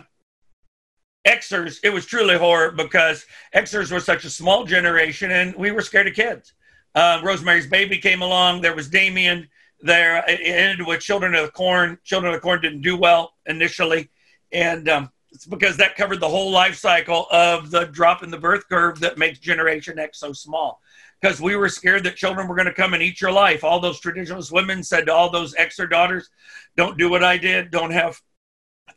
Xers, 1.27 1.79
it 1.83 1.91
was 1.91 2.05
truly 2.05 2.37
horror 2.37 2.71
because 2.71 3.25
Xers 3.53 3.91
were 3.91 3.99
such 3.99 4.25
a 4.25 4.29
small 4.29 4.65
generation, 4.65 5.31
and 5.31 5.55
we 5.55 5.71
were 5.71 5.81
scared 5.81 6.07
of 6.07 6.13
kids. 6.13 6.53
Uh, 6.93 7.21
Rosemary's 7.23 7.67
Baby 7.67 7.97
came 7.97 8.21
along. 8.21 8.61
There 8.61 8.75
was 8.75 8.89
Damien. 8.89 9.47
There 9.81 10.23
it 10.27 10.39
ended 10.43 10.85
with 10.85 11.01
Children 11.01 11.33
of 11.35 11.45
the 11.45 11.51
Corn. 11.51 11.97
Children 12.03 12.33
of 12.33 12.37
the 12.37 12.41
Corn 12.41 12.61
didn't 12.61 12.81
do 12.81 12.95
well 12.95 13.33
initially, 13.45 14.09
and 14.51 14.87
um, 14.89 15.11
it's 15.31 15.45
because 15.45 15.77
that 15.77 15.95
covered 15.95 16.19
the 16.19 16.27
whole 16.27 16.51
life 16.51 16.75
cycle 16.75 17.27
of 17.31 17.71
the 17.71 17.85
drop 17.85 18.23
in 18.23 18.31
the 18.31 18.37
birth 18.37 18.67
curve 18.67 18.99
that 18.99 19.17
makes 19.17 19.39
Generation 19.39 19.97
X 19.97 20.19
so 20.19 20.33
small. 20.33 20.81
Because 21.21 21.39
we 21.39 21.55
were 21.55 21.69
scared 21.69 22.03
that 22.03 22.15
children 22.15 22.47
were 22.47 22.55
going 22.55 22.67
to 22.67 22.73
come 22.73 22.93
and 22.93 23.03
eat 23.03 23.21
your 23.21 23.31
life. 23.31 23.63
All 23.63 23.79
those 23.79 24.01
traditionalist 24.01 24.51
women 24.51 24.83
said 24.83 25.05
to 25.05 25.13
all 25.13 25.29
those 25.29 25.53
Xer 25.53 25.89
daughters, 25.89 26.29
"Don't 26.75 26.97
do 26.97 27.09
what 27.09 27.23
I 27.23 27.37
did. 27.37 27.71
Don't 27.71 27.91
have 27.91 28.19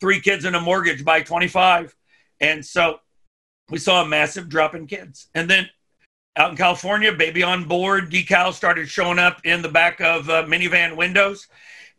three 0.01 0.21
kids 0.21 0.45
and 0.45 0.57
a 0.57 0.61
mortgage 0.61 1.05
by 1.05 1.23
25." 1.23 1.95
And 2.41 2.65
so 2.65 3.01
we 3.69 3.79
saw 3.79 4.03
a 4.03 4.09
massive 4.09 4.49
drop 4.49 4.75
in 4.75 4.87
kids. 4.87 5.29
And 5.35 5.49
then 5.49 5.69
out 6.37 6.51
in 6.51 6.57
California, 6.57 7.13
baby 7.13 7.43
on 7.43 7.65
board 7.65 8.11
decals 8.11 8.55
started 8.55 8.89
showing 8.89 9.19
up 9.19 9.41
in 9.45 9.63
the 9.63 9.69
back 9.69 10.01
of 10.01 10.29
uh, 10.29 10.45
minivan 10.45 10.97
windows. 10.97 11.47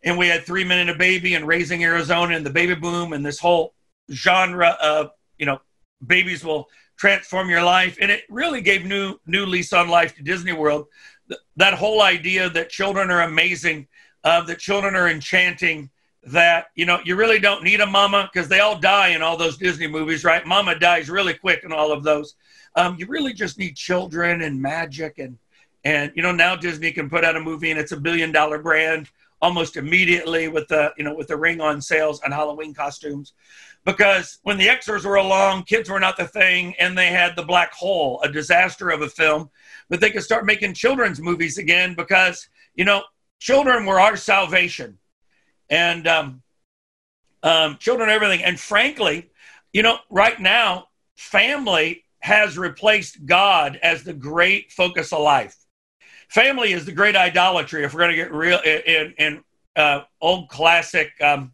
And 0.03 0.17
we 0.17 0.27
had 0.27 0.43
three 0.43 0.63
men 0.63 0.79
and 0.79 0.89
a 0.89 0.95
baby 0.95 1.36
and 1.36 1.47
raising 1.47 1.83
Arizona 1.83 2.36
and 2.36 2.45
the 2.45 2.49
baby 2.49 2.75
boom 2.75 3.13
and 3.13 3.25
this 3.25 3.39
whole 3.39 3.75
genre 4.12 4.78
of, 4.82 5.12
you 5.38 5.45
know, 5.45 5.60
babies 6.06 6.43
will 6.43 6.68
transform 6.97 7.49
your 7.49 7.64
life. 7.64 7.97
And 7.99 8.12
it 8.12 8.24
really 8.30 8.62
gave 8.62 8.86
new, 8.86 9.18
new 9.26 9.45
lease 9.45 9.74
on 9.74 9.89
life 9.89 10.16
to 10.16 10.24
Disney 10.24 10.53
World. 10.53 10.88
Th- 11.28 11.41
that 11.58 11.74
whole 11.74 12.01
idea 12.01 12.49
that 12.49 12.70
children 12.70 13.12
are 13.12 13.22
amazing, 13.22 13.88
uh, 14.24 14.41
that 14.43 14.60
children 14.60 14.95
are 14.95 15.10
enchanting, 15.10 15.89
that 16.26 16.68
you 16.76 16.86
know 16.86 16.99
you 17.06 17.16
really 17.16 17.39
don't 17.39 17.64
need 17.64 17.82
a 17.82 17.86
mama 17.86 18.30
because 18.32 18.49
they 18.49 18.60
all 18.60 18.80
die 18.80 19.10
in 19.10 19.22
all 19.22 19.38
those 19.38 19.58
disney 19.58 19.86
movies 19.86 20.24
right 20.24 20.45
mama 20.45 20.78
dies 20.78 21.10
really 21.10 21.36
quick 21.36 21.64
in 21.64 21.72
all 21.72 21.91
of 21.91 22.03
those 22.03 22.36
um, 22.76 22.95
you 22.97 23.06
really 23.06 23.32
just 23.32 23.60
need 23.60 23.76
children 23.76 24.41
and 24.41 24.60
magic 24.60 25.20
and 25.20 25.38
and 25.84 26.12
you 26.16 26.24
know 26.24 26.32
now 26.32 26.56
disney 26.56 26.91
can 26.91 27.10
put 27.10 27.24
out 27.24 27.36
a 27.36 27.39
movie 27.39 27.70
and 27.70 27.80
it's 27.80 27.91
a 27.91 27.97
billion 27.97 28.32
dollar 28.32 28.58
brand 28.58 29.08
almost 29.39 29.78
immediately 29.78 30.47
with 30.47 30.68
the 30.68 30.91
you 30.97 31.03
know 31.03 31.14
with 31.14 31.28
the 31.28 31.38
ring 31.38 31.62
on 31.62 31.80
sales 31.80 32.20
and 32.24 32.34
halloween 32.34 32.74
costumes 32.74 33.34
because 33.86 34.39
when 34.43 34.57
the 34.57 34.67
Xers 34.67 35.05
were 35.05 35.15
along 35.15 35.63
kids 35.63 35.89
were 35.89 35.99
not 35.99 36.17
the 36.17 36.27
thing 36.27 36.75
and 36.79 36.97
they 36.97 37.07
had 37.07 37.36
the 37.36 37.43
black 37.43 37.71
hole 37.73 38.21
a 38.23 38.31
disaster 38.31 38.89
of 38.89 39.01
a 39.01 39.09
film 39.09 39.49
but 39.89 40.01
they 40.01 40.11
could 40.11 40.23
start 40.23 40.45
making 40.45 40.73
children's 40.73 41.21
movies 41.21 41.57
again 41.57 41.93
because 41.95 42.47
you 42.75 42.86
know 42.86 43.03
children 43.39 43.86
were 43.86 43.99
our 43.99 44.17
salvation 44.17 44.97
and 45.69 46.07
um, 46.07 46.41
um, 47.45 47.77
children, 47.77 48.09
everything. 48.09 48.43
And 48.43 48.59
frankly, 48.59 49.29
you 49.71 49.83
know, 49.83 49.99
right 50.09 50.39
now, 50.39 50.88
family 51.15 52.03
has 52.19 52.57
replaced 52.57 53.25
God 53.25 53.79
as 53.83 54.03
the 54.03 54.13
great 54.13 54.71
focus 54.71 55.13
of 55.13 55.21
life. 55.21 55.55
Family 56.27 56.73
is 56.73 56.86
the 56.86 56.91
great 56.91 57.15
idolatry. 57.15 57.83
If 57.83 57.93
we're 57.93 58.01
going 58.01 58.11
to 58.11 58.15
get 58.15 58.33
real 58.33 58.59
in, 58.65 59.13
in 59.17 59.43
uh, 59.75 60.01
old 60.19 60.49
classic 60.49 61.11
um, 61.21 61.53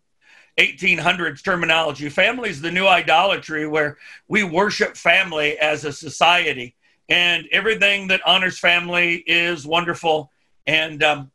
1800s 0.62 1.44
terminology, 1.44 2.08
family 2.10 2.50
is 2.50 2.62
the 2.62 2.72
new 2.72 2.88
idolatry 2.88 3.68
where 3.68 3.98
we 4.28 4.44
worship 4.44 4.96
family 4.96 5.58
as 5.58 5.86
a 5.86 5.92
society, 5.92 6.76
and 7.10 7.48
everything 7.52 8.08
that 8.08 8.22
honors 8.26 8.60
family 8.60 9.24
is 9.26 9.66
wonderful. 9.66 10.32
And 10.68 11.04
um, 11.04 11.32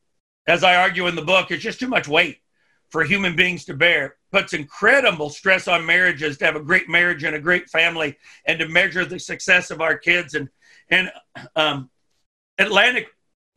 as 0.47 0.63
I 0.63 0.77
argue 0.77 1.09
in 1.09 1.17
the 1.17 1.23
book, 1.23 1.51
it's 1.51 1.63
just 1.63 1.81
too 1.81 1.89
much 1.89 2.09
weight 2.09 2.39
for 2.89 3.03
human 3.03 3.35
beings 3.35 3.65
to 3.65 3.75
bear. 3.75 4.17
Puts 4.31 4.53
incredible 4.53 5.31
stress 5.31 5.67
on 5.67 5.85
marriages 5.85 6.39
to 6.39 6.45
have 6.45 6.57
a 6.57 6.61
great 6.61 6.89
marriage 6.89 7.25
and 7.25 7.35
a 7.35 7.41
great 7.41 7.69
family, 7.69 8.17
and 8.47 8.59
to 8.61 8.69
measure 8.69 9.05
the 9.05 9.19
success 9.19 9.71
of 9.71 9.81
our 9.81 9.99
kids. 9.99 10.35
And 10.35 10.49
and 10.89 11.11
um, 11.57 11.91
Atlantic 12.59 13.09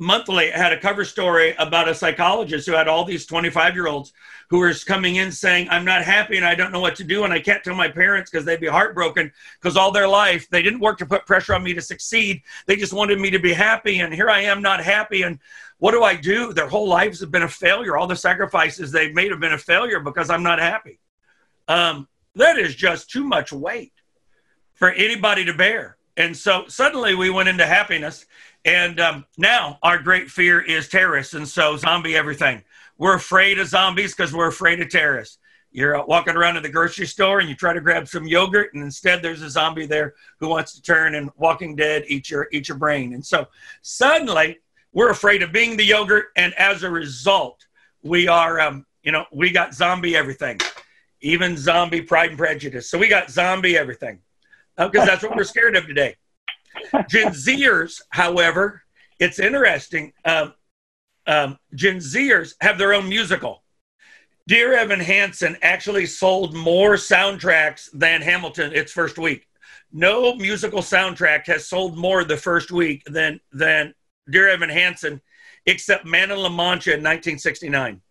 Monthly 0.01 0.49
had 0.49 0.71
a 0.71 0.79
cover 0.79 1.03
story 1.03 1.53
about 1.59 1.89
a 1.89 1.93
psychologist 1.93 2.65
who 2.65 2.71
had 2.71 2.87
all 2.87 3.03
these 3.03 3.25
25 3.25 3.75
year 3.75 3.87
olds 3.87 4.13
who 4.49 4.57
were 4.57 4.73
coming 4.85 5.17
in 5.17 5.29
saying, 5.29 5.67
I'm 5.69 5.83
not 5.83 6.03
happy 6.03 6.37
and 6.37 6.45
I 6.45 6.55
don't 6.55 6.71
know 6.71 6.79
what 6.79 6.95
to 6.95 7.03
do. 7.03 7.25
And 7.25 7.33
I 7.33 7.41
can't 7.41 7.63
tell 7.63 7.75
my 7.75 7.89
parents 7.89 8.31
because 8.31 8.45
they'd 8.45 8.61
be 8.61 8.67
heartbroken 8.67 9.31
because 9.59 9.75
all 9.75 9.91
their 9.91 10.07
life 10.07 10.49
they 10.49 10.61
didn't 10.61 10.79
work 10.79 10.97
to 10.99 11.05
put 11.05 11.25
pressure 11.25 11.53
on 11.53 11.63
me 11.63 11.73
to 11.73 11.81
succeed. 11.81 12.41
They 12.65 12.77
just 12.77 12.93
wanted 12.93 13.19
me 13.19 13.29
to 13.29 13.39
be 13.39 13.51
happy. 13.51 13.99
And 13.99 14.13
here 14.13 14.29
I 14.29 14.39
am 14.41 14.61
not 14.61 14.81
happy. 14.81 15.23
And 15.23 15.37
what 15.79 15.91
do 15.91 16.03
I 16.03 16.15
do? 16.15 16.53
Their 16.53 16.69
whole 16.69 16.87
lives 16.87 17.19
have 17.19 17.31
been 17.31 17.43
a 17.43 17.49
failure. 17.49 17.97
All 17.97 18.07
the 18.07 18.15
sacrifices 18.15 18.93
they've 18.93 19.13
made 19.13 19.31
have 19.31 19.41
been 19.41 19.53
a 19.53 19.57
failure 19.57 19.99
because 19.99 20.29
I'm 20.29 20.43
not 20.43 20.59
happy. 20.59 20.99
Um, 21.67 22.07
that 22.35 22.57
is 22.57 22.73
just 22.73 23.09
too 23.09 23.25
much 23.25 23.51
weight 23.51 23.93
for 24.75 24.91
anybody 24.91 25.43
to 25.43 25.53
bear. 25.53 25.97
And 26.15 26.35
so 26.35 26.65
suddenly 26.67 27.15
we 27.15 27.29
went 27.29 27.49
into 27.49 27.65
happiness. 27.65 28.25
And 28.69 28.99
um, 28.99 29.25
now 29.35 29.79
our 29.81 29.97
great 29.97 30.29
fear 30.29 30.61
is 30.61 30.87
terrorists. 30.87 31.33
And 31.33 31.47
so 31.47 31.75
zombie 31.75 32.15
everything. 32.15 32.63
We're 32.99 33.15
afraid 33.15 33.57
of 33.57 33.67
zombies 33.67 34.13
because 34.13 34.31
we're 34.31 34.47
afraid 34.47 34.79
of 34.79 34.89
terrorists. 34.89 35.39
You're 35.71 36.05
walking 36.05 36.35
around 36.35 36.55
in 36.55 36.61
the 36.61 36.69
grocery 36.69 37.07
store 37.07 37.39
and 37.39 37.49
you 37.49 37.55
try 37.55 37.73
to 37.73 37.81
grab 37.81 38.07
some 38.07 38.27
yogurt, 38.27 38.75
and 38.75 38.83
instead 38.83 39.23
there's 39.23 39.41
a 39.41 39.49
zombie 39.49 39.87
there 39.87 40.13
who 40.39 40.49
wants 40.49 40.73
to 40.73 40.83
turn 40.83 41.15
and 41.15 41.31
Walking 41.35 41.75
Dead 41.75 42.03
eat 42.07 42.29
your 42.29 42.47
eat 42.51 42.67
your 42.67 42.77
brain. 42.77 43.13
And 43.13 43.25
so 43.25 43.47
suddenly 43.81 44.59
we're 44.93 45.09
afraid 45.09 45.41
of 45.41 45.51
being 45.51 45.75
the 45.75 45.85
yogurt, 45.85 46.25
and 46.35 46.53
as 46.53 46.83
a 46.83 46.91
result, 46.91 47.65
we 48.03 48.27
are, 48.27 48.59
um, 48.59 48.85
you 49.01 49.11
know, 49.11 49.25
we 49.31 49.49
got 49.49 49.73
zombie 49.73 50.15
everything, 50.15 50.59
even 51.21 51.57
zombie 51.57 52.03
Pride 52.03 52.29
and 52.29 52.37
Prejudice. 52.37 52.87
So 52.87 52.99
we 52.99 53.07
got 53.07 53.31
zombie 53.31 53.77
everything 53.77 54.19
because 54.77 55.03
uh, 55.03 55.05
that's 55.05 55.23
what 55.23 55.35
we're 55.35 55.43
scared 55.43 55.75
of 55.75 55.87
today. 55.87 56.15
Gen 57.09 57.33
Zers, 57.33 58.01
however, 58.09 58.83
it's 59.19 59.39
interesting. 59.39 60.13
Um, 60.25 60.53
um, 61.27 61.59
Gen 61.75 61.97
Zers 61.97 62.53
have 62.61 62.77
their 62.77 62.93
own 62.93 63.07
musical. 63.07 63.63
Dear 64.47 64.73
Evan 64.73 64.99
Hansen 64.99 65.57
actually 65.61 66.07
sold 66.07 66.55
more 66.55 66.95
soundtracks 66.95 67.87
than 67.93 68.21
Hamilton 68.21 68.73
its 68.73 68.91
first 68.91 69.19
week. 69.19 69.47
No 69.91 70.33
musical 70.35 70.81
soundtrack 70.81 71.45
has 71.45 71.67
sold 71.67 71.97
more 71.97 72.23
the 72.23 72.37
first 72.37 72.71
week 72.71 73.03
than 73.05 73.39
than 73.51 73.93
Dear 74.29 74.49
Evan 74.49 74.69
Hansen, 74.69 75.21
except 75.65 76.05
Man 76.05 76.31
in 76.31 76.37
La 76.37 76.49
Mancha 76.49 76.91
in 76.91 76.99
1969. 76.99 78.01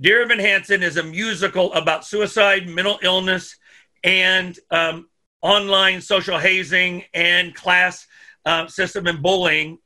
Dear 0.00 0.22
Evan 0.22 0.40
Hansen 0.40 0.82
is 0.82 0.96
a 0.96 1.02
musical 1.02 1.72
about 1.74 2.04
suicide, 2.04 2.68
mental 2.68 2.98
illness, 3.02 3.56
and 4.02 4.58
um, 4.72 5.08
online 5.42 6.00
social 6.00 6.38
hazing 6.38 7.04
and 7.12 7.54
class 7.54 8.06
uh, 8.46 8.66
system 8.66 9.06
and 9.06 9.22
bullying, 9.22 9.78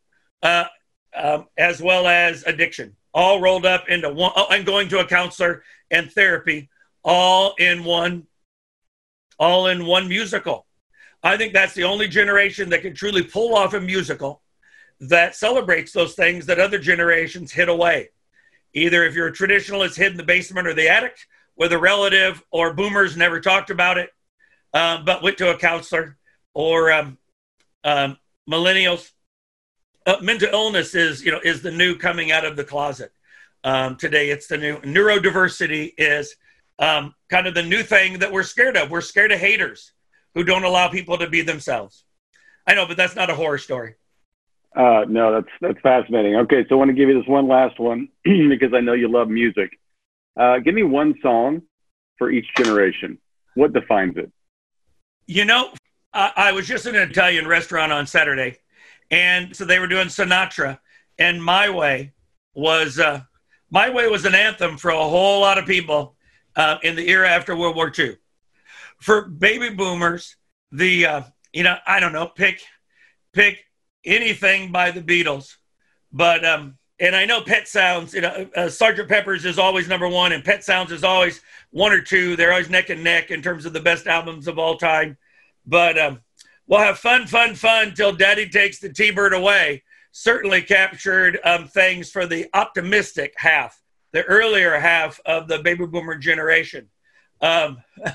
uh, 0.43 0.65
um, 1.15 1.47
as 1.57 1.81
well 1.81 2.07
as 2.07 2.45
addiction, 2.45 2.95
all 3.15 3.41
rolled 3.41 3.67
up 3.67 3.89
into 3.89 4.13
one, 4.13 4.33
oh, 4.37 4.47
and 4.51 4.67
going 4.67 4.89
to 4.89 5.01
a 5.01 5.07
counselor 5.07 5.63
and 5.91 6.13
therapy, 6.13 6.69
all 7.03 7.55
in 7.59 7.85
one, 7.85 8.27
all 9.39 9.67
in 9.67 9.87
one 9.87 10.09
musical. 10.09 10.67
I 11.23 11.37
think 11.37 11.53
that's 11.53 11.75
the 11.75 11.85
only 11.85 12.07
generation 12.07 12.69
that 12.71 12.83
can 12.83 12.95
truly 12.95 13.23
pull 13.23 13.57
off 13.57 13.75
a 13.75 13.81
musical 13.81 14.43
that 15.01 15.35
celebrates 15.35 15.93
those 15.93 16.15
things 16.15 16.47
that 16.47 16.61
other 16.61 16.79
generations 16.79 17.53
hid 17.53 17.69
away. 17.69 18.11
Either 18.75 19.05
if 19.05 19.15
you're 19.15 19.29
a 19.29 19.33
traditionalist, 19.33 19.97
hid 19.97 20.13
in 20.13 20.19
the 20.19 20.23
basement 20.23 20.67
or 20.67 20.75
the 20.75 20.89
attic 20.89 21.17
with 21.57 21.73
a 21.73 21.79
relative, 21.79 22.43
or 22.51 22.75
boomers 22.75 23.17
never 23.17 23.41
talked 23.41 23.71
about 23.71 23.97
it, 23.97 24.11
um, 24.77 25.07
but 25.07 25.23
went 25.23 25.39
to 25.39 25.51
a 25.51 25.57
counselor, 25.57 26.19
or 26.53 26.93
um, 26.93 27.17
um, 27.83 28.19
millennials. 28.49 29.11
Uh, 30.05 30.19
mental 30.21 30.49
illness 30.53 30.95
is, 30.95 31.25
you 31.25 31.33
know, 31.33 31.41
is 31.43 31.63
the 31.63 31.71
new 31.71 31.97
coming 31.97 32.31
out 32.31 32.45
of 32.45 32.57
the 32.57 32.63
closet. 32.63 33.11
Um, 33.65 33.97
today, 33.97 34.29
it's 34.29 34.47
the 34.47 34.59
new 34.59 34.77
neurodiversity 34.81 35.95
is 35.97 36.37
um, 36.79 37.15
kind 37.31 37.47
of 37.47 37.55
the 37.55 37.63
new 37.63 37.83
thing 37.83 38.19
that 38.19 38.31
we're 38.31 38.43
scared 38.43 38.77
of. 38.77 38.91
We're 38.91 39.01
scared 39.01 39.33
of 39.33 39.41
haters 39.41 39.93
who 40.35 40.45
don't 40.45 40.65
allow 40.65 40.89
people 40.89 41.17
to 41.19 41.29
be 41.29 41.41
themselves. 41.41 42.05
I 42.67 42.75
know, 42.75 42.87
but 42.87 42.99
that's 42.99 43.17
not 43.17 43.31
a 43.31 43.35
horror 43.35 43.59
story. 43.59 43.95
Uh, 44.77 45.07
no, 45.09 45.33
that's 45.33 45.49
that's 45.63 45.81
fascinating. 45.81 46.37
Okay, 46.37 46.67
so 46.69 46.75
I 46.75 46.79
want 46.79 46.91
to 46.91 46.95
give 46.95 47.09
you 47.09 47.19
this 47.19 47.29
one 47.29 47.49
last 47.49 47.81
one 47.81 48.09
because 48.25 48.75
I 48.75 48.81
know 48.81 48.93
you 48.93 49.09
love 49.11 49.29
music. 49.29 49.71
Uh, 50.39 50.59
give 50.59 50.75
me 50.75 50.83
one 50.83 51.15
song 51.23 51.63
for 52.19 52.31
each 52.31 52.47
generation. 52.55 53.19
What 53.55 53.73
defines 53.73 54.19
it? 54.19 54.31
You 55.27 55.45
know, 55.45 55.71
I, 56.13 56.33
I 56.37 56.53
was 56.53 56.67
just 56.67 56.87
in 56.87 56.95
an 56.95 57.11
Italian 57.11 57.47
restaurant 57.47 57.93
on 57.93 58.07
Saturday, 58.07 58.59
and 59.11 59.55
so 59.55 59.65
they 59.65 59.79
were 59.79 59.87
doing 59.87 60.09
Sinatra, 60.09 60.79
and 61.19 61.43
"My 61.43 61.69
Way" 61.69 62.13
was 62.55 62.99
uh, 62.99 63.23
"My 63.71 63.91
Way" 63.91 64.09
was 64.09 64.25
an 64.25 64.35
anthem 64.35 64.77
for 64.79 64.91
a 64.91 64.97
whole 64.97 65.41
lot 65.41 65.59
of 65.59 65.67
people 65.67 66.17
uh, 66.55 66.79
in 66.83 66.97
the 66.97 67.09
era 67.09 67.29
after 67.29 67.57
World 67.57 67.77
War 67.77 67.93
II. 67.97 68.17
for 69.01 69.23
baby 69.23 69.71
boomers, 69.71 70.37
the 70.73 71.07
uh, 71.07 71.23
you 71.53 71.63
know 71.63 71.77
I 71.87 72.01
don't 72.01 72.13
know 72.13 72.27
pick 72.27 72.63
pick 73.33 73.65
anything 74.05 74.73
by 74.73 74.93
the 74.93 75.03
Beatles, 75.03 75.57
but 76.13 76.45
um, 76.45 76.79
and 76.99 77.15
I 77.15 77.27
know 77.27 77.43
Pet 77.43 77.69
Sounds, 77.69 78.15
you 78.15 78.23
know, 78.23 78.49
uh, 78.57 78.69
Sergeant 78.69 79.09
Pepper's 79.09 79.45
is 79.45 79.59
always 79.59 79.87
number 79.87 80.09
one, 80.09 80.33
and 80.33 80.45
Pet 80.45 80.65
Sounds 80.65 80.93
is 80.93 81.05
always 81.05 81.43
one 81.71 81.93
or 81.93 82.01
two. 82.01 82.37
They're 82.37 82.53
always 82.53 82.71
neck 82.71 82.89
and 82.89 83.05
neck 83.05 83.31
in 83.31 83.43
terms 83.43 83.67
of 83.67 83.73
the 83.73 83.81
best 83.81 84.07
albums 84.07 84.49
of 84.49 84.59
all 84.59 84.79
time. 84.79 85.19
But 85.67 85.99
um, 85.99 86.21
we'll 86.67 86.81
have 86.81 86.99
fun, 86.99 87.27
fun, 87.27 87.55
fun 87.55 87.93
till 87.95 88.13
Daddy 88.13 88.49
takes 88.49 88.79
the 88.79 88.89
T-bird 88.89 89.35
away. 89.35 89.83
Certainly 90.13 90.63
captured 90.63 91.39
um, 91.45 91.69
things 91.69 92.11
for 92.11 92.25
the 92.27 92.47
optimistic 92.55 93.35
half, 93.37 93.83
the 94.13 94.23
earlier 94.25 94.79
half 94.79 95.21
of 95.27 95.49
the 95.49 95.59
baby 95.59 95.85
boomer 95.85 96.17
generation. 96.17 96.89
Um, 97.43 97.83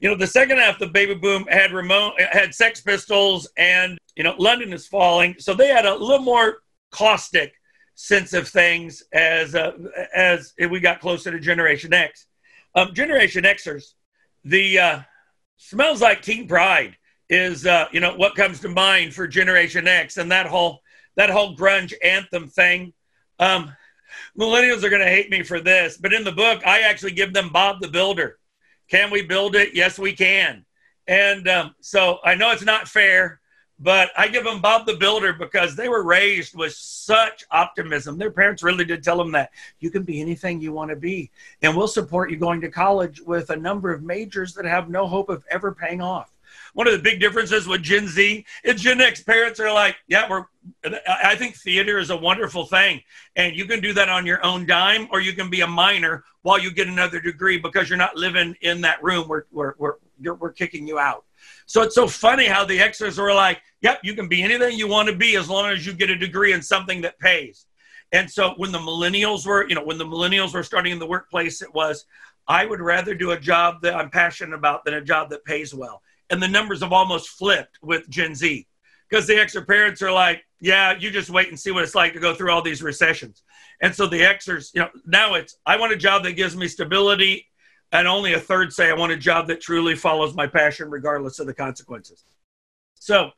you 0.00 0.08
know, 0.08 0.16
the 0.16 0.26
second 0.26 0.56
half, 0.56 0.78
the 0.78 0.86
baby 0.86 1.14
boom 1.14 1.46
had 1.50 1.72
Ramones, 1.72 2.18
had 2.30 2.54
Sex 2.54 2.80
Pistols, 2.80 3.46
and 3.58 3.98
you 4.16 4.24
know, 4.24 4.34
London 4.38 4.72
is 4.72 4.86
falling, 4.86 5.34
so 5.38 5.52
they 5.52 5.68
had 5.68 5.84
a 5.84 5.94
little 5.94 6.24
more 6.24 6.62
caustic 6.90 7.52
sense 7.94 8.32
of 8.32 8.48
things 8.48 9.02
as 9.12 9.54
uh, 9.54 9.72
as 10.14 10.54
we 10.70 10.80
got 10.80 11.00
closer 11.00 11.30
to 11.30 11.38
Generation 11.38 11.92
X. 11.92 12.26
Um, 12.74 12.94
Generation 12.94 13.44
Xers, 13.44 13.92
the 14.44 14.78
uh, 14.78 15.00
smells 15.56 16.00
like 16.00 16.22
Teen 16.22 16.48
Pride 16.48 16.96
is 17.28 17.66
uh, 17.66 17.86
you 17.92 18.00
know 18.00 18.14
what 18.14 18.34
comes 18.34 18.60
to 18.60 18.68
mind 18.68 19.14
for 19.14 19.26
Generation 19.26 19.86
X 19.86 20.16
and 20.16 20.30
that 20.30 20.46
whole 20.46 20.80
that 21.16 21.30
whole 21.30 21.56
grunge 21.56 21.92
anthem 22.02 22.48
thing. 22.48 22.92
Um, 23.38 23.74
millennials 24.38 24.82
are 24.82 24.90
going 24.90 25.02
to 25.02 25.08
hate 25.08 25.30
me 25.30 25.42
for 25.42 25.60
this, 25.60 25.96
but 25.96 26.12
in 26.12 26.24
the 26.24 26.32
book, 26.32 26.66
I 26.66 26.80
actually 26.80 27.12
give 27.12 27.32
them 27.32 27.50
Bob 27.50 27.80
the 27.80 27.88
Builder. 27.88 28.38
Can 28.90 29.10
we 29.10 29.22
build 29.22 29.56
it? 29.56 29.74
Yes, 29.74 29.98
we 29.98 30.12
can. 30.12 30.64
And 31.06 31.48
um, 31.48 31.74
so 31.80 32.18
I 32.24 32.34
know 32.34 32.52
it's 32.52 32.64
not 32.64 32.88
fair, 32.88 33.40
but 33.82 34.10
I 34.16 34.28
give 34.28 34.44
them 34.44 34.60
Bob 34.60 34.86
the 34.86 34.94
Builder 34.94 35.32
because 35.32 35.74
they 35.74 35.88
were 35.88 36.04
raised 36.04 36.54
with 36.54 36.72
such 36.72 37.44
optimism. 37.50 38.16
Their 38.16 38.30
parents 38.30 38.62
really 38.62 38.84
did 38.84 39.02
tell 39.02 39.18
them 39.18 39.32
that 39.32 39.50
you 39.80 39.90
can 39.90 40.04
be 40.04 40.20
anything 40.20 40.60
you 40.60 40.72
want 40.72 40.90
to 40.90 40.96
be, 40.96 41.32
and 41.62 41.76
we'll 41.76 41.88
support 41.88 42.30
you 42.30 42.36
going 42.36 42.60
to 42.60 42.70
college 42.70 43.20
with 43.20 43.50
a 43.50 43.56
number 43.56 43.92
of 43.92 44.04
majors 44.04 44.54
that 44.54 44.64
have 44.64 44.88
no 44.88 45.06
hope 45.06 45.28
of 45.28 45.44
ever 45.50 45.74
paying 45.74 46.00
off. 46.00 46.32
One 46.74 46.86
of 46.86 46.92
the 46.92 47.00
big 47.00 47.18
differences 47.18 47.66
with 47.66 47.82
Gen 47.82 48.06
Z 48.06 48.44
is 48.62 48.80
Gen 48.80 49.00
X 49.00 49.22
parents 49.22 49.58
are 49.58 49.72
like, 49.72 49.96
yeah, 50.06 50.28
we're. 50.28 50.44
I 51.08 51.34
think 51.34 51.56
theater 51.56 51.98
is 51.98 52.10
a 52.10 52.16
wonderful 52.16 52.66
thing, 52.66 53.02
and 53.34 53.56
you 53.56 53.64
can 53.64 53.80
do 53.80 53.92
that 53.94 54.08
on 54.08 54.26
your 54.26 54.44
own 54.46 54.64
dime, 54.64 55.08
or 55.10 55.20
you 55.20 55.32
can 55.32 55.50
be 55.50 55.62
a 55.62 55.66
minor 55.66 56.22
while 56.42 56.58
you 56.58 56.70
get 56.72 56.86
another 56.86 57.20
degree 57.20 57.58
because 57.58 57.88
you're 57.88 57.98
not 57.98 58.16
living 58.16 58.54
in 58.60 58.80
that 58.82 59.02
room 59.02 59.26
where 59.28 59.46
where, 59.50 59.74
where 59.76 59.96
we're 60.34 60.52
kicking 60.52 60.86
you 60.86 61.00
out. 61.00 61.24
So 61.66 61.82
it's 61.82 61.94
so 61.94 62.06
funny 62.06 62.46
how 62.46 62.64
the 62.64 62.78
Xers 62.78 63.18
were 63.18 63.34
like, 63.34 63.60
yep, 63.80 64.00
you 64.02 64.14
can 64.14 64.28
be 64.28 64.42
anything 64.42 64.78
you 64.78 64.88
want 64.88 65.08
to 65.08 65.14
be 65.14 65.36
as 65.36 65.48
long 65.48 65.70
as 65.70 65.86
you 65.86 65.92
get 65.92 66.10
a 66.10 66.16
degree 66.16 66.52
in 66.52 66.62
something 66.62 67.00
that 67.02 67.18
pays. 67.18 67.66
And 68.12 68.30
so 68.30 68.54
when 68.58 68.72
the 68.72 68.78
millennials 68.78 69.46
were, 69.46 69.68
you 69.68 69.74
know, 69.74 69.84
when 69.84 69.98
the 69.98 70.04
millennials 70.04 70.54
were 70.54 70.62
starting 70.62 70.92
in 70.92 70.98
the 70.98 71.06
workplace, 71.06 71.62
it 71.62 71.72
was, 71.74 72.04
I 72.46 72.66
would 72.66 72.80
rather 72.80 73.14
do 73.14 73.30
a 73.30 73.40
job 73.40 73.82
that 73.82 73.94
I'm 73.94 74.10
passionate 74.10 74.54
about 74.54 74.84
than 74.84 74.94
a 74.94 75.00
job 75.00 75.30
that 75.30 75.44
pays 75.44 75.74
well. 75.74 76.02
And 76.30 76.42
the 76.42 76.48
numbers 76.48 76.82
have 76.82 76.92
almost 76.92 77.30
flipped 77.30 77.78
with 77.82 78.08
Gen 78.08 78.34
Z 78.34 78.66
because 79.08 79.26
the 79.26 79.34
Xer 79.34 79.66
parents 79.66 80.02
are 80.02 80.12
like, 80.12 80.44
yeah, 80.60 80.96
you 80.98 81.10
just 81.10 81.30
wait 81.30 81.48
and 81.48 81.58
see 81.58 81.70
what 81.70 81.82
it's 81.82 81.94
like 81.94 82.12
to 82.12 82.20
go 82.20 82.34
through 82.34 82.50
all 82.50 82.62
these 82.62 82.82
recessions. 82.82 83.42
And 83.80 83.94
so 83.94 84.06
the 84.06 84.20
Xers, 84.20 84.70
you 84.74 84.80
know, 84.80 84.90
now 85.06 85.34
it's, 85.34 85.56
I 85.66 85.76
want 85.76 85.92
a 85.92 85.96
job 85.96 86.22
that 86.24 86.32
gives 86.32 86.56
me 86.56 86.68
stability 86.68 87.46
and 87.92 88.08
only 88.08 88.32
a 88.32 88.40
third 88.40 88.72
say 88.72 88.90
I 88.90 88.94
want 88.94 89.12
a 89.12 89.16
job 89.16 89.46
that 89.48 89.60
truly 89.60 89.94
follows 89.94 90.34
my 90.34 90.46
passion, 90.46 90.90
regardless 90.90 91.38
of 91.38 91.46
the 91.46 91.54
consequences. 91.54 92.24
So 92.94 93.30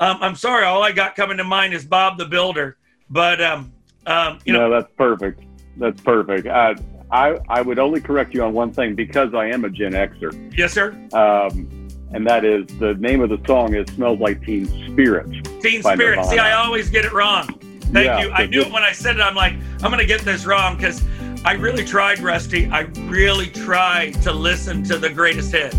um, 0.00 0.18
I'm 0.20 0.34
sorry, 0.34 0.64
all 0.64 0.82
I 0.82 0.92
got 0.92 1.14
coming 1.14 1.36
to 1.36 1.44
mind 1.44 1.74
is 1.74 1.84
Bob 1.84 2.16
the 2.16 2.24
Builder, 2.24 2.78
but 3.10 3.40
um, 3.42 3.72
um, 4.06 4.38
you 4.44 4.52
know, 4.52 4.68
no, 4.68 4.80
that's 4.80 4.92
perfect. 4.96 5.42
That's 5.76 6.00
perfect. 6.00 6.46
I, 6.46 6.74
I 7.10 7.38
I 7.48 7.60
would 7.60 7.78
only 7.78 8.00
correct 8.00 8.34
you 8.34 8.42
on 8.42 8.52
one 8.54 8.72
thing 8.72 8.94
because 8.94 9.34
I 9.34 9.46
am 9.46 9.64
a 9.64 9.70
Gen 9.70 9.92
Xer. 9.92 10.56
Yes, 10.56 10.72
sir. 10.72 10.92
Um, 11.12 11.88
and 12.12 12.26
that 12.26 12.44
is 12.44 12.66
the 12.78 12.94
name 12.94 13.20
of 13.20 13.28
the 13.28 13.40
song 13.46 13.74
is 13.74 13.86
"Smells 13.94 14.18
Like 14.18 14.44
Teen 14.44 14.66
Spirit." 14.90 15.26
Teen 15.60 15.82
Spirit. 15.82 16.24
See, 16.24 16.38
I 16.38 16.52
always 16.52 16.88
get 16.88 17.04
it 17.04 17.12
wrong. 17.12 17.46
Thank 17.92 18.06
yeah, 18.06 18.22
you. 18.22 18.30
I 18.30 18.46
knew 18.46 18.62
it 18.62 18.72
when 18.72 18.84
I 18.84 18.92
said 18.92 19.16
it. 19.16 19.20
I'm 19.20 19.34
like, 19.34 19.54
I'm 19.82 19.90
going 19.90 19.98
to 19.98 20.06
get 20.06 20.20
this 20.20 20.46
wrong 20.46 20.76
because 20.76 21.02
I 21.44 21.52
really 21.52 21.84
tried, 21.84 22.18
Rusty. 22.20 22.68
I 22.70 22.80
really 23.06 23.46
tried 23.46 24.20
to 24.22 24.32
listen 24.32 24.82
to 24.84 24.98
the 24.98 25.08
greatest 25.08 25.52
hits. 25.52 25.76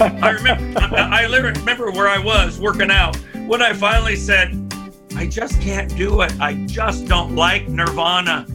I 0.00 0.30
remember, 0.30 0.80
I, 0.80 1.24
I 1.24 1.36
remember 1.36 1.90
where 1.90 2.08
I 2.08 2.18
was 2.18 2.58
working 2.58 2.90
out 2.90 3.16
when 3.46 3.60
I 3.60 3.72
finally 3.72 4.16
said, 4.16 4.54
I 5.16 5.26
just 5.26 5.60
can't 5.60 5.94
do 5.96 6.22
it. 6.22 6.32
I 6.40 6.54
just 6.66 7.06
don't 7.06 7.34
like 7.34 7.68
Nirvana. 7.68 8.46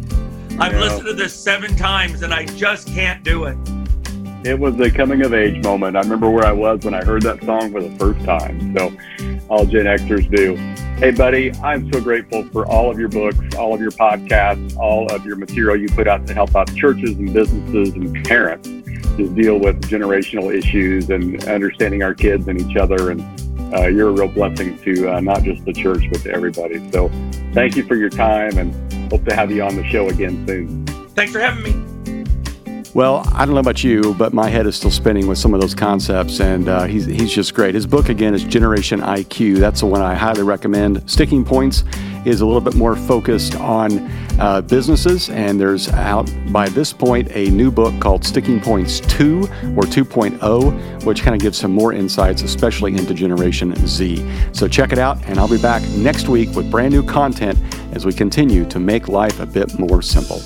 I've 0.60 0.74
listened 0.80 1.06
to 1.08 1.14
this 1.14 1.34
seven 1.34 1.76
times 1.76 2.22
and 2.22 2.34
I 2.34 2.46
just 2.46 2.88
can't 2.88 3.24
do 3.24 3.46
it. 3.46 3.58
It 4.46 4.60
was 4.60 4.78
a 4.82 4.92
coming 4.92 5.24
of 5.24 5.34
age 5.34 5.64
moment. 5.64 5.96
I 5.96 6.02
remember 6.02 6.30
where 6.30 6.46
I 6.46 6.52
was 6.52 6.84
when 6.84 6.94
I 6.94 7.02
heard 7.04 7.22
that 7.22 7.42
song 7.46 7.72
for 7.72 7.82
the 7.82 7.92
first 7.98 8.26
time. 8.26 8.76
So, 8.76 8.94
all 9.48 9.66
Gen 9.66 9.86
Xers 9.86 10.30
do. 10.36 10.58
Hey, 10.98 11.12
buddy, 11.12 11.54
I'm 11.64 11.92
so 11.94 12.02
grateful 12.02 12.44
for 12.50 12.66
all 12.66 12.92
of 12.92 13.00
your 13.00 13.08
books, 13.08 13.56
all 13.56 13.74
of 13.74 13.80
your 13.80 13.92
podcasts, 13.92 14.76
all 14.78 15.10
of 15.14 15.26
your 15.26 15.38
material 15.38 15.78
you 15.78 15.88
put 15.88 16.10
out 16.10 16.28
to 16.28 16.34
help 16.34 16.56
out 16.58 16.74
churches 16.76 17.12
and 17.12 17.32
businesses 17.34 17.94
and 17.94 18.26
parents 18.26 18.68
to 18.68 19.34
deal 19.34 19.60
with 19.60 19.82
generational 19.84 20.54
issues 20.54 21.10
and 21.10 21.42
understanding 21.48 22.04
our 22.04 22.14
kids 22.14 22.46
and 22.50 22.60
each 22.60 22.76
other. 22.76 23.12
And 23.12 23.22
uh, 23.74 23.88
you're 23.88 24.10
a 24.10 24.12
real 24.12 24.28
blessing 24.28 24.78
to 24.80 25.10
uh, 25.10 25.20
not 25.22 25.44
just 25.44 25.64
the 25.64 25.74
church, 25.74 26.04
but 26.12 26.22
to 26.24 26.34
everybody. 26.34 26.92
So 26.92 27.10
thank 27.54 27.78
you 27.78 27.84
for 27.84 27.96
your 27.96 28.10
time 28.10 28.58
and 28.58 28.74
hope 29.10 29.24
to 29.26 29.36
have 29.36 29.52
you 29.52 29.64
on 29.64 29.78
the 29.78 29.86
show 29.86 30.10
again 30.10 30.46
soon. 30.46 30.86
Thanks 31.16 31.32
for 31.32 31.40
having 31.40 31.64
me. 31.64 31.93
Well, 32.94 33.28
I 33.34 33.44
don't 33.44 33.56
know 33.56 33.60
about 33.60 33.84
you, 33.84 34.14
but 34.14 34.34
my 34.34 34.50
head 34.50 34.68
is 34.68 34.76
still 34.76 34.92
spinning 34.92 35.26
with 35.26 35.40
some 35.40 35.56
of 35.56 35.62
those 35.62 35.74
concepts, 35.74 36.40
and 36.40 36.70
uh, 36.70 36.84
he's, 36.84 37.08
he's 37.08 37.34
just 37.34 37.56
great. 37.56 37.74
His 37.74 37.88
book, 37.88 38.08
again, 38.10 38.36
is 38.36 38.44
Generation 38.44 39.02
IQ. 39.02 39.58
That's 39.58 39.80
the 39.80 39.88
one 39.88 40.02
I 40.02 40.14
highly 40.14 40.44
recommend. 40.44 41.10
Sticking 41.10 41.44
Points 41.44 41.84
is 42.24 42.42
a 42.42 42.46
little 42.46 42.62
bit 42.62 42.76
more 42.76 42.96
focused 42.96 43.56
on 43.56 43.98
uh, 44.40 44.62
businesses, 44.62 45.32
and 45.32 45.60
there's 45.60 45.90
out 45.90 46.32
by 46.52 46.70
this 46.70 46.94
point 46.94 47.32
a 47.32 47.50
new 47.50 47.72
book 47.72 48.00
called 48.00 48.24
Sticking 48.24 48.62
Points 48.62 49.00
2 49.00 49.40
or 49.76 49.84
2.0, 49.86 51.04
which 51.04 51.24
kind 51.24 51.36
of 51.36 51.42
gives 51.42 51.58
some 51.58 51.72
more 51.72 51.94
insights, 51.94 52.44
especially 52.44 52.92
into 52.96 53.16
Generation 53.16 53.74
Z. 53.88 54.24
So 54.52 54.68
check 54.68 54.92
it 54.92 55.00
out, 55.00 55.18
and 55.26 55.40
I'll 55.40 55.50
be 55.50 55.60
back 55.60 55.82
next 55.98 56.28
week 56.28 56.52
with 56.52 56.70
brand 56.70 56.94
new 56.94 57.02
content 57.02 57.58
as 57.94 58.06
we 58.06 58.14
continue 58.14 58.66
to 58.70 58.80
make 58.80 59.08
life 59.08 59.40
a 59.40 59.48
bit 59.48 59.80
more 59.80 60.04
simple. 60.04 60.44